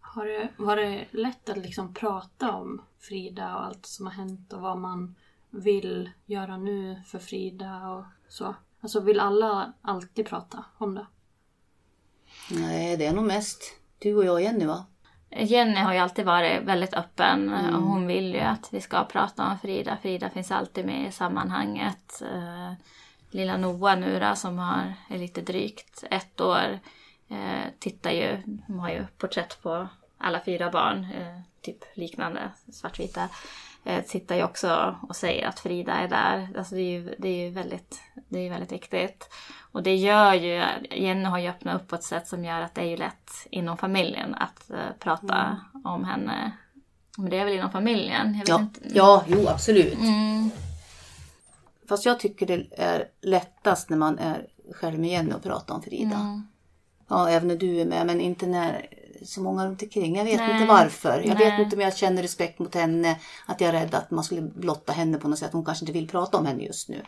Har 0.00 0.26
det, 0.26 0.48
var 0.56 0.76
det 0.76 1.06
lätt 1.10 1.48
att 1.48 1.56
liksom 1.58 1.94
prata 1.94 2.52
om 2.52 2.82
Frida 2.98 3.56
och 3.56 3.64
allt 3.64 3.86
som 3.86 4.06
har 4.06 4.12
hänt 4.12 4.52
och 4.52 4.60
vad 4.60 4.78
man 4.78 5.14
vill 5.50 6.10
göra 6.26 6.56
nu 6.56 7.02
för 7.06 7.18
Frida 7.18 7.88
och 7.88 8.04
så? 8.28 8.54
Alltså 8.80 9.00
vill 9.00 9.20
alla 9.20 9.72
alltid 9.82 10.26
prata 10.26 10.64
om 10.78 10.94
det? 10.94 11.06
Nej, 12.50 12.96
det 12.96 13.06
är 13.06 13.12
nog 13.12 13.24
mest 13.24 13.62
du 13.98 14.14
och 14.14 14.24
jag 14.24 14.34
och 14.34 14.42
Jenny 14.42 14.66
va? 14.66 14.86
Jenny 15.30 15.80
har 15.80 15.92
ju 15.92 15.98
alltid 15.98 16.24
varit 16.24 16.62
väldigt 16.62 16.94
öppen 16.94 17.48
Mm. 17.54 17.74
och 17.74 17.82
hon 17.82 18.06
vill 18.06 18.34
ju 18.34 18.40
att 18.40 18.68
vi 18.72 18.80
ska 18.80 19.04
prata 19.04 19.46
om 19.46 19.58
Frida. 19.58 19.96
Frida 20.02 20.30
finns 20.30 20.50
alltid 20.50 20.86
med 20.86 21.08
i 21.08 21.12
sammanhanget. 21.12 22.22
Eh, 22.34 22.72
Lilla 23.30 23.56
Noah 23.56 23.98
nu 23.98 24.20
då, 24.20 24.34
som 24.34 24.58
har, 24.58 24.94
är 25.08 25.18
lite 25.18 25.40
drygt 25.40 26.04
ett 26.10 26.40
år, 26.40 26.78
eh, 27.28 27.64
tittar 27.78 28.10
ju, 28.10 28.36
hon 28.66 28.78
har 28.78 28.90
ju 28.90 29.06
porträtt 29.18 29.62
på 29.62 29.88
alla 30.18 30.40
fyra 30.44 30.70
barn, 30.70 31.04
eh, 31.18 31.40
typ 31.62 31.84
liknande 31.94 32.50
svartvita. 32.72 33.28
Eh, 33.84 34.04
tittar 34.04 34.36
ju 34.36 34.44
också 34.44 34.96
och 35.08 35.16
säger 35.16 35.48
att 35.48 35.60
Frida 35.60 35.92
är 35.92 36.08
där. 36.08 36.48
Alltså 36.58 36.74
det 36.74 36.80
är 36.80 36.90
ju, 36.90 37.14
det 37.18 37.28
är 37.28 37.46
ju 37.46 37.50
väldigt, 37.50 38.00
det 38.28 38.38
är 38.38 38.50
väldigt 38.50 38.72
viktigt. 38.72 39.28
Och 39.72 39.82
det 39.82 39.96
gör 39.96 40.34
ju, 40.34 40.64
Jenny 40.90 41.24
har 41.24 41.38
ju 41.38 41.48
öppnat 41.48 41.82
upp 41.82 41.88
på 41.88 41.94
ett 41.94 42.02
sätt 42.02 42.28
som 42.28 42.44
gör 42.44 42.60
att 42.60 42.74
det 42.74 42.80
är 42.80 42.86
ju 42.86 42.96
lätt 42.96 43.30
inom 43.50 43.76
familjen 43.76 44.34
att 44.34 44.70
eh, 44.70 44.76
prata 44.98 45.60
om 45.84 46.04
henne. 46.04 46.52
Men 47.16 47.30
det 47.30 47.38
är 47.38 47.44
väl 47.44 47.54
inom 47.54 47.70
familjen? 47.70 48.42
Ja, 48.46 48.60
inte. 48.60 48.80
ja 48.94 49.24
jo 49.26 49.48
absolut. 49.48 49.98
Mm. 49.98 50.50
Fast 51.88 52.04
jag 52.04 52.20
tycker 52.20 52.46
det 52.46 52.66
är 52.70 53.08
lättast 53.20 53.90
när 53.90 53.96
man 53.96 54.18
är 54.18 54.46
själv 54.74 54.98
med 54.98 55.10
Jenny 55.10 55.32
och 55.32 55.42
pratar 55.42 55.74
om 55.74 55.82
Frida. 55.82 56.16
Mm. 56.16 56.46
Ja, 57.08 57.30
även 57.30 57.48
när 57.48 57.56
du 57.56 57.80
är 57.80 57.84
med, 57.84 58.06
men 58.06 58.20
inte 58.20 58.46
när 58.46 58.86
så 59.24 59.42
många 59.42 59.66
runt 59.66 59.82
omkring. 59.82 60.16
Jag 60.16 60.24
vet 60.24 60.40
Nej. 60.40 60.52
inte 60.52 60.66
varför. 60.66 61.20
Jag 61.26 61.38
Nej. 61.38 61.50
vet 61.50 61.60
inte 61.60 61.76
om 61.76 61.82
jag 61.82 61.96
känner 61.96 62.22
respekt 62.22 62.58
mot 62.58 62.74
henne, 62.74 63.18
att 63.46 63.60
jag 63.60 63.68
är 63.68 63.72
rädd 63.72 63.94
att 63.94 64.10
man 64.10 64.24
skulle 64.24 64.42
blotta 64.42 64.92
henne 64.92 65.18
på 65.18 65.28
något 65.28 65.38
sätt. 65.38 65.52
Hon 65.52 65.64
kanske 65.64 65.82
inte 65.84 65.92
vill 65.92 66.08
prata 66.08 66.38
om 66.38 66.46
henne 66.46 66.62
just 66.62 66.88
nu. 66.88 67.02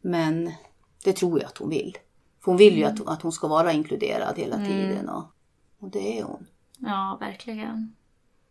Men 0.00 0.52
det 1.04 1.12
tror 1.12 1.40
jag 1.40 1.46
att 1.48 1.58
hon 1.58 1.68
vill. 1.68 1.96
För 2.44 2.50
hon 2.50 2.56
vill 2.56 2.76
ju 2.76 2.82
Mm. 2.84 2.94
att, 2.94 3.08
att 3.08 3.22
hon 3.22 3.32
ska 3.32 3.48
vara 3.48 3.72
inkluderad 3.72 4.38
hela 4.38 4.56
tiden. 4.56 5.08
Och, 5.08 5.24
och 5.78 5.90
det 5.90 6.18
är 6.18 6.24
hon. 6.24 6.46
Ja, 6.78 7.16
verkligen. 7.20 7.94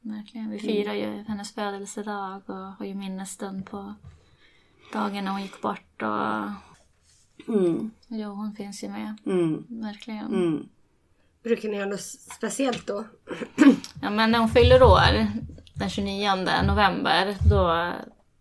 Verkligen. 0.02 0.50
Vi 0.50 0.60
firar 0.60 0.94
ju 0.94 1.24
hennes 1.28 1.52
födelsedag 1.54 2.42
och 2.50 2.56
har 2.56 2.86
ju 2.86 2.96
minnesstund 2.96 3.66
på 3.66 3.94
dagen 4.94 5.26
när 5.26 5.32
hon 5.32 5.42
gick 5.42 5.62
bort. 5.62 6.02
Och... 6.02 6.50
Mm, 7.48 7.92
Jo, 8.08 8.30
hon 8.30 8.56
finns 8.56 8.84
ju 8.84 8.90
med. 8.90 9.16
mm, 9.26 9.66
Verkligen. 9.70 10.26
mm. 10.26 10.70
Brukar 11.44 11.70
ni 11.70 11.78
göra 11.78 11.90
något 11.90 12.02
speciellt 12.02 12.88
då? 12.88 13.04
Ja, 14.02 14.10
men 14.10 14.32
när 14.32 14.40
hon 14.40 14.50
fyller 14.50 14.84
år, 14.84 15.28
den 15.74 15.90
29 15.90 16.36
november, 16.68 17.36
då, 17.50 17.92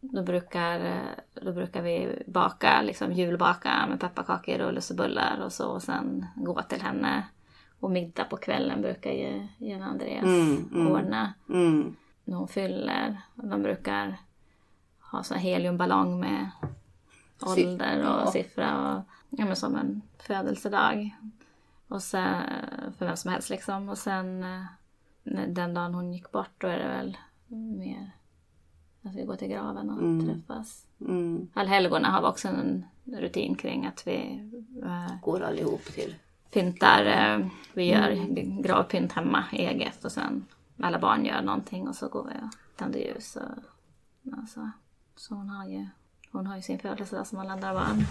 då, 0.00 0.22
brukar, 0.22 1.02
då 1.34 1.52
brukar 1.52 1.82
vi 1.82 2.22
baka, 2.26 2.82
liksom 2.82 3.12
julbaka 3.12 3.86
med 3.88 4.00
pepparkakor 4.00 4.60
och 4.60 4.72
lussebullar 4.72 5.40
och 5.44 5.52
så. 5.52 5.68
Och 5.68 5.82
sen 5.82 6.26
gå 6.36 6.62
till 6.62 6.82
henne. 6.82 7.22
Och 7.80 7.90
middag 7.90 8.24
på 8.24 8.36
kvällen 8.36 8.82
brukar 8.82 9.10
ju 9.10 9.46
Jan 9.58 9.82
Andreas 9.82 10.24
Mm, 10.24 10.68
mm. 10.74 10.92
ordna. 10.92 11.34
Mm. 11.48 11.96
när 12.24 12.36
hon 12.36 12.48
fyller. 12.48 13.20
De 13.34 13.62
brukar 13.62 14.16
ha 15.10 15.22
sån 15.22 15.38
heliumballong 15.38 16.20
med 16.20 16.50
ålder 17.40 18.22
och 18.22 18.28
siffra 18.28 18.96
och 18.96 19.02
ja, 19.30 19.44
men 19.44 19.56
som 19.56 19.76
en 19.76 20.02
födelsedag. 20.18 21.16
Och 21.92 22.02
sen, 22.02 22.42
för 22.98 23.06
vem 23.06 23.16
som 23.16 23.30
helst 23.30 23.50
liksom. 23.50 23.88
Och 23.88 23.98
sen 23.98 24.42
eh, 24.44 24.62
den 25.48 25.74
dagen 25.74 25.94
hon 25.94 26.12
gick 26.12 26.32
bort 26.32 26.50
då 26.58 26.66
är 26.66 26.78
det 26.78 26.88
väl 26.88 27.16
mer 27.78 28.10
att 29.02 29.14
vi 29.14 29.22
går 29.24 29.36
till 29.36 29.48
graven 29.48 29.90
och 29.90 29.98
Mm. 29.98 30.26
träffas. 30.26 30.86
Mm. 31.00 31.48
Allhelgona 31.54 32.10
har 32.10 32.20
vi 32.20 32.26
också 32.26 32.48
en 32.48 32.84
rutin 33.04 33.54
kring 33.54 33.86
att 33.86 34.06
vi 34.06 34.40
eh, 34.84 35.20
Går 35.22 35.42
allihop 35.42 35.84
till. 35.84 36.14
pyntar. 36.52 37.04
eh, 37.04 37.46
Vi 37.72 37.84
gör 37.84 38.08
Mm. 38.10 38.62
gravpynt 38.62 39.12
hemma 39.12 39.44
eget 39.52 40.04
och 40.04 40.12
sen 40.12 40.44
alla 40.80 40.98
barn 40.98 41.24
gör 41.24 41.42
någonting 41.42 41.88
och 41.88 41.94
så 41.96 42.08
går 42.08 42.24
vi 42.24 42.30
och 42.46 42.76
tänder 42.76 42.98
ljus. 42.98 43.36
Och, 43.36 44.38
alltså, 44.38 44.70
så 45.16 45.34
hon 45.34 45.48
har 45.48 45.66
ju 45.66 45.86
hon 46.32 46.46
har 46.46 46.56
ju 46.56 46.62
sin 46.62 46.78
födelsedag 46.78 47.26
som 47.26 47.38
alla 47.38 47.52
andra 47.52 47.74
barn. 47.74 48.04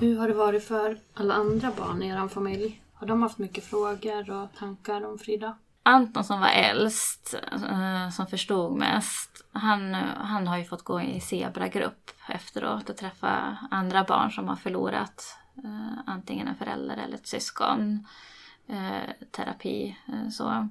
Hur 0.00 0.18
har 0.18 0.28
det 0.28 0.34
varit 0.34 0.64
för 0.64 0.98
alla 1.14 1.34
andra 1.34 1.72
barn 1.76 2.02
i 2.02 2.08
er 2.08 2.28
familj? 2.28 2.82
Har 2.94 3.06
de 3.06 3.22
haft 3.22 3.38
mycket 3.38 3.64
frågor 3.64 4.30
och 4.30 4.48
tankar 4.58 5.06
om 5.06 5.18
Frida? 5.18 5.58
Anton 5.82 6.24
som 6.24 6.40
var 6.40 6.48
äldst, 6.48 7.34
eh, 7.52 8.10
som 8.10 8.26
förstod 8.26 8.76
mest, 8.76 9.46
han, 9.52 9.94
han 10.16 10.46
har 10.46 10.58
ju 10.58 10.64
fått 10.64 10.82
gå 10.82 11.00
i 11.00 11.20
zebragrupp 11.20 12.10
efteråt 12.28 12.90
och 12.90 12.96
träffa 12.96 13.58
andra 13.70 14.04
barn 14.04 14.30
som 14.30 14.48
har 14.48 14.56
förlorat 14.56 15.36
eh, 15.64 15.98
antingen 16.06 16.48
en 16.48 16.56
förälder 16.56 16.96
eller 16.96 17.14
ett 17.14 17.28
syskon. 17.28 18.06
Eh, 18.66 19.26
terapi, 19.30 19.96
så. 20.32 20.68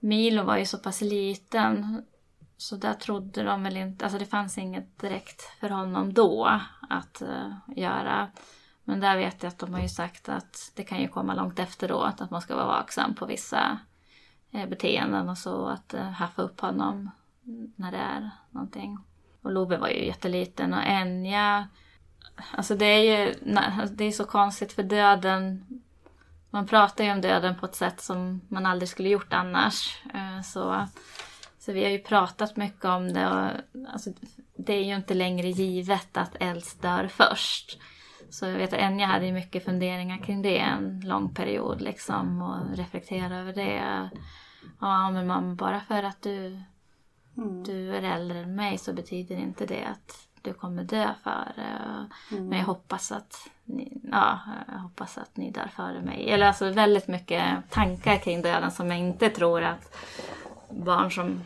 Milo 0.00 0.42
var 0.42 0.56
ju 0.56 0.66
så 0.66 0.78
pass 0.78 1.00
liten 1.00 2.02
så 2.58 2.76
där 2.76 2.94
trodde 2.94 3.42
de 3.42 3.62
väl 3.62 3.76
inte, 3.76 4.04
alltså 4.04 4.18
det 4.18 4.26
fanns 4.26 4.58
inget 4.58 4.98
direkt 4.98 5.42
för 5.60 5.70
honom 5.70 6.14
då 6.14 6.60
att 6.88 7.22
uh, 7.22 7.52
göra. 7.76 8.28
Men 8.84 9.00
där 9.00 9.16
vet 9.16 9.42
jag 9.42 9.50
att 9.50 9.58
de 9.58 9.74
har 9.74 9.80
ju 9.80 9.88
sagt 9.88 10.28
att 10.28 10.72
det 10.74 10.84
kan 10.84 11.00
ju 11.00 11.08
komma 11.08 11.34
långt 11.34 11.58
efteråt, 11.58 12.20
att 12.20 12.30
man 12.30 12.40
ska 12.40 12.56
vara 12.56 12.66
vaksam 12.66 13.14
på 13.14 13.26
vissa 13.26 13.78
uh, 14.54 14.66
beteenden 14.66 15.28
och 15.28 15.38
så, 15.38 15.66
att 15.66 15.94
uh, 15.94 16.00
haffa 16.00 16.42
upp 16.42 16.60
honom 16.60 17.10
när 17.76 17.92
det 17.92 17.98
är 17.98 18.30
någonting. 18.50 18.98
Och 19.42 19.52
Love 19.52 19.76
var 19.76 19.88
ju 19.88 20.06
jätteliten 20.06 20.74
och 20.74 20.82
Enya, 20.84 21.68
alltså 22.56 22.76
det 22.76 22.86
är 22.86 23.26
ju 23.26 23.34
alltså 23.56 23.94
det 23.94 24.04
är 24.04 24.12
så 24.12 24.24
konstigt 24.24 24.72
för 24.72 24.82
döden, 24.82 25.66
man 26.50 26.66
pratar 26.66 27.04
ju 27.04 27.12
om 27.12 27.20
döden 27.20 27.54
på 27.58 27.66
ett 27.66 27.74
sätt 27.74 28.00
som 28.00 28.40
man 28.48 28.66
aldrig 28.66 28.88
skulle 28.88 29.08
gjort 29.08 29.32
annars. 29.32 30.02
Så, 30.44 30.86
så 31.68 31.72
vi 31.72 31.84
har 31.84 31.90
ju 31.90 31.98
pratat 31.98 32.56
mycket 32.56 32.84
om 32.84 33.12
det 33.12 33.26
och 33.26 33.50
alltså, 33.92 34.10
det 34.56 34.72
är 34.72 34.84
ju 34.84 34.96
inte 34.96 35.14
längre 35.14 35.48
givet 35.48 36.16
att 36.16 36.36
äldst 36.40 36.82
dör 36.82 37.08
först. 37.08 37.78
Så 38.30 38.46
jag 38.46 38.58
vet 38.58 38.72
att 38.72 38.78
Enya 38.78 39.06
hade 39.06 39.26
ju 39.26 39.32
mycket 39.32 39.64
funderingar 39.64 40.18
kring 40.18 40.42
det 40.42 40.58
en 40.58 41.00
lång 41.00 41.34
period 41.34 41.80
liksom 41.80 42.42
och 42.42 42.76
reflektera 42.76 43.36
över 43.36 43.52
det. 43.52 44.10
Ja 44.80 45.10
men 45.10 45.26
mamma, 45.26 45.54
bara 45.54 45.80
för 45.80 46.02
att 46.02 46.22
du, 46.22 46.60
du 47.64 47.96
är 47.96 48.02
äldre 48.02 48.38
än 48.38 48.54
mig 48.54 48.78
så 48.78 48.92
betyder 48.92 49.36
inte 49.36 49.66
det 49.66 49.84
att 49.84 50.28
du 50.42 50.52
kommer 50.52 50.84
dö 50.84 51.14
före. 51.22 52.06
Men 52.30 52.58
jag 52.58 52.66
hoppas 52.66 53.12
att 53.12 53.48
ni, 53.64 54.00
ja, 54.12 54.40
jag 54.68 54.78
hoppas 54.78 55.18
att 55.18 55.36
ni 55.36 55.50
dör 55.50 55.70
före 55.76 56.00
mig. 56.00 56.30
Eller 56.30 56.46
alltså 56.46 56.70
väldigt 56.70 57.08
mycket 57.08 57.70
tankar 57.70 58.16
kring 58.16 58.42
döden 58.42 58.70
som 58.70 58.90
jag 58.90 58.98
inte 58.98 59.30
tror 59.30 59.62
att 59.62 59.96
barn 60.70 61.10
som 61.10 61.40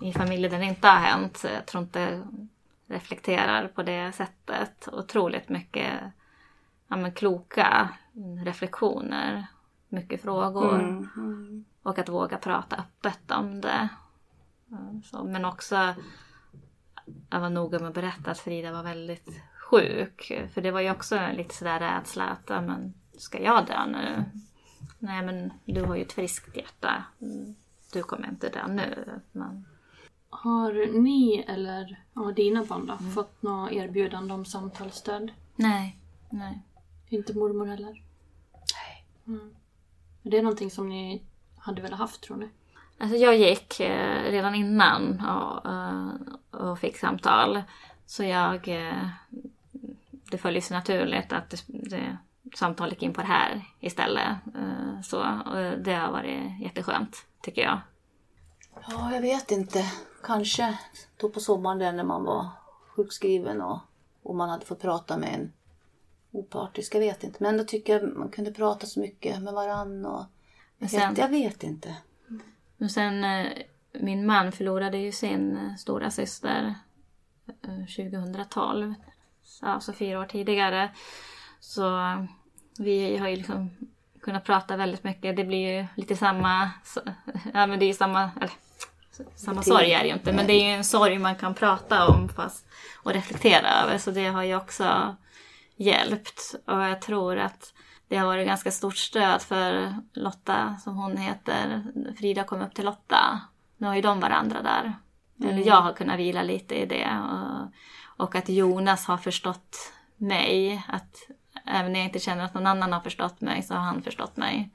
i 0.00 0.12
familjer 0.12 0.50
där 0.50 0.58
det 0.58 0.64
inte 0.64 0.88
har 0.88 0.98
hänt, 0.98 1.44
jag 1.54 1.66
tror 1.66 1.82
inte 1.82 2.22
reflekterar 2.86 3.68
på 3.68 3.82
det 3.82 4.12
sättet. 4.12 4.88
Otroligt 4.92 5.48
mycket 5.48 5.92
ja, 6.88 6.96
men 6.96 7.12
kloka 7.12 7.88
reflektioner, 8.44 9.46
mycket 9.88 10.22
frågor. 10.22 11.08
Och 11.82 11.98
att 11.98 12.08
våga 12.08 12.38
prata 12.38 12.76
öppet 12.76 13.30
om 13.30 13.60
det. 13.60 13.88
Så, 15.04 15.24
men 15.24 15.44
också 15.44 15.94
jag 17.30 17.40
var 17.40 17.50
noga 17.50 17.78
med 17.78 17.88
att 17.88 17.94
berätta 17.94 18.30
att 18.30 18.38
Frida 18.38 18.72
var 18.72 18.82
väldigt 18.82 19.40
sjuk. 19.70 20.32
För 20.54 20.60
det 20.60 20.70
var 20.70 20.80
ju 20.80 20.90
också 20.90 21.20
lite 21.32 21.54
sådär 21.54 21.80
rädsla 21.80 22.24
att, 22.24 22.42
ja, 22.48 22.60
men 22.60 22.94
ska 23.18 23.42
jag 23.42 23.66
dö 23.66 23.86
nu? 23.86 24.24
Nej 24.98 25.22
men 25.22 25.52
du 25.64 25.82
har 25.84 25.96
ju 25.96 26.02
ett 26.02 26.12
friskt 26.12 26.56
hjärta. 26.56 27.04
Mm, 27.20 27.54
Du 27.92 28.02
kommer 28.02 28.28
inte 28.28 28.48
dö 28.48 28.66
nu. 28.68 29.20
Men, 29.32 29.66
Har 30.30 31.00
ni 31.02 31.44
eller 31.48 32.02
ja, 32.14 32.22
dina 32.22 32.64
barn 32.64 32.86
då, 32.86 32.98
fått 33.14 33.42
något 33.42 33.72
erbjudande 33.72 34.34
om 34.34 34.44
samtalsstöd? 34.44 35.30
nej, 35.56 35.96
nej. 36.30 36.62
Inte 37.08 37.34
mormor 37.34 37.66
heller? 37.66 38.02
Nej. 38.52 39.04
Mm. 39.26 39.54
Är 40.22 40.30
det 40.30 40.42
någonting 40.42 40.70
som 40.70 40.88
ni 40.88 41.22
hade 41.58 41.82
velat 41.82 41.98
haft 41.98 42.20
tror 42.22 42.36
ni? 42.36 42.48
Alltså 42.98 43.16
jag 43.16 43.36
gick 43.36 43.80
eh, 43.80 44.22
redan 44.30 44.54
innan 44.54 45.20
och, 45.20 45.66
eh, 45.72 46.08
och 46.70 46.78
fick 46.78 46.96
samtal. 46.98 47.62
Så 48.06 48.24
jag... 48.24 48.68
eh, 48.68 49.08
Det 50.30 50.38
följde 50.38 50.60
sig 50.60 50.76
naturligt 50.76 51.32
att 51.32 51.50
det, 51.50 51.64
det, 51.66 52.18
samtalet 52.54 52.92
gick 52.92 53.02
in 53.02 53.12
på 53.12 53.20
det 53.20 53.26
här 53.26 53.64
istället. 53.80 54.28
Eh, 54.54 55.00
Så, 55.02 55.18
och 55.20 55.78
det 55.84 55.94
har 55.94 56.12
varit 56.12 56.60
jätteskönt, 56.60 57.26
tycker 57.42 57.62
jag. 57.62 57.80
Ja, 58.88 59.14
jag 59.14 59.20
vet 59.20 59.50
inte. 59.50 59.84
Kanske 60.22 60.78
då 61.16 61.28
på 61.28 61.40
sommaren 61.40 61.78
där 61.78 61.92
när 61.92 62.04
man 62.04 62.24
var 62.24 62.48
sjukskriven 62.96 63.60
och, 63.62 63.78
och 64.22 64.36
man 64.36 64.48
hade 64.48 64.66
fått 64.66 64.80
prata 64.80 65.18
med 65.18 65.34
en 65.34 65.52
opartisk. 66.30 66.94
Jag 66.94 67.00
vet 67.00 67.24
inte. 67.24 67.36
Men 67.42 67.50
ändå 67.54 67.64
tycker 67.64 67.92
jag 68.00 68.16
man 68.16 68.28
kunde 68.28 68.52
prata 68.52 68.86
så 68.86 69.00
mycket 69.00 69.42
med 69.42 69.54
varann. 69.54 70.06
Och, 70.06 70.24
jag, 70.78 70.90
sen- 70.90 71.08
vet, 71.08 71.18
jag 71.18 71.28
vet 71.28 71.62
inte. 71.62 71.96
Men 72.76 72.90
sen, 72.90 73.24
eh, 73.24 73.46
min 73.92 74.26
man 74.26 74.52
förlorade 74.52 74.98
ju 74.98 75.12
sin 75.12 75.56
eh, 75.56 75.74
stora 75.76 76.10
syster 76.10 76.74
eh, 77.46 78.06
2012. 78.06 78.94
Så, 79.42 79.66
Alltså 79.66 79.92
fyra 79.92 80.20
år 80.20 80.24
tidigare. 80.26 80.90
Så 81.60 81.90
vi 82.78 83.16
har 83.16 83.28
ju 83.28 83.36
liksom 83.36 83.70
kunnat 84.20 84.44
prata 84.44 84.76
väldigt 84.76 85.04
mycket. 85.04 85.36
Det 85.36 85.44
blir 85.44 85.72
ju 85.78 85.86
lite 85.96 86.16
samma, 86.16 86.70
ja 87.54 87.66
men 87.66 87.78
det 87.78 87.84
är 87.84 87.86
ju 87.86 87.94
samma, 87.94 88.30
eller 88.36 88.50
samma 89.34 89.62
sorg 89.62 89.92
är 89.92 89.98
det 89.98 90.08
ju 90.08 90.14
inte, 90.14 90.32
men 90.32 90.46
det 90.46 90.52
är 90.52 90.64
ju 90.64 90.70
en 90.70 90.84
sorg 90.84 91.18
man 91.18 91.36
kan 91.36 91.54
prata 91.54 92.08
om 92.08 92.28
fast, 92.28 92.66
och 93.02 93.12
reflektera 93.12 93.70
över. 93.82 93.98
Så 93.98 94.10
det 94.10 94.26
har 94.26 94.42
ju 94.42 94.56
också 94.56 95.16
hjälpt. 95.76 96.54
Och 96.66 96.80
jag 96.80 97.02
tror 97.02 97.38
att 97.38 97.72
det 98.08 98.16
har 98.16 98.26
varit 98.26 98.46
ganska 98.46 98.70
stort 98.70 98.96
stöd 98.96 99.42
för 99.42 99.94
Lotta, 100.12 100.76
som 100.84 100.96
hon 100.96 101.16
heter. 101.16 101.84
Frida 102.18 102.44
kom 102.44 102.62
upp 102.62 102.74
till 102.74 102.84
Lotta. 102.84 103.40
Nu 103.76 103.86
har 103.86 103.94
ju 103.94 104.02
de 104.02 104.20
varandra 104.20 104.62
där. 104.62 104.92
Mm. 105.40 105.50
Eller 105.50 105.66
jag 105.66 105.80
har 105.80 105.92
kunnat 105.92 106.18
vila 106.18 106.42
lite 106.42 106.74
i 106.74 106.86
det. 106.86 107.22
Och, 107.32 108.24
och 108.24 108.34
att 108.34 108.48
Jonas 108.48 109.06
har 109.06 109.18
förstått 109.18 109.92
mig. 110.16 110.84
Att 110.88 111.16
även 111.66 111.92
när 111.92 112.00
jag 112.00 112.06
inte 112.06 112.18
känner 112.18 112.44
att 112.44 112.54
någon 112.54 112.66
annan 112.66 112.92
har 112.92 113.00
förstått 113.00 113.40
mig 113.40 113.62
så 113.62 113.74
har 113.74 113.80
han 113.80 114.02
förstått 114.02 114.36
mig. 114.36 114.70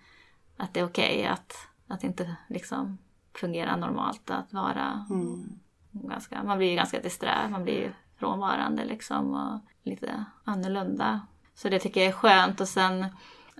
Att 0.57 0.73
det 0.73 0.79
är 0.79 0.85
okej 0.85 1.19
okay 1.19 1.25
att, 1.25 1.67
att 1.87 2.03
inte 2.03 2.35
liksom 2.49 2.97
fungera 3.35 3.75
normalt. 3.75 4.29
Att 4.29 4.53
vara 4.53 5.05
mm. 5.09 5.59
ganska, 5.91 6.43
man 6.43 6.57
blir 6.57 6.75
ganska 6.75 6.99
disträ, 6.99 7.49
man 7.49 7.63
blir 7.63 7.95
frånvarande 8.19 8.85
liksom 8.85 9.33
och 9.33 9.59
lite 9.83 10.25
annorlunda. 10.43 11.21
Så 11.55 11.69
det 11.69 11.79
tycker 11.79 12.01
jag 12.01 12.09
är 12.09 12.13
skönt 12.13 12.61
och 12.61 12.67
sen 12.67 13.05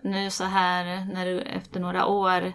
nu 0.04 0.30
så 0.30 0.44
här 0.44 1.06
när 1.14 1.26
du, 1.26 1.40
efter 1.40 1.80
några 1.80 2.06
år 2.06 2.54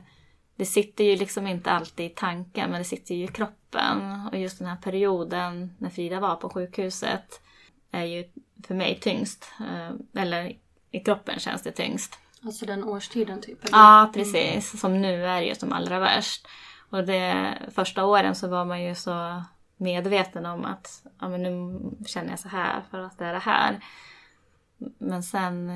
det 0.57 0.67
sitter 0.67 1.05
ju 1.05 1.17
liksom 1.17 1.47
inte 1.47 1.71
alltid 1.71 2.07
i 2.07 2.09
tanken 2.09 2.71
men 2.71 2.79
det 2.79 2.85
sitter 2.85 3.15
ju 3.15 3.25
i 3.25 3.29
kroppen. 3.29 4.29
Och 4.33 4.39
just 4.39 4.59
den 4.59 4.69
här 4.69 4.77
perioden 4.77 5.75
när 5.79 5.91
Frida 5.91 6.21
var 6.21 6.37
på 6.37 6.49
sjukhuset 6.49 7.41
är 7.91 8.05
ju 8.05 8.25
för 8.67 8.75
mig 8.75 8.99
tyngst. 9.01 9.53
Eh, 9.61 10.23
eller 10.23 10.57
i 10.91 11.01
kroppen 11.01 11.39
känns 11.39 11.63
det 11.63 11.73
tyngst. 11.73 12.19
Alltså 12.45 12.67
den 12.67 12.85
årstiden 12.85 13.41
typ? 13.41 13.65
Eller? 13.65 13.79
Ja 13.79 14.11
precis. 14.15 14.81
Som 14.81 15.01
nu 15.01 15.27
är 15.27 15.41
det 15.41 15.47
ju 15.47 15.55
som 15.55 15.73
allra 15.73 15.99
värst. 15.99 16.47
Och 16.91 17.05
det 17.05 17.59
första 17.75 18.05
åren 18.05 18.35
så 18.35 18.49
var 18.49 18.65
man 18.65 18.83
ju 18.83 18.95
så 18.95 19.43
medveten 19.77 20.47
om 20.47 20.65
att 20.65 21.07
ja, 21.21 21.29
men 21.29 21.43
nu 21.43 21.81
känner 22.07 22.31
jag 22.31 22.39
så 22.39 22.49
här 22.49 22.83
för 22.91 22.99
att 22.99 23.19
det 23.19 23.25
är 23.25 23.33
det 23.33 23.39
här. 23.39 23.85
Men 24.99 25.23
sen 25.23 25.71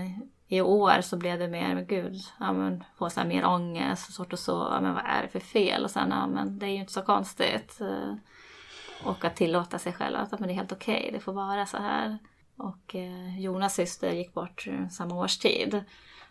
i 0.49 0.61
år 0.61 1.01
så 1.01 1.17
blev 1.17 1.39
det 1.39 1.49
mer, 1.49 1.75
men 1.75 1.87
gud, 1.87 2.17
ja, 2.41 2.53
men 2.53 2.85
få 2.97 3.11
så 3.11 3.21
här 3.21 3.29
mer 3.29 3.47
ångest, 3.47 4.15
svårt 4.15 4.33
att 4.33 4.41
sova, 4.41 4.81
men 4.81 4.95
vad 4.95 5.05
är 5.07 5.23
det 5.23 5.29
för 5.29 5.41
fel? 5.41 5.85
Och 5.85 5.91
sen, 5.91 6.11
ja 6.11 6.27
men 6.27 6.59
det 6.59 6.67
är 6.67 6.71
ju 6.71 6.81
inte 6.81 6.93
så 6.93 7.03
konstigt. 7.03 7.81
Eh, 7.81 8.15
och 9.05 9.25
att 9.25 9.37
tillåta 9.37 9.79
sig 9.79 9.93
själv 9.93 10.17
att 10.17 10.31
men 10.41 10.49
det 10.49 10.53
är 10.53 10.57
helt 10.57 10.73
okej, 10.73 10.99
okay, 10.99 11.11
det 11.11 11.21
får 11.21 11.33
vara 11.33 11.67
så 11.67 11.77
här. 11.77 12.19
Och 12.57 12.95
eh, 12.95 13.41
Jonas 13.41 13.75
syster 13.75 14.13
gick 14.13 14.35
bort 14.35 14.67
eh, 14.67 14.89
samma 14.89 15.15
årstid. 15.15 15.85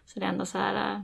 Så 0.06 0.20
det 0.20 0.26
är 0.26 0.30
ändå 0.30 0.46
så 0.46 0.58
här, 0.58 0.96
eh, 0.96 1.02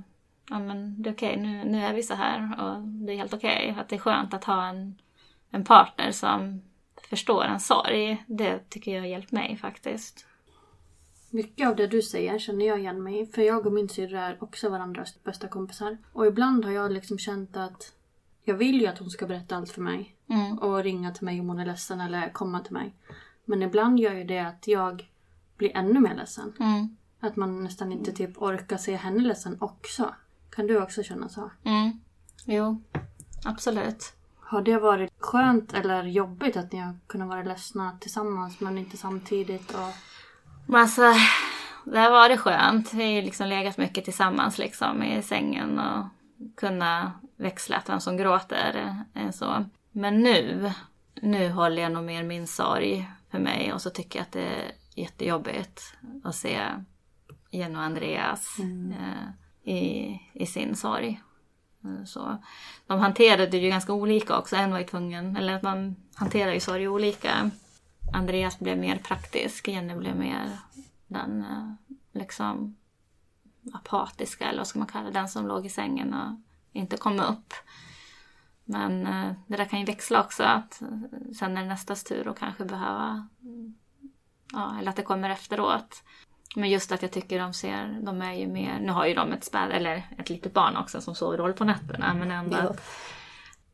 ja 0.50 0.60
men 0.60 1.02
det 1.02 1.10
är 1.10 1.14
okej, 1.14 1.32
okay, 1.32 1.44
nu, 1.44 1.64
nu 1.66 1.82
är 1.82 1.94
vi 1.94 2.04
så 2.04 2.14
här 2.14 2.64
och 2.64 2.88
det 2.88 3.14
är 3.14 3.18
helt 3.18 3.34
okej. 3.34 3.70
Okay. 3.72 3.82
Att 3.82 3.90
det 3.90 3.96
är 3.96 4.00
skönt 4.00 4.34
att 4.34 4.44
ha 4.44 4.68
en, 4.68 5.02
en 5.50 5.64
partner 5.64 6.12
som 6.12 6.62
förstår 7.10 7.44
en 7.44 7.60
sorg. 7.60 8.24
Det 8.28 8.70
tycker 8.70 8.94
jag 8.94 9.02
har 9.02 9.08
hjälpt 9.08 9.32
mig 9.32 9.58
faktiskt. 9.58 10.26
Mycket 11.30 11.68
av 11.68 11.76
det 11.76 11.88
du 11.88 12.02
säger 12.02 12.40
känner 12.40 12.66
jag 12.66 12.80
igen 12.80 13.04
mig 13.04 13.26
För 13.26 13.42
jag 13.42 13.66
och 13.66 13.74
min 13.74 13.90
syrra 13.90 14.22
är 14.22 14.44
också 14.44 14.70
varandras 14.70 15.24
bästa 15.24 15.48
kompisar. 15.48 15.98
Och 16.14 16.28
ibland 16.28 16.66
har 16.66 16.72
jag 16.72 16.92
liksom 16.92 17.18
känt 17.18 17.58
att 17.58 17.94
jag 18.44 18.56
vill 18.56 18.82
ju 18.82 18.88
att 18.88 18.98
hon 18.98 19.10
ska 19.10 19.26
berätta 19.26 19.56
allt 19.56 19.72
för 19.72 19.82
mig. 19.82 20.16
Mm. 20.30 20.60
Och 20.60 20.84
ringa 20.84 21.12
till 21.12 21.26
mig 21.26 21.40
om 21.40 21.50
hon 21.50 21.60
är 21.60 21.66
ledsen 21.66 22.02
eller 22.02 22.30
komma 22.30 22.60
till 22.60 22.74
mig. 22.74 22.94
Men 23.46 23.64
ibland 23.64 24.00
gör 24.00 24.14
ju 24.14 24.24
det 24.24 24.40
att 24.40 24.68
jag 24.68 25.10
blir 25.58 25.78
ännu 25.78 26.00
mer 26.00 26.16
ledsen. 26.16 26.54
Mm. 26.60 26.98
Att 27.20 27.36
man 27.36 27.64
nästan 27.64 27.92
inte 27.92 28.12
typ 28.12 28.38
orkar 28.38 28.78
se 28.78 28.96
henne 28.96 29.20
ledsen 29.20 29.58
också. 29.60 30.14
Kan 30.58 30.68
du 30.68 30.82
också 30.82 31.04
känna 31.04 31.30
så? 31.30 31.52
Mm. 31.64 32.00
Jo, 32.46 32.82
absolut. 33.46 34.14
Har 34.40 34.62
det 34.62 34.78
varit 34.78 35.14
skönt 35.20 35.74
eller 35.74 36.04
jobbigt 36.04 36.58
att 36.58 36.72
ni 36.72 36.80
har 36.80 36.98
kunnat 37.08 37.28
vara 37.28 37.44
ledsna 37.44 37.98
tillsammans 38.02 38.60
men 38.60 38.78
inte 38.78 38.98
samtidigt? 38.98 39.72
Och... 39.72 39.94
Men 40.66 40.82
alltså, 40.82 41.14
det 41.86 42.00
har 42.00 42.12
varit 42.12 42.40
skönt. 42.40 42.94
Vi 42.94 43.16
har 43.16 43.22
liksom 43.22 43.48
legat 43.48 43.78
mycket 43.78 44.04
tillsammans 44.04 44.58
liksom 44.58 45.04
i 45.04 45.22
sängen 45.22 45.80
och 45.80 46.06
kunna 46.56 47.12
växla 47.36 47.82
vem 47.88 48.00
som 48.00 48.18
gråter. 48.18 48.96
Eh, 49.14 49.32
så. 49.32 49.66
Men 49.92 50.20
nu, 50.20 50.72
nu 51.22 51.50
håller 51.50 51.82
jag 51.82 51.92
nog 51.92 52.04
mer 52.04 52.24
min 52.24 52.48
sorg 52.48 53.10
för 53.32 53.40
mig 53.40 53.74
och 53.74 53.82
så 53.82 53.90
tycker 53.90 54.20
jag 54.20 54.24
att 54.24 54.32
det 54.32 54.46
är 54.46 54.72
jättejobbigt 54.96 55.94
att 56.24 56.36
se 56.36 56.60
Jenny 57.52 57.76
och 57.76 57.82
Andreas 57.82 58.60
mm. 58.60 58.92
eh, 58.92 59.30
i, 59.68 60.20
i 60.34 60.46
sin 60.46 60.76
sorg. 60.76 61.22
Eh, 61.84 62.06
så. 62.06 62.38
De 62.88 63.00
hanterade 63.00 63.48
det 63.48 63.58
ju 63.58 63.70
ganska 63.70 63.94
olika 63.94 64.38
också. 64.38 64.56
En 64.56 64.72
var 64.72 64.80
ju 64.80 64.86
tvungen, 64.86 65.38
eller 65.38 65.54
att 65.54 65.64
man 65.64 65.96
hanterar 66.16 66.54
ju 66.54 66.60
sorg 66.60 66.88
olika. 66.88 67.52
Andreas 68.14 68.60
blev 68.60 68.78
mer 68.78 68.98
praktisk, 68.98 69.68
Jenny 69.68 69.96
blev 69.96 70.16
mer 70.16 70.58
den 71.08 71.42
eh, 71.42 71.98
liksom 72.12 72.76
apatiska 73.74 74.46
eller 74.46 74.58
vad 74.58 74.68
ska 74.68 74.80
man 74.80 74.88
kalla 74.88 75.12
den 75.12 75.30
som 75.30 75.48
låg 75.48 75.66
i 75.66 75.70
sängen 75.70 76.14
och 76.14 76.40
inte 76.72 76.98
kom 76.98 77.20
upp. 77.20 77.54
Men 78.66 79.08
eh, 79.08 79.32
det 79.48 79.58
där 79.58 79.66
kan 79.66 79.80
ju 79.80 79.86
växla 79.86 80.24
också, 80.24 80.44
att 80.44 80.82
sen 81.40 81.58
är 81.58 81.62
det 81.62 81.68
nästas 81.68 82.04
tur 82.04 82.28
att 82.28 82.40
kanske 82.40 82.66
behöva, 82.66 83.28
ja, 84.54 84.80
eller 84.80 84.90
att 84.90 84.96
det 84.96 85.04
kommer 85.04 85.30
efteråt. 85.30 86.04
Men 86.56 86.70
just 86.70 86.92
att 86.92 87.02
jag 87.02 87.12
tycker 87.12 87.40
de 87.40 87.54
ser, 87.54 88.00
de 88.02 88.22
är 88.22 88.34
ju 88.34 88.48
mer, 88.48 88.80
nu 88.80 88.92
har 88.92 89.06
ju 89.06 89.14
de 89.14 89.34
ett 89.34 89.44
späd, 89.44 89.72
eller 89.72 90.04
ett 90.18 90.30
litet 90.30 90.54
barn 90.54 90.78
också 90.78 91.02
som 91.02 91.16
sover 91.16 91.38
dåligt 91.38 91.58
på 91.58 91.64
nätterna 91.64 92.14
men 92.14 92.32
ändå 92.32 92.58
ja. 92.58 92.76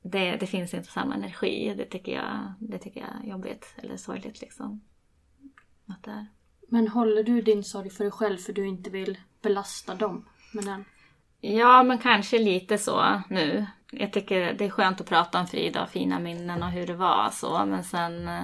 det, 0.02 0.36
det 0.36 0.48
finns 0.48 0.74
inte 0.74 0.92
samma 0.92 1.16
energi. 1.16 1.74
Det 1.78 1.86
tycker 1.86 2.12
jag, 2.12 2.54
det 2.60 2.78
tycker 2.78 3.00
jag 3.00 3.10
är 3.24 3.30
jobbigt 3.30 3.76
eller 3.78 3.98
sorgligt 3.98 4.42
liksom. 4.42 4.82
Att 5.88 6.04
det 6.04 6.26
Men 6.68 6.88
håller 6.88 7.24
du 7.24 7.42
din 7.42 7.64
sorg 7.64 7.90
för 7.90 8.04
dig 8.04 8.12
själv 8.12 8.38
för 8.38 8.54
du 8.54 8.68
inte 8.68 8.90
vill 8.90 9.18
belasta 9.42 9.96
dem 9.96 10.30
med 10.54 10.66
den? 10.66 10.86
Ja, 11.40 11.84
men 11.84 11.98
kanske 11.98 12.40
lite 12.40 12.78
så 12.78 13.22
nu. 13.30 13.66
Jag 13.92 14.14
tycker 14.14 14.54
det 14.54 14.66
är 14.66 14.70
skönt 14.70 15.02
att 15.02 15.10
prata 15.10 15.40
om 15.40 15.48
Frida 15.48 15.84
och 15.84 15.90
fina 15.90 16.20
minnen 16.20 16.64
och 16.64 16.70
hur 16.70 16.88
det 16.88 16.96
var 16.96 17.30
så, 17.32 17.66
men 17.66 17.84
sen 17.84 18.28
eh, 18.28 18.44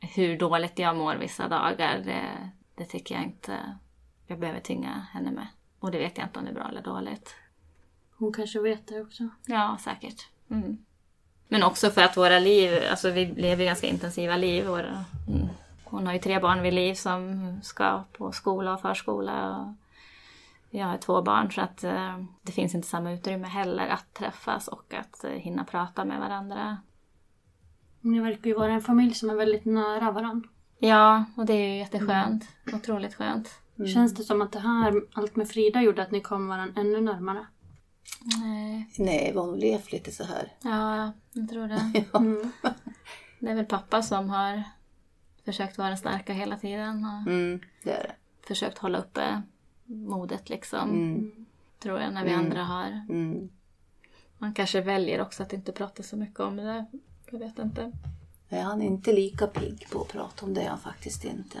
hur 0.00 0.38
dåligt 0.38 0.78
jag 0.78 0.96
mår 0.96 1.14
vissa 1.14 1.48
dagar, 1.48 1.98
det, 2.04 2.50
det 2.74 2.84
tycker 2.84 3.14
jag 3.14 3.24
inte 3.24 3.78
jag 4.26 4.38
behöver 4.38 4.60
tynga 4.60 5.06
henne 5.12 5.30
med. 5.30 5.46
Och 5.78 5.90
det 5.90 5.98
vet 5.98 6.18
jag 6.18 6.26
inte 6.26 6.38
om 6.38 6.44
det 6.44 6.50
är 6.50 6.54
bra 6.54 6.68
eller 6.68 6.82
dåligt. 6.82 7.34
Hon 8.16 8.32
kanske 8.32 8.60
vet 8.60 8.86
det 8.86 9.00
också? 9.00 9.28
Ja, 9.46 9.78
säkert. 9.80 10.28
Mm. 10.50 10.84
Men 11.48 11.62
också 11.62 11.90
för 11.90 12.02
att 12.02 12.16
våra 12.16 12.38
liv, 12.38 12.82
alltså 12.90 13.10
vi 13.10 13.26
lever 13.26 13.64
ganska 13.64 13.86
intensiva 13.86 14.36
liv. 14.36 14.66
Våra, 14.66 15.04
mm. 15.28 15.48
Hon 15.84 16.06
har 16.06 16.12
ju 16.12 16.18
tre 16.18 16.38
barn 16.38 16.62
vid 16.62 16.74
liv 16.74 16.94
som 16.94 17.52
ska 17.62 18.04
på 18.12 18.32
skola 18.32 18.74
och 18.74 18.80
förskola. 18.80 19.58
Och 19.58 19.74
jag 20.70 20.86
har 20.86 20.98
två 20.98 21.22
barn 21.22 21.52
så 21.52 21.60
att 21.60 21.84
eh, 21.84 22.24
det 22.42 22.52
finns 22.52 22.74
inte 22.74 22.88
samma 22.88 23.12
utrymme 23.12 23.48
heller 23.48 23.88
att 23.88 24.14
träffas 24.14 24.68
och 24.68 24.94
att 24.94 25.24
eh, 25.24 25.30
hinna 25.30 25.64
prata 25.64 26.04
med 26.04 26.20
varandra. 26.20 26.78
Ni 28.00 28.20
verkar 28.20 28.50
ju 28.50 28.54
vara 28.54 28.72
en 28.72 28.82
familj 28.82 29.14
som 29.14 29.30
är 29.30 29.34
väldigt 29.34 29.64
nära 29.64 30.10
varandra. 30.10 30.48
Ja, 30.88 31.24
och 31.36 31.46
det 31.46 31.52
är 31.52 31.68
ju 31.68 31.76
jätteskönt. 31.76 32.48
Mm. 32.66 32.80
Otroligt 32.80 33.14
skönt. 33.14 33.50
Mm. 33.78 33.88
Känns 33.90 34.14
det 34.14 34.22
som 34.22 34.42
att 34.42 34.52
det 34.52 34.58
här, 34.58 35.02
allt 35.12 35.36
med 35.36 35.48
Frida 35.48 35.82
gjorde 35.82 36.02
att 36.02 36.10
ni 36.10 36.20
kom 36.20 36.48
varandra 36.48 36.80
ännu 36.80 37.00
närmare? 37.00 37.46
Nej. 38.40 38.90
Nej, 38.98 39.30
vi 39.32 39.38
har 39.38 39.46
nog 39.46 39.58
levt 39.58 39.92
lite 39.92 40.12
så 40.12 40.24
här. 40.24 40.52
Ja, 40.62 41.12
jag 41.32 41.48
tror 41.48 41.68
det. 41.68 42.04
ja. 42.12 42.18
mm. 42.18 42.52
Det 43.38 43.50
är 43.50 43.54
väl 43.54 43.64
pappa 43.64 44.02
som 44.02 44.30
har 44.30 44.62
försökt 45.44 45.78
vara 45.78 45.96
starka 45.96 46.32
hela 46.32 46.56
tiden. 46.56 47.04
Och 47.04 47.32
mm, 47.32 47.60
det 47.82 47.90
är 47.90 48.02
det. 48.02 48.14
Försökt 48.46 48.78
hålla 48.78 48.98
uppe 48.98 49.42
modet 49.84 50.48
liksom. 50.48 50.90
Mm. 50.90 51.46
Tror 51.78 52.00
jag, 52.00 52.14
när 52.14 52.24
vi 52.24 52.32
mm. 52.32 52.44
andra 52.44 52.64
har. 52.64 52.86
Mm. 53.08 53.48
Man 54.38 54.54
kanske 54.54 54.80
väljer 54.80 55.20
också 55.20 55.42
att 55.42 55.52
inte 55.52 55.72
prata 55.72 56.02
så 56.02 56.16
mycket 56.16 56.40
om 56.40 56.56
det. 56.56 56.84
Jag 57.30 57.38
vet 57.38 57.58
inte. 57.58 57.92
Nej, 58.48 58.60
han 58.60 58.82
är 58.82 58.86
inte 58.86 59.12
lika 59.12 59.46
pigg 59.46 59.86
på 59.90 60.00
att 60.00 60.08
prata 60.08 60.46
om 60.46 60.54
det. 60.54 60.62
Är 60.62 60.68
han 60.68 60.78
faktiskt 60.78 61.24
inte. 61.24 61.58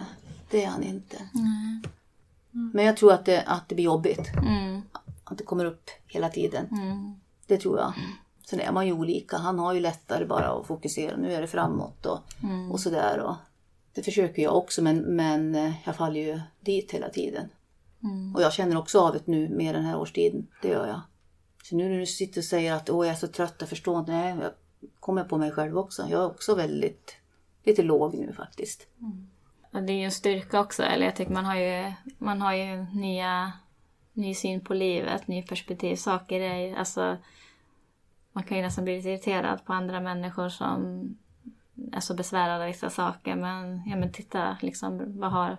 Det 0.50 0.64
är 0.64 0.68
han 0.68 0.82
inte. 0.82 1.16
Mm. 1.34 1.82
Men 2.74 2.84
jag 2.84 2.96
tror 2.96 3.12
att 3.12 3.24
det, 3.24 3.42
att 3.42 3.68
det 3.68 3.74
blir 3.74 3.84
jobbigt. 3.84 4.32
Mm. 4.36 4.82
Att 5.24 5.38
det 5.38 5.44
kommer 5.44 5.64
upp 5.64 5.90
hela 6.06 6.28
tiden. 6.28 6.66
Mm. 6.70 7.14
Det 7.46 7.58
tror 7.58 7.78
jag. 7.78 7.92
Sen 8.46 8.60
är 8.60 8.72
man 8.72 8.86
ju 8.86 8.92
olika. 8.92 9.36
Han 9.36 9.58
har 9.58 9.72
ju 9.72 9.80
lättare 9.80 10.26
bara 10.26 10.48
att 10.48 10.66
fokusera. 10.66 11.16
Nu 11.16 11.32
är 11.32 11.40
det 11.40 11.46
framåt 11.46 12.06
och, 12.06 12.18
mm. 12.42 12.72
och 12.72 12.80
sådär. 12.80 13.20
Och 13.20 13.34
det 13.94 14.02
försöker 14.02 14.42
jag 14.42 14.56
också 14.56 14.82
men, 14.82 14.98
men 14.98 15.54
eh, 15.54 15.72
jag 15.84 15.96
faller 15.96 16.20
ju 16.20 16.40
dit 16.60 16.90
hela 16.90 17.08
tiden. 17.08 17.48
Mm. 18.02 18.34
Och 18.34 18.42
jag 18.42 18.52
känner 18.52 18.78
också 18.78 19.00
av 19.00 19.12
det 19.12 19.26
nu 19.26 19.48
med 19.48 19.74
den 19.74 19.84
här 19.84 19.98
årstiden. 19.98 20.46
Det 20.62 20.68
gör 20.68 20.86
jag. 20.86 21.00
Så 21.62 21.76
nu 21.76 21.88
när 21.88 21.98
du 21.98 22.06
sitter 22.06 22.40
och 22.40 22.44
säger 22.44 22.72
att 22.72 22.90
Åh, 22.90 23.06
jag 23.06 23.14
är 23.14 23.18
så 23.18 23.28
trött, 23.28 23.54
jag 23.58 23.68
förstår 23.68 23.98
inte. 23.98 24.12
Nej, 24.12 24.36
jag 24.40 24.50
kommer 25.00 25.24
på 25.24 25.38
mig 25.38 25.50
själv 25.50 25.78
också. 25.78 26.02
Jag 26.02 26.22
är 26.22 26.26
också 26.26 26.54
väldigt 26.54 27.16
lite 27.62 27.82
låg 27.82 28.14
nu 28.14 28.32
faktiskt. 28.32 28.86
Mm. 29.00 29.30
Och 29.72 29.82
det 29.82 29.92
är 29.92 29.96
ju 29.96 30.04
en 30.04 30.12
styrka 30.12 30.60
också. 30.60 30.82
Eller 30.82 31.06
jag 31.06 31.16
tycker 31.16 31.32
man 31.32 31.44
har 31.44 31.56
ju, 31.56 31.92
man 32.18 32.42
har 32.42 32.52
ju 32.52 32.86
nya 32.92 33.52
ny 34.12 34.34
syn 34.34 34.60
på 34.60 34.74
livet, 34.74 35.28
ny 35.28 35.42
perspektiv. 35.42 35.96
Saker 35.96 36.40
är 36.40 36.76
alltså 36.76 37.16
man 38.32 38.44
kan 38.44 38.56
ju 38.56 38.62
nästan 38.62 38.84
bli 38.84 38.96
lite 38.96 39.08
irriterad 39.08 39.64
på 39.64 39.72
andra 39.72 40.00
människor 40.00 40.48
som 40.48 41.08
är 41.92 42.00
så 42.00 42.14
besvärade 42.14 42.62
av 42.62 42.66
vissa 42.66 42.90
saker. 42.90 43.36
Men, 43.36 43.82
ja, 43.86 43.96
men 43.96 44.12
titta, 44.12 44.56
liksom, 44.60 45.20
vad, 45.20 45.30
har, 45.32 45.56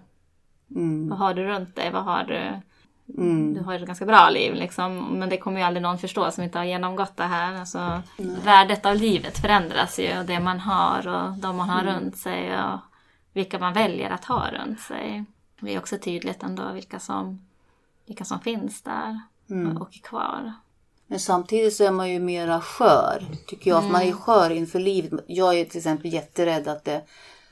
Mm. 0.69 1.09
vad 1.09 1.19
har 1.19 1.33
du 1.33 1.43
runt 1.43 1.75
dig? 1.75 1.91
Vad 1.91 2.03
har 2.03 2.23
du? 2.23 2.61
Du 3.05 3.61
har 3.65 3.73
ju 3.73 3.79
ett 3.79 3.87
ganska 3.87 4.05
bra 4.05 4.29
liv 4.29 4.53
liksom. 4.53 5.19
Men 5.19 5.29
det 5.29 5.37
kommer 5.37 5.57
ju 5.57 5.63
aldrig 5.63 5.81
någon 5.81 5.97
förstå 5.97 6.31
som 6.31 6.43
inte 6.43 6.57
har 6.57 6.65
genomgått 6.65 7.17
det 7.17 7.23
här. 7.23 7.59
Alltså, 7.59 8.01
värdet 8.43 8.85
av 8.85 8.95
livet 8.95 9.37
förändras 9.37 9.99
ju. 9.99 10.19
Och 10.19 10.25
det 10.25 10.39
man 10.39 10.59
har 10.59 11.07
och 11.07 11.37
de 11.37 11.55
man 11.57 11.69
har 11.69 11.83
runt 11.83 12.17
sig. 12.17 12.63
Och 12.63 12.79
vilka 13.33 13.59
man 13.59 13.73
väljer 13.73 14.09
att 14.09 14.25
ha 14.25 14.51
runt 14.51 14.79
sig. 14.79 15.25
Det 15.59 15.75
är 15.75 15.79
också 15.79 15.97
tydligt 15.97 16.43
ändå 16.43 16.71
vilka 16.71 16.99
som, 16.99 17.47
vilka 18.05 18.25
som 18.25 18.39
finns 18.39 18.81
där 18.81 19.19
och 19.79 19.95
är 19.95 20.01
kvar. 20.03 20.53
Men 21.07 21.19
samtidigt 21.19 21.75
så 21.75 21.83
är 21.83 21.91
man 21.91 22.11
ju 22.11 22.19
mera 22.19 22.61
skör, 22.61 23.23
tycker 23.47 23.71
jag. 23.71 23.83
För 23.83 23.89
man 23.89 24.01
är 24.01 24.11
skör 24.11 24.49
inför 24.49 24.79
livet. 24.79 25.25
Jag 25.27 25.59
är 25.59 25.65
till 25.65 25.77
exempel 25.77 26.13
jätterädd 26.13 26.67
att 26.67 26.85
det 26.85 27.01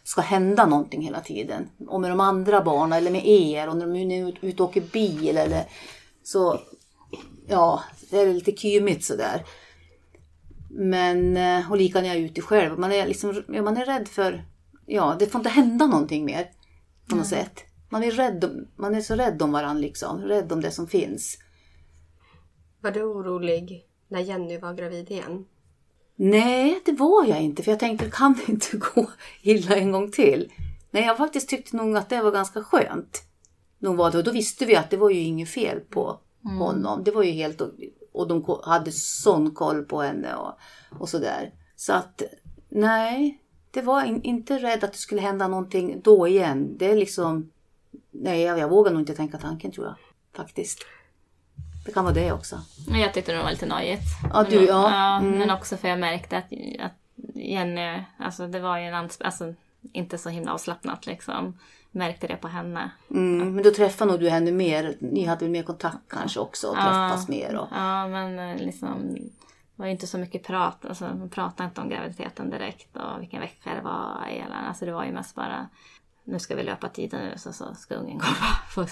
ska 0.03 0.21
hända 0.21 0.65
någonting 0.65 1.01
hela 1.01 1.19
tiden. 1.21 1.69
Och 1.87 2.01
med 2.01 2.11
de 2.11 2.19
andra 2.19 2.63
barnen 2.63 2.97
eller 2.97 3.11
med 3.11 3.27
er 3.27 3.69
och 3.69 3.77
när 3.77 3.87
de 3.87 3.95
är 3.95 4.27
ute 4.29 4.47
ut 4.47 4.59
och 4.59 4.69
åker 4.69 4.81
bil 4.81 5.37
eller 5.37 5.65
så. 6.23 6.59
Ja, 7.47 7.83
det 8.09 8.19
är 8.19 8.33
lite 8.33 8.55
kymigt 8.55 9.03
sådär. 9.05 9.45
Men, 10.69 11.37
eh, 11.37 11.71
och 11.71 11.77
lika 11.77 12.01
när 12.01 12.07
jag 12.07 12.17
är 12.17 12.21
ute 12.21 12.41
själv. 12.41 12.79
Man 12.79 12.91
är, 12.91 13.07
liksom, 13.07 13.43
ja, 13.47 13.61
man 13.61 13.77
är 13.77 13.85
rädd 13.85 14.07
för, 14.07 14.45
ja, 14.85 15.15
det 15.19 15.27
får 15.27 15.39
inte 15.39 15.49
hända 15.49 15.87
någonting 15.87 16.25
mer. 16.25 16.49
På 17.09 17.15
något 17.15 17.27
sätt. 17.27 17.63
Man 17.89 18.03
är, 18.03 18.11
rädd, 18.11 18.43
om- 18.43 18.67
man 18.75 18.95
är 18.95 19.01
så 19.01 19.15
rädd 19.15 19.41
om 19.41 19.51
varandra 19.51 19.81
liksom. 19.81 20.21
Rädd 20.21 20.51
om 20.51 20.61
det 20.61 20.71
som 20.71 20.87
finns. 20.87 21.37
Var 22.81 22.91
du 22.91 23.03
orolig 23.03 23.85
när 24.07 24.19
Jenny 24.19 24.57
var 24.57 24.73
gravid 24.73 25.11
igen? 25.11 25.45
Nej, 26.15 26.81
det 26.85 26.91
var 26.91 27.25
jag 27.25 27.41
inte. 27.41 27.63
För 27.63 27.71
jag 27.71 27.79
tänkte, 27.79 28.11
kan 28.11 28.33
det 28.33 28.51
inte 28.51 28.77
gå 28.95 29.09
illa 29.41 29.75
en 29.75 29.91
gång 29.91 30.11
till? 30.11 30.51
Nej, 30.91 31.03
jag 31.03 31.17
faktiskt 31.17 31.49
tyckte 31.49 31.77
nog 31.77 31.97
att 31.97 32.09
det 32.09 32.21
var 32.21 32.31
ganska 32.31 32.63
skönt. 32.63 33.23
Nog 33.79 33.97
var 33.97 34.11
det, 34.11 34.17
och 34.17 34.23
då 34.23 34.31
visste 34.31 34.65
vi 34.65 34.75
att 34.75 34.89
det 34.89 34.97
var 34.97 35.09
ju 35.09 35.19
inget 35.19 35.49
fel 35.49 35.79
på 35.79 36.19
honom. 36.59 37.03
Det 37.03 37.11
var 37.11 37.23
ju 37.23 37.31
helt... 37.31 37.61
Och 38.11 38.27
de 38.27 38.59
hade 38.63 38.91
sån 38.91 39.51
koll 39.51 39.83
på 39.83 40.01
henne 40.01 40.35
och, 40.35 40.53
och 40.99 41.09
sådär. 41.09 41.53
Så 41.75 41.93
att, 41.93 42.21
nej. 42.69 43.39
Det 43.71 43.81
var 43.81 44.03
in, 44.03 44.21
inte 44.21 44.57
rädd 44.57 44.83
att 44.83 44.91
det 44.91 44.97
skulle 44.97 45.21
hända 45.21 45.47
någonting 45.47 46.01
då 46.03 46.27
igen. 46.27 46.77
Det 46.77 46.91
är 46.91 46.95
liksom... 46.95 47.51
Nej, 48.11 48.41
jag, 48.41 48.59
jag 48.59 48.69
vågar 48.69 48.91
nog 48.91 49.01
inte 49.01 49.15
tänka 49.15 49.37
tanken 49.37 49.71
tror 49.71 49.85
jag. 49.85 49.95
Faktiskt. 50.35 50.79
Det 51.85 51.91
kan 51.91 52.03
vara 52.03 52.13
det 52.13 52.31
också. 52.31 52.59
Jag 52.87 53.13
tyckte 53.13 53.31
det 53.33 53.43
var 53.43 53.51
lite 53.51 53.65
nojigt. 53.65 54.03
Ja, 54.33 54.43
du, 54.49 54.55
men, 54.55 54.65
ja. 54.65 55.17
Mm. 55.17 55.39
Men 55.39 55.49
också 55.49 55.77
för 55.77 55.87
jag 55.87 55.99
märkte 55.99 56.37
att, 56.37 56.45
att 56.79 56.93
Jenny, 57.35 58.03
alltså 58.19 58.47
det 58.47 58.59
var 58.59 58.77
ju 58.77 58.85
en 58.85 58.93
ans- 58.93 59.21
alltså, 59.23 59.53
inte 59.93 60.17
så 60.17 60.29
himla 60.29 60.53
avslappnat 60.53 61.05
liksom. 61.05 61.57
Märkte 61.91 62.27
det 62.27 62.35
på 62.35 62.47
henne. 62.47 62.91
Mm, 63.11 63.55
men 63.55 63.63
då 63.63 63.71
träffade 63.71 64.11
nog 64.11 64.19
du 64.19 64.29
henne 64.29 64.51
mer. 64.51 64.95
Ni 64.99 65.25
hade 65.25 65.45
väl 65.45 65.51
mer 65.51 65.63
kontakt 65.63 65.97
kanske 66.09 66.39
också 66.39 66.67
och 66.67 66.75
träffas 66.75 67.27
mer. 67.27 67.55
Och, 67.55 67.67
Ja, 67.71 68.07
men 68.07 68.39
eh, 68.39 68.57
liksom 68.57 69.13
det 69.75 69.81
var 69.81 69.85
ju 69.85 69.91
inte 69.91 70.07
så 70.07 70.17
mycket 70.17 70.43
prat. 70.43 70.85
Alltså, 70.85 71.03
man 71.03 71.29
pratade 71.29 71.67
inte 71.69 71.81
om 71.81 71.89
graviditeten 71.89 72.49
direkt 72.49 72.97
och 72.97 73.21
vilken 73.21 73.39
vecka 73.41 73.69
det 73.75 73.81
var. 73.81 74.27
Eller, 74.29 74.67
alltså 74.67 74.85
det 74.85 74.91
var 74.91 75.05
ju 75.05 75.11
mest 75.11 75.35
bara 75.35 75.67
nu 76.23 76.39
ska 76.39 76.55
vi 76.55 76.63
löpa 76.63 76.89
tiden 76.89 77.21
nu 77.25 77.37
så, 77.37 77.53
så 77.53 77.75
ska 77.75 77.95
ungen 77.95 78.19
komma 78.19 78.85
och, 78.85 78.89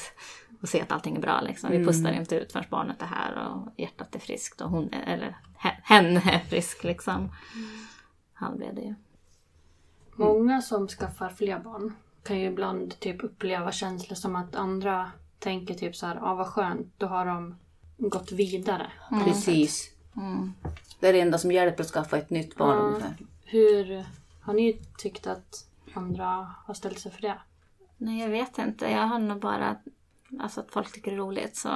och 0.61 0.69
se 0.69 0.81
att 0.81 0.91
allting 0.91 1.15
är 1.15 1.21
bra. 1.21 1.41
Liksom. 1.41 1.71
Vi 1.71 1.85
pustar 1.85 2.11
inte 2.11 2.35
ut 2.35 2.51
förrän 2.51 2.65
barnet 2.69 3.01
är 3.01 3.05
här 3.05 3.47
och 3.47 3.73
hjärtat 3.77 4.15
är 4.15 4.19
friskt 4.19 4.61
och 4.61 4.69
hon 4.69 4.93
eller 4.93 5.37
he- 5.59 5.81
hen 5.83 6.17
är 6.17 6.39
frisk 6.39 6.83
liksom. 6.83 7.31
Han 8.33 8.57
blev 8.57 8.75
det 8.75 8.81
ju. 8.81 8.95
Många 10.15 10.61
som 10.61 10.87
skaffar 10.87 11.29
fler 11.29 11.59
barn 11.59 11.95
kan 12.23 12.39
ju 12.39 12.47
ibland 12.47 12.99
typ 12.99 13.23
uppleva 13.23 13.71
känslor 13.71 14.15
som 14.15 14.35
att 14.35 14.55
andra 14.55 15.11
tänker 15.39 15.73
typ 15.73 15.95
så 15.95 16.05
här, 16.05 16.19
ah, 16.21 16.35
vad 16.35 16.47
skönt, 16.47 16.93
då 16.97 17.07
har 17.07 17.25
de 17.25 17.55
gått 17.97 18.31
vidare. 18.31 18.91
Precis. 19.25 19.91
Det 20.99 21.07
är 21.07 21.13
det 21.13 21.21
enda 21.21 21.37
som 21.37 21.51
hjälper 21.51 21.83
att 21.83 21.89
skaffa 21.89 22.17
ett 22.17 22.29
nytt 22.29 22.55
barn 22.55 22.77
ungefär. 22.77 23.13
Hur 23.45 24.05
har 24.41 24.53
ni 24.53 24.81
tyckt 24.97 25.27
att 25.27 25.65
andra 25.93 26.25
har 26.65 26.73
ställt 26.73 26.99
sig 26.99 27.11
för 27.11 27.21
det? 27.21 27.37
Nej, 27.97 28.19
jag 28.21 28.29
vet 28.29 28.57
inte. 28.57 28.91
Jag 28.91 29.07
har 29.07 29.19
nog 29.19 29.39
bara 29.39 29.75
alltså, 30.39 30.59
att 30.59 30.71
folk 30.71 30.91
tycker 30.93 31.11
det 31.11 31.17
är 31.17 31.19
roligt 31.19 31.55
så 31.57 31.69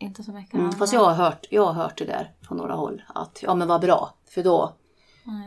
inte 0.00 0.22
så 0.22 0.32
mycket 0.32 0.54
Mm, 0.54 0.72
fast 0.72 0.92
jag 0.92 1.04
har, 1.04 1.14
hört, 1.14 1.46
jag 1.50 1.64
har 1.66 1.72
hört 1.72 1.98
det 1.98 2.04
där 2.04 2.32
från 2.42 2.58
några 2.58 2.74
håll. 2.74 3.02
Att 3.14 3.38
ja 3.42 3.54
men 3.54 3.68
vad 3.68 3.80
bra. 3.80 4.14
För 4.30 4.42
då, 4.42 4.74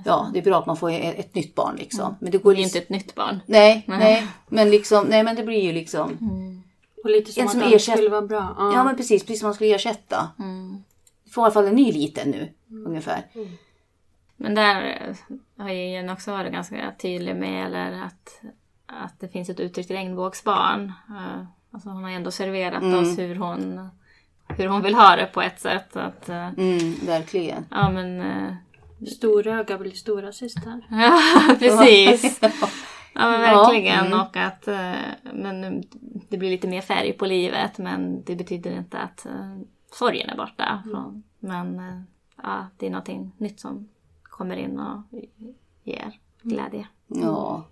ja 0.06 0.30
det 0.34 0.40
är 0.40 0.44
bra 0.44 0.60
att 0.60 0.66
man 0.66 0.78
får 0.78 0.92
ett, 0.92 1.20
ett 1.20 1.36
nytt 1.36 1.56
barn 1.56 1.76
liksom. 1.76 2.16
Men 2.22 2.32
det 2.32 2.38
går 2.38 2.54
Det 2.54 2.56
är 2.56 2.60
ju 2.60 2.64
liksom, 2.64 2.78
inte 2.78 2.96
ett 2.96 3.02
nytt 3.06 3.16
barn. 3.16 3.40
Nej, 3.46 3.84
nej. 3.88 4.28
Men 4.48 4.70
liksom, 4.70 5.06
nej 5.10 5.24
men 5.24 5.36
det 5.36 5.44
blir 5.44 5.62
ju 5.64 5.72
liksom. 5.74 6.12
Och 7.04 7.10
lite 7.10 7.32
som 7.32 7.42
En 7.42 7.48
att 7.48 7.52
som 7.52 7.62
allt 7.64 7.74
ersätter- 7.74 7.98
skulle 7.98 8.10
vara 8.10 8.22
bra. 8.22 8.56
Ja. 8.58 8.74
Ja 8.74 8.84
men 8.84 8.96
precis, 8.96 9.24
precis 9.24 9.40
som 9.40 9.48
man 9.48 9.54
skulle 9.54 9.76
ersätta. 9.76 10.32
Du 11.24 11.32
får 11.32 11.42
i 11.42 11.46
alla 11.46 11.54
fall 11.54 11.68
en 11.68 11.76
ny 11.76 11.92
liten 11.92 12.30
nu. 12.32 12.50
Ungefär. 12.86 13.26
Men 14.38 14.56
där 14.56 15.08
eh, 15.08 15.16
har 15.64 15.70
ju 15.70 15.90
Jenny 15.92 16.14
också 16.14 16.32
varit 16.32 16.52
ganska 16.52 16.94
tydlig 17.02 17.36
med 17.36 17.66
eller 17.66 17.92
att, 18.02 18.42
att 18.86 19.20
det 19.20 19.28
finns 19.28 19.50
ett 19.50 19.60
uttryckt 19.60 19.92
regnbågsbarn. 19.92 20.92
Alltså 21.72 21.90
hon 21.90 22.04
har 22.04 22.10
ändå 22.12 22.32
serverat 22.32 22.84
oss 22.84 23.20
hur 23.20 23.36
hon, 23.36 23.90
hur 24.48 24.68
hon 24.68 24.82
vill 24.82 24.96
ha 24.96 25.16
det 25.16 25.26
på 25.26 25.42
ett 25.42 25.60
sätt. 25.60 25.96
Att, 25.96 26.30
eh, 26.30 26.48
Mm, 26.58 26.96
verkligen. 27.06 27.66
ja 27.72 27.90
men 27.90 28.22
eh, 28.22 28.54
Storöga 29.08 29.78
blir 29.78 29.92
stora 29.92 30.32
syster. 30.32 30.86
Ja, 30.90 31.20
precis. 31.60 32.40
Ja, 33.14 33.32
men 33.32 33.42
Ja, 33.42 33.64
verkligen. 33.64 34.06
mm. 34.06 34.20
Och 34.20 34.38
att 34.38 34.68
eh, 34.68 34.92
men 35.34 35.84
det 36.30 36.38
blir 36.38 36.50
lite 36.50 36.68
mer 36.68 36.82
färg 36.82 37.14
på 37.14 37.26
livet 37.26 37.78
men 37.78 38.24
det 38.24 38.36
betyder 38.36 38.72
inte 38.78 38.98
att 39.00 39.26
sorgen 39.94 40.30
är 40.30 40.38
borta. 40.38 40.84
Från, 40.92 41.24
men 41.40 41.82
ja, 42.44 42.68
det 42.78 42.86
är 42.86 42.90
någonting 42.90 43.32
nytt 43.38 43.60
som 43.60 43.88
kommer 44.24 44.56
in 44.56 44.80
och 44.80 45.02
ger 45.84 46.20
glädje. 46.42 46.88
Ja. 47.08 47.66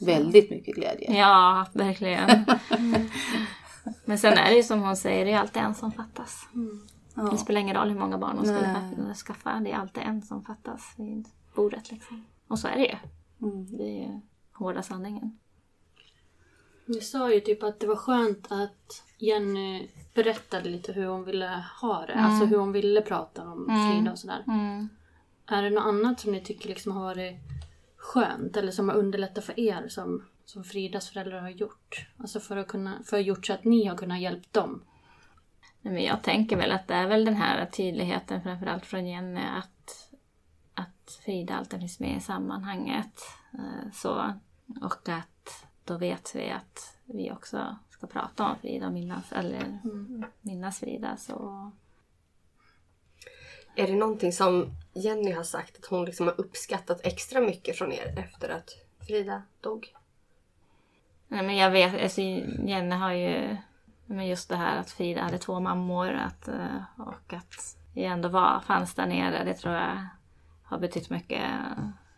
Väldigt 0.00 0.50
mycket 0.50 0.74
glädje. 0.74 1.18
Ja, 1.18 1.66
verkligen. 1.72 2.28
men 4.04 4.18
sen 4.18 4.32
är 4.32 4.50
det 4.50 4.56
ju 4.56 4.62
som 4.62 4.82
hon 4.82 4.96
säger, 4.96 5.24
det 5.24 5.32
är 5.32 5.38
alltid 5.38 5.62
en 5.62 5.74
som 5.74 5.92
fattas. 5.92 6.48
Det 7.30 7.38
spelar 7.38 7.60
ingen 7.60 7.76
roll 7.76 7.88
hur 7.88 7.98
många 7.98 8.18
barn 8.18 8.36
hon 8.36 8.46
skulle 8.46 9.14
skaffa. 9.14 9.60
Det 9.60 9.72
är 9.72 9.76
alltid 9.76 10.02
en 10.02 10.22
som 10.22 10.44
fattas 10.44 10.94
vid 10.96 11.28
bordet. 11.54 11.90
Liksom. 11.90 12.24
Och 12.48 12.58
så 12.58 12.68
är 12.68 12.76
det 12.76 12.86
ju. 12.86 12.96
Det 13.78 13.84
är 13.84 14.02
ju 14.02 14.20
hårda 14.52 14.82
sanningen. 14.82 15.38
Vi 16.86 17.00
sa 17.00 17.32
ju 17.32 17.40
typ 17.40 17.62
att 17.62 17.80
det 17.80 17.86
var 17.86 17.96
skönt 17.96 18.52
att 18.52 19.02
Jenny 19.18 19.88
berättade 20.14 20.68
lite 20.68 20.92
hur 20.92 21.06
hon 21.06 21.24
ville 21.24 21.64
ha 21.80 22.06
det. 22.06 22.14
Alltså 22.14 22.44
hur 22.46 22.58
hon 22.58 22.72
ville 22.72 23.00
prata 23.02 23.42
om 23.42 23.66
Frida 23.92 24.12
och 24.12 24.18
sådär. 24.18 24.44
Är 25.46 25.62
det 25.62 25.70
något 25.70 25.84
annat 25.84 26.20
som 26.20 26.32
ni 26.32 26.40
tycker 26.40 26.68
liksom 26.68 26.92
har 26.92 27.02
varit 27.02 27.36
skönt 28.04 28.56
eller 28.56 28.72
som 28.72 28.88
har 28.88 28.96
underlättat 28.96 29.44
för 29.44 29.60
er 29.60 29.88
som, 29.88 30.24
som 30.44 30.64
Fridas 30.64 31.08
föräldrar 31.08 31.40
har 31.40 31.48
gjort? 31.48 32.06
Alltså 32.18 32.40
för 32.40 32.56
att 32.56 32.68
kunna, 32.68 33.02
för 33.04 33.16
att 33.16 33.24
gjort 33.24 33.46
så 33.46 33.52
att 33.52 33.64
ni 33.64 33.86
har 33.86 33.96
kunnat 33.96 34.20
hjälpa 34.20 34.60
dem. 34.60 34.82
Nej, 35.80 35.94
Men 35.94 36.02
jag 36.02 36.22
tänker 36.22 36.56
väl 36.56 36.72
att 36.72 36.88
det 36.88 36.94
är 36.94 37.06
väl 37.06 37.24
den 37.24 37.36
här 37.36 37.66
tydligheten 37.66 38.42
framförallt 38.42 38.86
från 38.86 39.06
Jenny 39.06 39.40
att, 39.40 40.12
att 40.74 41.18
Frida 41.24 41.54
alltid 41.54 41.80
finns 41.80 42.00
med 42.00 42.16
i 42.16 42.20
sammanhanget. 42.20 43.20
Eh, 43.52 43.90
Så, 43.92 44.34
och 44.82 45.08
att 45.08 45.66
då 45.84 45.98
vet 45.98 46.34
vi 46.34 46.50
att 46.50 46.98
vi 47.04 47.32
också 47.32 47.76
ska 47.90 48.06
prata 48.06 48.44
om 48.48 48.56
Frida 48.58 48.86
och 48.86 48.92
minnas, 48.92 49.32
eller 49.32 49.78
minnas 50.40 50.80
Frida. 50.80 51.16
Så 51.16 51.70
Är 53.76 53.86
det 53.86 53.96
någonting 53.96 54.32
som 54.32 54.70
Jenny 54.92 55.32
har 55.32 55.42
sagt 55.42 55.78
att 55.78 55.86
hon 55.86 56.04
liksom 56.04 56.26
har 56.26 56.40
uppskattat 56.40 57.00
extra 57.06 57.40
mycket 57.40 57.78
från 57.78 57.92
er 57.92 58.18
efter 58.18 58.48
att 58.48 58.70
Frida 59.06 59.42
dog? 59.60 59.94
Nej, 61.28 61.46
men 61.46 61.56
jag 61.56 61.70
vet, 61.70 62.02
alltså, 62.02 62.20
Jenny 62.20 62.96
har 62.96 63.12
ju 63.12 63.56
men 64.06 64.26
just 64.26 64.48
det 64.48 64.56
här 64.56 64.80
att 64.80 64.90
Frida 64.90 65.22
hade 65.22 65.38
två 65.38 65.60
mammor 65.60 66.12
att, 66.12 66.48
eh, 66.48 66.82
och 66.98 67.32
att 67.32 67.76
vi 67.94 68.04
ändå 68.04 68.28
var, 68.28 68.60
fanns 68.60 68.94
där 68.94 69.06
nere. 69.06 69.44
Det 69.44 69.54
tror 69.54 69.74
jag 69.74 70.06
har 70.64 70.78
betytt 70.78 71.10
mycket 71.10 71.50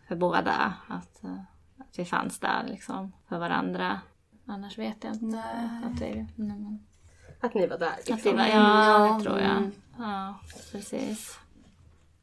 för 0.07 0.15
båda. 0.15 0.73
Att, 0.87 1.23
eh, 1.23 1.41
att 1.77 1.99
vi 1.99 2.05
fanns 2.05 2.39
där 2.39 2.63
liksom 2.67 3.13
för 3.29 3.39
varandra. 3.39 4.01
Annars 4.45 4.77
vet 4.77 5.03
jag 5.03 5.13
inte. 5.13 5.43
Att, 5.85 5.99
det, 5.99 6.13
nej, 6.13 6.27
men, 6.35 6.85
Att 7.41 7.53
ni 7.53 7.67
var 7.67 7.77
där 7.77 7.87
att 7.87 8.09
vi 8.09 8.13
liksom? 8.13 8.37
var, 8.37 8.45
ja, 8.45 9.17
det 9.17 9.23
tror 9.23 9.39
jag. 9.39 9.71
Ja, 9.97 10.39
precis. 10.71 11.39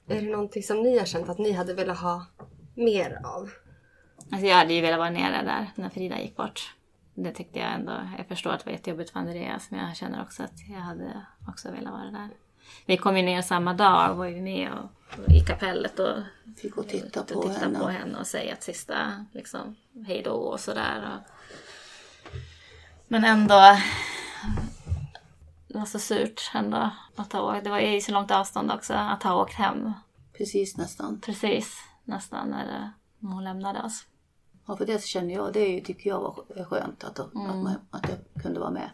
Är 0.08 0.22
det 0.22 0.30
någonting 0.30 0.62
som 0.62 0.82
ni 0.82 0.98
har 0.98 1.06
känt 1.06 1.28
att 1.28 1.38
ni 1.38 1.52
hade 1.52 1.74
velat 1.74 1.98
ha 2.00 2.26
mer 2.74 3.20
av? 3.24 3.50
Alltså 4.32 4.46
jag 4.46 4.56
hade 4.56 4.74
ju 4.74 4.80
velat 4.80 4.98
vara 4.98 5.10
nere 5.10 5.42
där 5.42 5.70
när 5.74 5.88
Frida 5.88 6.20
gick 6.20 6.36
bort. 6.36 6.74
det 7.14 7.32
tyckte 7.32 7.58
jag 7.58 7.72
ändå, 7.72 7.92
jag 8.18 8.26
förstår 8.26 8.50
att 8.50 8.58
det 8.60 8.66
var 8.66 8.72
jättejobbigt 8.72 9.10
för 9.10 9.18
Andreas 9.18 9.70
men 9.70 9.86
jag 9.86 9.96
känner 9.96 10.22
också 10.22 10.42
att 10.42 10.68
jag 10.68 10.80
hade 10.80 11.26
också 11.48 11.70
velat 11.70 11.92
vara 11.92 12.10
där. 12.10 12.28
Vi 12.86 12.96
kom 12.96 13.16
ju 13.16 13.22
ner 13.22 13.42
samma 13.42 13.74
dag 13.74 14.10
och 14.10 14.16
var 14.16 14.26
ju 14.26 14.40
med 14.42 14.70
och, 14.72 15.18
och 15.24 15.32
i 15.32 15.40
kapellet 15.40 15.98
och 15.98 16.16
Fick 16.56 16.74
gå 16.74 16.80
och 16.80 16.88
titta 16.88 17.20
och 17.20 17.28
på 17.28 17.42
titta 17.42 17.60
henne. 17.60 17.78
på 17.78 17.86
henne 17.88 18.18
och 18.18 18.26
säga 18.26 18.52
ett 18.52 18.62
sista 18.62 19.26
liksom, 19.32 19.76
hej 20.06 20.22
då 20.24 20.32
och 20.32 20.60
sådär. 20.60 21.10
Och... 21.14 21.30
Men 23.08 23.24
ändå, 23.24 23.76
var 25.78 25.84
så 25.84 25.98
surt 25.98 26.50
ändå 26.54 26.90
att 27.16 27.32
ha 27.32 27.40
åkt. 27.54 27.64
Det 27.64 27.70
var 27.70 27.78
ju 27.80 28.00
så 28.00 28.12
långt 28.12 28.30
avstånd 28.30 28.72
också 28.72 28.94
att 28.94 29.22
ha 29.22 29.42
åkt 29.42 29.54
hem. 29.54 29.92
Precis 30.38 30.76
nästan. 30.76 31.20
Precis 31.20 31.76
nästan 32.04 32.48
när 32.48 32.92
när 33.18 33.32
hon 33.32 33.44
lämnade 33.44 33.82
oss. 33.82 34.06
Ja, 34.66 34.76
för 34.76 34.86
det 34.86 35.02
känner 35.04 35.34
jag, 35.34 35.52
det 35.52 35.80
tycker 35.80 36.10
jag 36.10 36.20
var 36.20 36.30
skö- 36.30 36.64
skönt 36.64 37.04
att, 37.04 37.18
att, 37.20 37.34
Mm. 37.34 37.62
man, 37.62 37.72
att 37.90 38.08
jag 38.08 38.42
kunde 38.42 38.60
vara 38.60 38.70
med. 38.70 38.90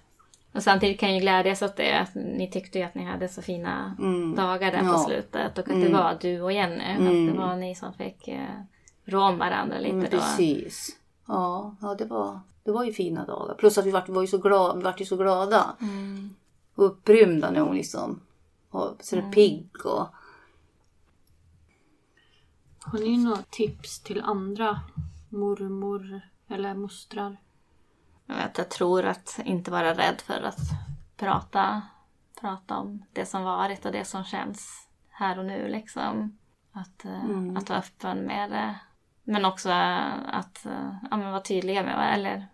Och 0.54 0.62
samtidigt 0.62 1.00
kan 1.00 1.08
jag 1.08 1.16
ju 1.16 1.20
glädjas 1.22 1.62
åt 1.62 1.76
det. 1.76 1.92
Att 1.98 2.14
ni 2.14 2.50
tyckte 2.50 2.78
ju 2.78 2.84
att 2.84 2.94
ni 2.94 3.04
hade 3.04 3.28
så 3.28 3.42
fina 3.42 3.94
dagar 4.36 4.72
där 4.72 4.78
på 4.80 4.84
Ja. 4.86 5.04
slutet. 5.06 5.58
Och 5.58 5.68
att 5.68 5.80
det 5.80 5.88
var 5.92 6.18
du 6.20 6.40
och 6.40 6.52
Jenny. 6.52 6.84
Att 6.92 7.32
det 7.34 7.38
var 7.38 7.56
ni 7.56 7.74
som 7.74 7.92
fick 7.94 8.28
eh, 8.28 8.48
rå 9.04 9.22
om 9.22 9.38
varandra 9.38 9.78
lite 9.78 9.90
Mm, 9.94 10.04
då. 10.10 10.16
precis. 10.18 10.96
Ja, 11.26 11.74
ja 11.80 11.94
det, 11.94 12.04
var, 12.04 12.40
det 12.64 12.70
var 12.72 12.84
ju 12.84 12.92
fina 12.92 13.24
dagar. 13.26 13.54
Plus 13.54 13.78
att 13.78 13.86
vi 13.86 13.90
vart, 13.90 14.08
var 14.08 14.20
ju 14.22 14.26
så, 14.28 14.38
glada, 14.38 14.74
vi 14.76 14.82
vart 14.82 15.00
ju 15.00 15.04
så 15.04 15.16
glada. 15.16 15.64
Och 15.78 15.82
upprymda 16.80 17.50
när 17.50 17.60
hon 17.60 17.76
liksom 17.76 18.20
var 18.70 18.96
så 19.00 19.16
där 19.16 19.32
pigg 19.32 19.70
och... 19.84 20.06
Har 22.82 22.98
ni 22.98 23.16
några 23.16 23.42
tips 23.50 24.00
till 24.00 24.22
andra 24.22 24.80
mormor 25.28 26.20
eller 26.48 26.74
mostrar? 26.74 27.36
Jag 28.56 28.68
tror 28.68 29.04
att 29.04 29.40
inte 29.44 29.70
vara 29.70 29.94
rädd 29.94 30.20
för 30.20 30.42
att 30.42 30.58
prata, 31.16 31.82
prata 32.40 32.76
om 32.76 33.04
det 33.12 33.26
som 33.26 33.42
varit 33.42 33.84
och 33.86 33.92
det 33.92 34.04
som 34.04 34.24
känns 34.24 34.88
här 35.10 35.38
och 35.38 35.44
nu. 35.44 35.68
Liksom. 35.68 36.38
Att, 36.72 37.04
eh, 37.04 37.56
att 37.56 37.68
vara 37.68 37.78
öppen 37.78 38.18
med 38.18 38.50
det. 38.50 38.74
Men 39.24 39.44
också 39.44 39.70
att 39.70 40.66
eh, 40.66 40.94
ja, 41.10 41.16
men 41.16 41.30
vara 41.30 41.40
tydliga 41.40 41.82
med 41.82 41.96
varandra. 41.96 42.14
Eller 42.14 42.46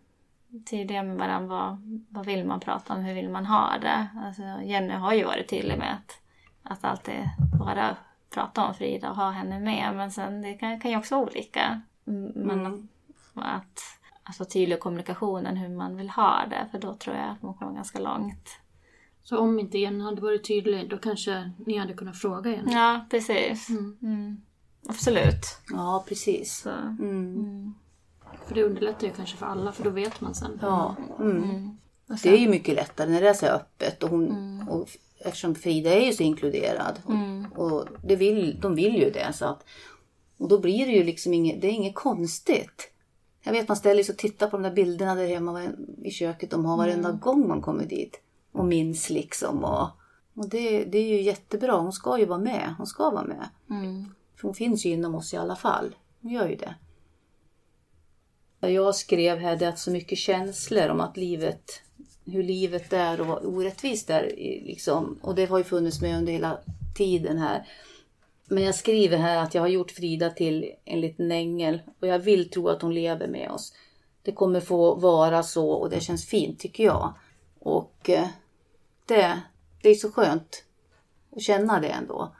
tydliga 0.70 1.02
med 1.02 1.16
varandra. 1.16 1.56
Vad, 1.56 2.04
vad 2.08 2.26
vill 2.26 2.44
man 2.44 2.60
prata 2.60 2.94
om? 2.94 3.00
Hur 3.00 3.14
vill 3.14 3.28
man 3.28 3.46
ha 3.46 3.78
det? 3.80 4.08
Alltså, 4.24 4.42
Jenny 4.42 4.94
har 4.94 5.14
ju 5.14 5.24
varit 5.24 5.48
tydlig 5.48 5.78
med 5.78 5.92
att, 5.94 6.20
att 6.62 6.84
alltid 6.84 7.30
vara, 7.60 7.96
prata 8.30 8.64
om 8.64 8.74
Frida 8.74 9.10
och 9.10 9.16
ha 9.16 9.30
henne 9.30 9.60
med. 9.60 9.92
Men 9.96 10.10
sen 10.10 10.42
det 10.42 10.54
kan, 10.54 10.80
kan 10.80 10.90
ju 10.90 10.96
också 10.96 11.14
vara 11.14 11.26
olika. 11.26 11.80
Mm, 12.06 12.32
Men 12.34 12.88
att, 13.34 13.80
att 14.22 14.38
vara 14.38 14.48
tydlig 14.48 14.80
kommunikationen 14.80 15.56
hur 15.56 15.68
man 15.68 15.96
vill 15.96 16.10
ha 16.10 16.44
det. 16.50 16.68
För 16.70 16.78
då 16.78 16.94
tror 16.94 17.16
jag 17.16 17.28
att 17.28 17.42
man 17.42 17.54
kommer 17.54 17.72
ganska 17.72 17.98
långt. 17.98 18.60
Så 19.22 19.38
om 19.38 19.58
inte 19.58 19.78
Jenny 19.78 20.04
hade 20.04 20.20
varit 20.20 20.48
tydlig 20.48 20.90
då 20.90 20.98
kanske 20.98 21.50
ni 21.66 21.78
hade 21.78 21.94
kunnat 21.94 22.18
fråga 22.18 22.50
Jenny? 22.50 22.72
Ja, 22.72 23.06
precis. 23.10 23.68
Mm. 24.02 24.42
Absolut. 24.88 25.60
Ja, 25.72 26.04
precis. 26.08 26.56
Så. 26.56 26.70
För 28.46 28.54
det 28.54 28.64
underlättar 28.64 29.06
ju 29.06 29.12
kanske 29.12 29.36
för 29.36 29.46
alla 29.46 29.72
för 29.72 29.84
då 29.84 29.90
vet 29.90 30.20
man 30.20 30.34
sen. 30.34 30.58
Ja. 30.62 30.96
Mm. 31.18 31.76
Det 32.22 32.28
är 32.28 32.38
ju 32.38 32.48
mycket 32.48 32.74
lättare 32.74 33.10
när 33.10 33.20
det 33.20 33.28
är 33.28 33.34
så 33.34 33.46
öppet. 33.46 34.02
Och 34.02 34.10
hon, 34.10 34.62
och 34.68 34.88
eftersom 35.18 35.54
Frida 35.54 35.90
är 35.90 36.06
ju 36.06 36.12
så 36.12 36.22
inkluderad. 36.22 36.94
Och, 37.04 37.66
och 37.66 37.88
det 38.02 38.16
vill, 38.16 38.60
de 38.60 38.74
vill 38.74 38.94
ju 38.94 39.10
det. 39.10 39.32
Så 39.32 39.44
att, 39.44 39.64
och 40.38 40.48
då 40.48 40.58
blir 40.58 40.86
det 40.86 40.92
ju 40.92 41.04
liksom 41.04 41.34
inget, 41.34 41.60
det 41.60 41.66
är 41.66 41.72
inget 41.72 41.94
konstigt. 41.94 42.92
Jag 43.42 43.52
vet 43.52 43.68
man 43.68 43.76
ställer 43.76 44.02
sig 44.02 44.12
och 44.12 44.18
tittar 44.18 44.46
på 44.46 44.56
de 44.56 44.62
där 44.62 44.74
bilderna 44.74 45.14
där 45.14 45.26
hemma 45.26 45.62
i 46.02 46.10
köket 46.10 46.50
de 46.50 46.64
har 46.64 46.76
varenda 46.76 47.12
gång 47.12 47.48
man 47.48 47.62
kommer 47.62 47.84
dit. 47.84 48.20
Och 48.52 48.64
minns 48.64 49.10
liksom. 49.10 49.64
Och, 49.64 49.88
och 50.34 50.48
det, 50.48 50.84
det 50.84 50.98
är 50.98 51.08
ju 51.08 51.22
jättebra. 51.22 51.72
Hon 51.72 51.92
ska 51.92 52.18
ju 52.18 52.24
vara 52.24 52.38
med. 52.38 52.74
Hon 52.78 52.86
ska 52.86 53.10
vara 53.10 53.24
med. 53.24 53.48
För 54.36 54.42
hon 54.42 54.54
finns 54.54 54.86
ju 54.86 54.90
inom 54.90 55.14
oss 55.14 55.34
i 55.34 55.36
alla 55.36 55.56
fall. 55.56 55.96
Hon 56.20 56.30
gör 56.30 56.48
ju 56.48 56.56
det. 56.56 56.74
Jag 58.68 58.94
skrev 58.94 59.38
här 59.38 59.56
det 59.56 59.68
att 59.68 59.78
så 59.78 59.90
mycket 59.90 60.18
känslor 60.18 60.88
om 60.88 61.00
att 61.00 61.16
livet, 61.16 61.82
hur 62.24 62.42
livet 62.42 62.92
är 62.92 63.20
och 63.20 63.26
vad 63.26 63.44
orättvist 63.44 64.06
det 64.06 64.14
är. 64.14 64.22
Liksom. 64.64 65.18
Och 65.22 65.34
det 65.34 65.46
har 65.46 65.58
ju 65.58 65.64
funnits 65.64 66.00
med 66.00 66.18
under 66.18 66.32
hela 66.32 66.58
tiden 66.94 67.38
här. 67.38 67.66
Men 68.48 68.62
jag 68.62 68.74
skriver 68.74 69.18
här 69.18 69.42
att 69.42 69.54
jag 69.54 69.62
har 69.62 69.68
gjort 69.68 69.90
Frida 69.90 70.30
till 70.30 70.72
en 70.84 71.00
liten 71.00 71.32
ängel 71.32 71.82
och 72.00 72.06
jag 72.06 72.18
vill 72.18 72.50
tro 72.50 72.68
att 72.68 72.82
hon 72.82 72.94
lever 72.94 73.28
med 73.28 73.50
oss. 73.50 73.72
Det 74.22 74.32
kommer 74.32 74.60
få 74.60 74.94
vara 74.94 75.42
så 75.42 75.70
och 75.70 75.90
det 75.90 76.00
känns 76.00 76.26
fint 76.26 76.58
tycker 76.58 76.84
jag. 76.84 77.14
Och 77.58 78.10
eh, 78.10 78.28
det, 79.06 79.40
det 79.82 79.88
är 79.88 79.94
så 79.94 80.10
skönt 80.10 80.64
att 81.36 81.42
känna 81.42 81.80
det 81.80 81.88
ändå. 81.88 82.36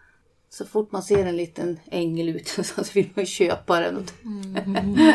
Så 0.48 0.66
fort 0.66 0.92
man 0.92 1.02
ser 1.02 1.26
en 1.26 1.36
liten 1.36 1.80
ängel 1.90 2.28
ute 2.28 2.64
så 2.64 2.82
vill 2.94 3.10
man 3.14 3.26
köpa 3.26 3.80
den. 3.80 4.06
Mm. 4.24 5.08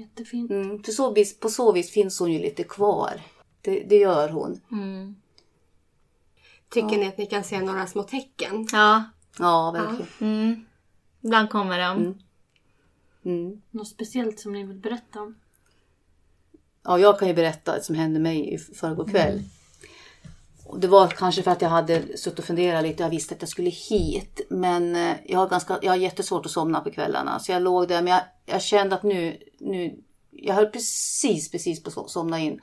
Jättefint. 0.00 0.50
Mm, 0.50 0.82
på, 0.82 0.90
så 0.90 1.12
vis, 1.12 1.40
på 1.40 1.48
så 1.48 1.72
vis 1.72 1.90
finns 1.90 2.18
hon 2.20 2.32
ju 2.32 2.38
lite 2.38 2.64
kvar. 2.64 3.20
Det, 3.60 3.80
det 3.80 3.96
gör 3.96 4.28
hon. 4.28 4.60
Tycker 6.68 6.98
ni 6.98 7.06
att 7.06 7.18
ni 7.18 7.26
kan 7.26 7.44
se 7.44 7.60
några 7.60 7.86
små 7.86 8.02
tecken? 8.02 8.66
Ja, 8.72 9.04
Ja, 9.38 9.70
verkligen. 9.70 10.06
mm. 10.20 10.64
ibland 11.20 11.50
kommer 11.50 11.78
de. 11.78 12.18
Mm. 13.24 13.62
Något 13.70 13.88
speciellt 13.88 14.40
som 14.40 14.52
ni 14.52 14.64
vill 14.64 14.76
berätta 14.78 15.20
om? 15.20 15.34
Ja, 16.82 16.98
jag 16.98 17.18
kan 17.18 17.28
ju 17.28 17.34
berätta 17.34 17.74
det 17.74 17.82
som 17.82 17.94
hände 17.94 18.20
mig 18.20 18.54
i 18.54 18.58
förrgår 18.58 19.06
kväll. 19.08 19.42
Det 20.78 20.88
var 20.88 21.08
kanske 21.08 21.42
för 21.42 21.50
att 21.50 21.62
jag 21.62 21.68
hade 21.68 22.18
suttit 22.18 22.38
och 22.38 22.44
funderat 22.44 22.82
lite. 22.82 23.02
Jag 23.02 23.10
visste 23.10 23.34
att 23.34 23.42
jag 23.42 23.48
skulle 23.48 23.70
hit. 23.70 24.40
Men 24.50 24.96
eh, 24.96 25.16
jag 25.26 25.38
har, 25.38 25.48
ganska, 25.48 25.78
jag 25.82 25.92
har 25.92 25.96
jättesvårt 25.96 26.46
att 26.46 26.52
somna 26.52 26.80
på 26.80 26.90
kvällarna. 26.90 27.38
Så 27.38 27.52
jag 27.52 27.62
låg 27.62 27.88
där. 27.88 28.02
Men 28.02 28.12
jag, 28.12 28.22
jag 28.46 28.62
kände 28.62 28.94
att 28.94 29.02
nu, 29.02 29.38
nu... 29.58 30.02
Jag 30.30 30.54
höll 30.54 30.66
precis, 30.66 31.50
precis 31.50 31.82
på 31.82 32.00
att 32.00 32.10
somna 32.10 32.38
in. 32.38 32.60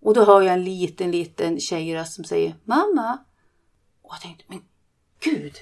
Och 0.00 0.14
då 0.14 0.24
hör 0.24 0.42
jag 0.42 0.54
en 0.54 0.64
liten, 0.64 1.10
liten 1.10 1.60
tjejröst 1.60 2.14
som 2.14 2.24
säger 2.24 2.54
Mamma! 2.64 3.18
Och 4.02 4.14
jag 4.14 4.20
tänkte, 4.20 4.44
men 4.48 4.62
gud! 5.20 5.52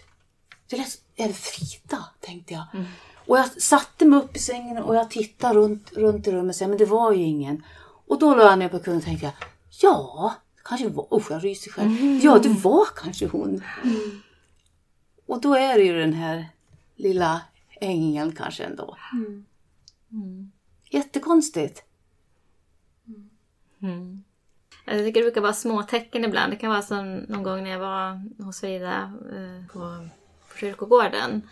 Det 0.71 0.77
lät, 0.77 0.89
är 1.17 1.29
det 1.29 1.35
Frida? 1.35 2.05
Tänkte 2.21 2.55
jag. 2.55 2.65
Och 3.27 3.39
jag 3.39 3.63
satte 3.63 4.05
mig 4.05 4.19
upp 4.19 4.37
i 4.37 4.39
sängen 4.39 4.79
och 4.79 4.95
jag 4.95 5.11
tittade 5.11 5.55
runt, 5.55 5.93
runt 5.93 6.27
i 6.27 6.33
rummet 6.33 6.61
men 6.61 6.77
det 6.77 6.87
var 6.87 7.13
ju 7.13 7.23
ingen. 7.23 7.65
Och 8.07 8.19
då 8.19 8.35
la 8.35 8.43
jag 8.43 8.59
ner 8.59 8.69
på 8.69 8.79
kudden 8.79 8.97
och 8.97 9.05
tänkte, 9.05 9.27
jag, 9.27 9.35
ja, 9.83 10.35
kanske 10.71 10.89
var, 10.89 11.15
usch 11.17 11.31
jag 11.31 11.45
ryser 11.45 11.71
själv. 11.71 11.91
Ja, 12.23 12.39
det 12.39 12.49
var 12.49 12.87
kanske 12.97 13.27
hon. 13.27 13.63
Och 15.27 15.41
då 15.41 15.55
är 15.55 15.79
det 15.79 15.85
ju 15.85 15.99
den 15.99 16.13
här 16.13 16.49
lilla 16.97 17.43
ängeln 17.81 18.33
kanske 18.33 18.65
ändå. 18.65 18.97
Mm. 19.13 20.53
Jättekonstigt. 20.91 21.83
Jag 24.85 24.99
tycker 24.99 25.21
det 25.21 25.25
brukar 25.25 25.41
vara 25.41 25.53
små 25.53 25.83
tecken 25.83 26.25
ibland. 26.25 26.53
Det 26.53 26.57
kan 26.57 26.71
vara 26.71 26.83
som 26.83 27.17
någon 27.17 27.43
gång 27.43 27.63
när 27.63 27.71
jag 27.71 27.79
var 27.79 28.23
hos 28.45 28.61
Frida 28.61 29.13
eh, 29.37 29.67
på, 29.73 30.09
på 30.49 30.59
kyrkogården. 30.59 31.49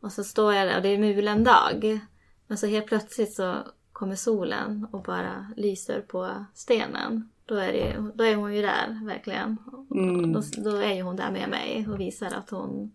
Och 0.00 0.12
så 0.12 0.24
står 0.24 0.54
jag 0.54 0.68
där 0.68 0.76
och 0.76 0.82
det 0.82 0.88
är 0.88 0.98
mulen 0.98 1.44
dag. 1.44 2.00
Men 2.46 2.58
så 2.58 2.66
helt 2.66 2.86
plötsligt 2.86 3.34
så 3.34 3.56
kommer 3.92 4.16
solen 4.16 4.86
och 4.92 5.02
bara 5.02 5.52
lyser 5.56 6.00
på 6.00 6.44
stenen. 6.54 7.30
Då 7.48 7.54
är, 7.54 7.72
det, 7.72 8.10
då 8.14 8.24
är 8.24 8.34
hon 8.34 8.54
ju 8.54 8.62
där 8.62 9.04
verkligen. 9.04 9.56
Och 9.66 9.96
Då, 10.28 10.42
då 10.70 10.76
är 10.76 10.92
ju 10.92 11.02
hon 11.02 11.16
där 11.16 11.30
med 11.30 11.48
mig 11.48 11.88
och 11.88 12.00
visar 12.00 12.34
att 12.34 12.50
hon, 12.50 12.92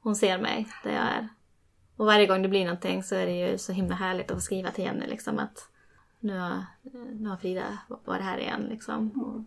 hon 0.00 0.16
ser 0.16 0.38
mig 0.38 0.68
där 0.82 0.90
jag 0.90 1.02
är. 1.04 1.28
Och 1.96 2.06
varje 2.06 2.26
gång 2.26 2.42
det 2.42 2.48
blir 2.48 2.64
någonting 2.64 3.02
så 3.02 3.14
är 3.14 3.26
det 3.26 3.32
ju 3.32 3.58
så 3.58 3.72
himla 3.72 3.94
härligt 3.94 4.30
att 4.30 4.36
få 4.36 4.40
skriva 4.40 4.70
till 4.70 4.84
Jenny 4.84 5.06
liksom 5.06 5.38
att 5.38 5.68
nu 6.20 6.38
har, 6.38 6.64
nu 7.12 7.28
har 7.28 7.36
Frida 7.36 7.78
varit 8.04 8.22
här 8.22 8.38
igen 8.38 8.66
liksom. 8.70 9.10
Och, 9.10 9.40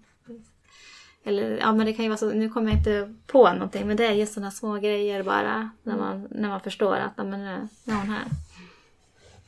eller 1.23 1.57
ja 1.57 1.73
men 1.73 1.85
det 1.85 1.93
kan 1.93 2.05
ju 2.05 2.09
vara 2.09 2.17
så, 2.17 2.29
nu 2.29 2.49
kommer 2.49 2.71
jag 2.71 2.79
inte 2.79 3.13
på 3.27 3.53
någonting 3.53 3.87
men 3.87 3.97
det 3.97 4.05
är 4.05 4.11
just 4.11 4.33
sådana 4.33 4.51
små 4.51 4.73
grejer 4.73 5.23
bara. 5.23 5.69
När 5.83 5.97
man, 5.97 6.27
när 6.31 6.49
man 6.49 6.59
förstår 6.61 6.95
att 6.95 7.13
ja, 7.15 7.23
men 7.23 7.45
nu, 7.45 7.67
nu 7.83 7.93
är 7.93 7.97
hon 7.97 8.09
här. 8.09 8.25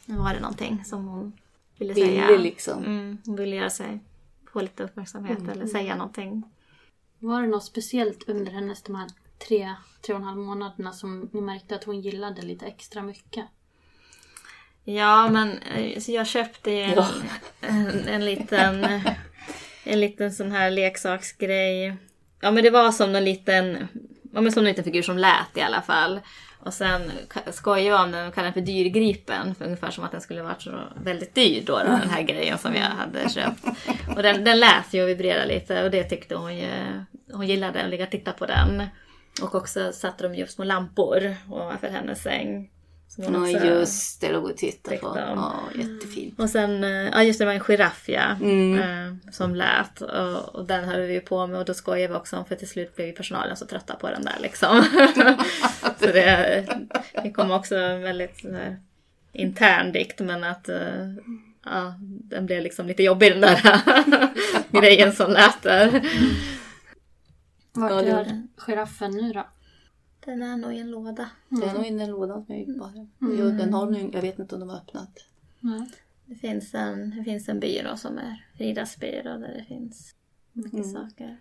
Nu 0.06 0.18
var 0.18 0.34
det 0.34 0.40
någonting 0.40 0.84
som 0.86 1.08
hon 1.08 1.34
ville 1.78 1.94
säga. 1.94 2.28
Ville 2.28 2.44
liksom. 2.44 2.84
Mm, 2.84 3.18
hon 3.26 3.36
ville 3.36 3.56
göra 3.56 3.70
sig, 3.70 4.00
få 4.54 4.62
lite 4.62 4.84
uppmärksamhet 4.84 5.50
eller 5.52 5.68
säga 5.68 5.96
någonting. 5.96 6.44
Var 7.20 7.42
det 7.42 7.48
något 7.48 7.64
speciellt 7.64 8.30
under 8.30 8.52
hennes 8.52 8.84
de 8.84 8.96
här 8.96 9.08
tre, 9.48 9.76
tre 10.06 10.16
och 10.16 10.20
en 10.20 10.26
halv 10.26 10.38
månaderna 10.38 10.92
som 10.92 11.30
ni 11.34 11.42
märkte 11.42 11.76
att 11.76 11.84
hon 11.84 12.02
gillade 12.02 12.42
lite 12.42 12.66
extra 12.66 13.02
mycket? 13.02 13.46
Ja, 14.84 15.30
men 15.30 15.58
eh, 15.58 16.00
så 16.00 16.12
jag 16.12 16.28
köpte 16.28 16.72
ju 16.72 16.82
en, 16.82 17.04
en, 17.62 18.08
en 18.08 18.26
liten 18.26 19.02
en 19.84 20.00
liten 20.00 20.32
sån 20.32 20.52
här 20.52 20.72
leksaksgrej. 20.72 21.98
Ja, 22.42 22.52
men 22.52 22.64
det 22.64 22.70
var 22.70 22.92
som 22.92 23.16
en 23.16 23.26
liten, 23.26 23.88
ja, 24.34 24.42
men 24.42 24.52
som 24.52 24.60
en 24.60 24.70
liten 24.70 24.84
figur 24.84 25.02
som 25.02 25.18
lät 25.18 25.58
i 25.58 25.62
alla 25.62 25.82
fall. 25.82 26.20
Och 26.60 26.74
sen 26.74 27.12
skojar 27.52 27.86
jag 27.86 28.04
om 28.04 28.12
den 28.12 28.28
och 28.28 28.34
kallar 28.34 28.46
den 28.46 28.54
för 28.54 28.62
dyrgripen. 28.62 29.56
För 29.56 29.66
ungefär 29.66 29.92
som 29.92 30.04
att 30.04 30.12
den 30.12 30.22
skulle 30.22 30.42
varit 30.42 30.62
så 30.62 30.72
väldigt 31.04 31.36
dyr 31.36 31.64
då, 31.66 31.78
då 31.78 31.84
den 31.84 32.10
här 32.10 32.22
grejen 32.22 32.58
som 32.58 32.76
jag 32.76 32.84
hade 32.84 33.30
köpt. 33.30 33.64
Och 34.16 34.24
den, 34.24 34.44
den 34.44 34.60
lät 34.60 34.94
ju 34.94 35.04
och 35.04 35.10
vibrerade 35.10 35.46
lite 35.46 35.84
och 35.84 35.92
det 35.92 36.04
tyckte 36.04 36.36
hon 36.36 36.58
ju. 36.58 36.70
Hon 37.32 37.48
gillade 37.48 37.84
att 37.84 37.90
ligga 37.90 38.04
och 38.04 38.12
titta 38.12 38.32
på 38.32 38.46
den. 38.46 38.84
Och 39.42 39.56
också 39.56 39.92
satte 39.92 40.24
de 40.24 40.36
ju 40.36 40.44
upp 40.44 40.50
små 40.50 40.64
lampor 40.66 41.36
ovanför 41.50 41.88
hennes 41.88 42.22
säng. 42.22 42.70
Ja 43.18 43.48
just 43.48 44.22
det, 44.22 44.32
låg 44.32 44.44
och 44.44 44.58
tittade 44.58 44.98
på. 44.98 45.14
Ja, 45.16 45.60
jättefint. 45.76 46.40
Och 46.40 46.50
sen, 46.50 46.84
eh, 46.84 46.90
ja 46.90 47.24
just 47.24 47.40
det, 47.40 47.46
var 47.46 47.54
en 47.54 47.60
giraff 47.60 48.04
ja, 48.08 48.36
Mm. 48.42 48.80
eh, 48.80 49.32
som 49.32 49.56
lät. 49.56 50.02
Och, 50.02 50.56
och 50.56 50.66
den 50.66 50.84
höll 50.86 51.02
vi 51.02 51.14
ju 51.14 51.22
på 51.22 51.48
med 51.48 51.60
och 51.60 51.66
då 51.66 51.74
skojade 51.74 52.14
vi 52.14 52.20
också 52.20 52.38
om 52.38 52.46
för 52.46 52.56
till 52.56 52.70
slut 52.70 52.96
blev 52.96 53.08
ju 53.08 53.14
personalen 53.14 53.58
så 53.58 53.66
trötta 53.66 53.96
på 53.96 54.10
den 54.10 54.22
där 54.26 54.38
liksom. 54.42 54.84
så 56.00 56.06
det, 56.06 56.66
det 57.24 57.32
kom 57.32 57.52
också 57.52 57.76
en 57.76 58.02
väldigt 58.02 58.44
här, 58.44 58.80
intern 59.34 59.92
dikt 59.92 60.20
men 60.20 60.44
att 60.44 60.70
eh, 60.70 61.08
ja, 61.66 61.94
den 62.02 62.46
blev 62.46 62.64
liksom 62.64 62.88
lite 62.88 63.04
jobbig 63.04 63.32
den 63.32 63.42
där 63.42 63.62
grejen 64.82 65.14
som 65.14 65.32
lät 65.32 65.62
där. 65.62 66.02
Vart 67.74 67.92
är 67.92 68.42
giraffen 68.58 69.12
nu 69.12 69.34
då? 69.34 69.48
Den 70.30 70.42
är 70.44 70.58
nog 70.58 70.74
i 70.74 70.80
en 70.80 70.92
låda. 70.92 71.30
Det 71.50 71.66
är 71.66 71.74
nog 71.74 71.86
inne 71.86 72.04
i 72.04 72.08
lådan 72.08 72.46
som 72.46 72.56
jag 72.56 72.68
gick 72.68 72.78
bara. 72.80 73.08
Jo, 73.20 73.46
den 73.52 73.74
har 73.74 73.92
nu, 73.92 74.10
jag 74.14 74.22
vet 74.22 74.40
inte 74.40 74.56
om 74.56 74.60
de 74.62 74.70
har 74.70 74.78
öppnat. 74.78 75.26
Nej. 75.60 75.90
Det 76.26 76.36
finns 76.36 76.74
en, 76.74 77.10
det 77.18 77.24
finns 77.24 77.50
en 77.50 77.60
byrå 77.60 77.98
som 77.98 78.18
är 78.18 78.46
Fridas 78.58 78.98
byrå 78.98 79.38
där 79.38 79.54
det 79.58 79.66
finns 79.68 80.16
mycket 80.54 80.92
saker. 80.92 81.38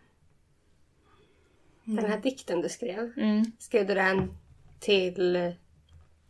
Den 1.85 2.05
här 2.05 2.21
dikten 2.21 2.61
du 2.61 2.69
skrev, 2.69 3.13
Mm. 3.17 3.45
skrev 3.59 3.87
du 3.87 3.95
den 3.95 4.31
till 4.79 5.53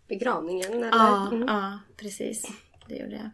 begravningen? 0.09 0.73
Eller? 0.73 0.89
Ja, 0.89 1.29
Mm. 1.33 1.49
ja, 1.49 1.79
precis. 1.97 2.47
Det 2.89 2.97
gjorde 2.97 3.15
jag. 3.17 3.31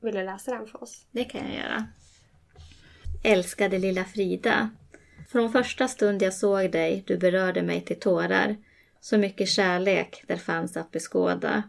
Vill 0.00 0.14
du 0.14 0.24
läsa 0.24 0.50
den 0.54 0.66
för 0.66 0.82
oss? 0.82 1.06
Det 1.10 1.24
kan 1.24 1.40
jag 1.46 1.54
göra. 1.54 1.86
Älskade 3.24 3.78
lilla 3.78 4.04
Frida. 4.04 4.70
Från 5.32 5.52
första 5.52 5.88
stund 5.88 6.22
jag 6.22 6.34
såg 6.34 6.70
dig, 6.70 7.02
du 7.06 7.18
berörde 7.18 7.62
mig 7.62 7.80
till 7.80 8.00
tårar. 8.00 8.56
Så 9.00 9.18
mycket 9.18 9.48
kärlek 9.48 10.24
där 10.26 10.36
fanns 10.36 10.76
att 10.76 10.90
beskåda. 10.90 11.62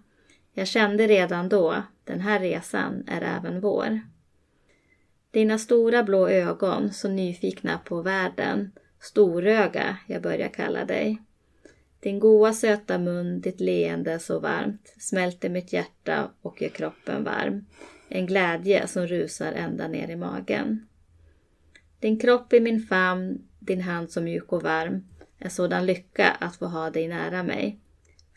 Jag 0.54 0.68
kände 0.68 1.08
redan 1.08 1.50
då, 1.50 1.84
den 2.04 2.20
här 2.20 2.40
resan 2.40 3.04
är 3.08 3.22
även 3.22 3.62
vår. 3.62 4.00
Dina 5.32 5.58
stora 5.58 6.04
blå 6.04 6.28
ögon, 6.28 6.94
så 6.94 7.10
nyfikna 7.10 7.78
på 7.86 8.02
världen. 8.02 8.72
Storöga, 9.00 9.98
jag 10.08 10.22
börjar 10.22 10.50
kalla 10.50 10.86
dig. 10.86 11.22
Din 12.00 12.20
goa 12.20 12.54
söta 12.54 12.98
mun, 12.98 13.42
ditt 13.42 13.60
leende 13.60 14.20
så 14.20 14.40
varmt 14.40 14.94
smälter 15.00 15.50
mitt 15.50 15.74
hjärta 15.74 16.30
och 16.42 16.62
gör 16.62 16.70
kroppen 16.70 17.24
varm. 17.24 17.66
En 18.10 18.26
glädje 18.26 18.88
som 18.88 19.08
rusar 19.08 19.52
ända 19.52 19.88
ner 19.88 20.10
i 20.10 20.16
magen. 20.16 20.88
Din 22.00 22.20
kropp 22.20 22.54
i 22.54 22.60
min 22.60 22.82
famn, 22.82 23.48
din 23.66 23.82
hand 23.82 24.12
så 24.12 24.22
mjuk 24.22 24.54
och 24.54 24.64
varm 24.64 25.04
en 25.44 25.50
sådan 25.50 25.86
lycka 25.86 26.32
att 26.32 26.56
få 26.56 26.66
ha 26.66 26.90
dig 26.90 27.08
nära 27.08 27.44
mig. 27.44 27.80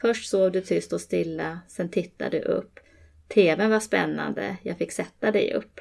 Först 0.00 0.30
sov 0.30 0.52
du 0.52 0.60
tyst 0.60 0.92
och 0.92 1.00
stilla, 1.00 1.60
sen 1.68 1.88
tittade 1.88 2.38
du 2.38 2.44
upp. 2.44 2.80
TVn 3.28 3.70
var 3.70 3.80
spännande, 3.80 4.56
jag 4.62 4.78
fick 4.78 4.92
sätta 4.92 5.30
dig 5.30 5.54
upp. 5.54 5.80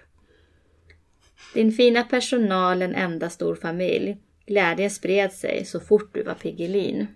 Din 1.53 1.71
fina 1.71 2.03
personal, 2.03 2.81
en 2.81 2.95
enda 2.95 3.29
stor 3.29 3.55
familj. 3.55 4.17
Glädjen 4.45 4.89
spred 4.89 5.31
sig 5.31 5.65
så 5.65 5.79
fort 5.79 6.13
du 6.13 6.23
var 6.23 6.33
Piggelin. 6.33 7.07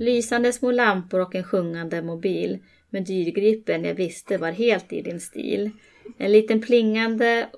Lysande 0.00 0.52
små 0.52 0.70
lampor 0.70 1.20
och 1.20 1.34
en 1.34 1.44
sjungande 1.44 2.02
mobil 2.02 2.58
med 2.90 3.04
dyrgripen 3.06 3.84
jag 3.84 3.94
visste 3.94 4.38
var 4.38 4.50
helt 4.50 4.92
i 4.92 5.02
din 5.02 5.20
stil. 5.20 5.70
En 6.18 6.32
liten 6.32 6.62
plingande 6.62 7.48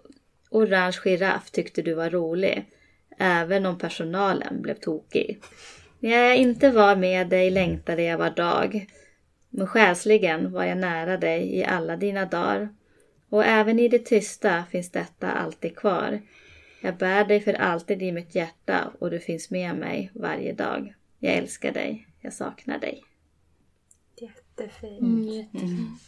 orange 0.50 1.00
giraff 1.04 1.50
tyckte 1.50 1.82
du 1.82 1.94
var 1.94 2.10
rolig, 2.10 2.64
även 3.18 3.66
om 3.66 3.78
personalen 3.78 4.62
blev 4.62 4.74
tokig. 4.74 5.40
När 5.98 6.10
jag 6.10 6.36
inte 6.36 6.70
var 6.70 6.96
med 6.96 7.28
dig 7.28 7.50
längtade 7.50 8.02
jag 8.02 8.18
var 8.18 8.30
dag, 8.30 8.86
men 9.50 9.66
själsligen 9.66 10.52
var 10.52 10.64
jag 10.64 10.78
nära 10.78 11.16
dig 11.16 11.56
i 11.56 11.64
alla 11.64 11.96
dina 11.96 12.24
dagar. 12.24 12.68
Och 13.28 13.44
även 13.44 13.78
i 13.78 13.88
det 13.88 13.98
tysta 13.98 14.64
finns 14.70 14.90
detta 14.90 15.32
alltid 15.32 15.76
kvar. 15.76 16.20
Jag 16.80 16.96
bär 16.96 17.24
dig 17.24 17.40
för 17.40 17.54
alltid 17.54 18.02
i 18.02 18.12
mitt 18.12 18.34
hjärta 18.34 18.92
och 18.98 19.10
du 19.10 19.20
finns 19.20 19.50
med 19.50 19.76
mig 19.76 20.10
varje 20.14 20.52
dag. 20.52 20.94
Jag 21.18 21.34
älskar 21.34 21.72
dig, 21.72 22.06
jag 22.20 22.32
saknar 22.32 22.78
dig. 22.78 23.02
Jättefint. 24.20 25.00
Mm, 25.00 25.28
jättefint. 25.28 26.00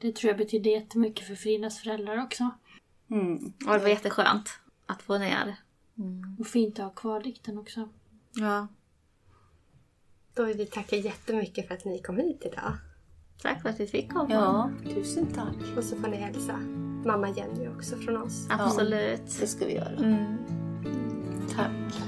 Det 0.00 0.12
tror 0.12 0.28
jag 0.30 0.38
betyder 0.38 0.70
jättemycket 0.70 1.26
för 1.26 1.34
Fridas 1.34 1.80
föräldrar 1.80 2.22
också. 2.22 2.50
Mm. 3.10 3.52
Och 3.66 3.72
det 3.72 3.78
var 3.78 3.88
jätteskönt 3.88 4.50
att 4.86 5.02
få 5.02 5.18
ner. 5.18 5.56
Och 6.38 6.46
fint 6.46 6.78
att 6.78 6.84
ha 6.84 6.90
kvar 6.90 7.20
dikten 7.20 7.58
också. 7.58 7.88
Ja. 8.34 8.68
Då 10.34 10.44
vill 10.44 10.56
vi 10.56 10.66
tacka 10.66 10.96
jättemycket 10.96 11.68
för 11.68 11.74
att 11.74 11.84
ni 11.84 12.02
kom 12.02 12.16
hit 12.16 12.42
idag. 12.44 12.72
Tack 13.42 13.62
för 13.62 13.68
att 13.68 13.80
vi 13.80 13.86
fick 13.86 14.12
komma. 14.12 14.34
Ja, 14.34 14.70
tusen 14.94 15.26
tack. 15.26 15.76
Och 15.76 15.84
så 15.84 15.96
får 15.96 16.08
ni 16.08 16.16
hälsa 16.16 16.56
mamma 17.04 17.28
Jenny 17.28 17.68
också 17.68 17.96
från 17.96 18.16
oss. 18.16 18.46
Absolut. 18.50 19.38
Det 19.40 19.46
ska 19.46 19.66
vi 19.66 19.74
göra. 19.74 19.96
Mm. 19.96 20.38
Tack. 21.56 22.07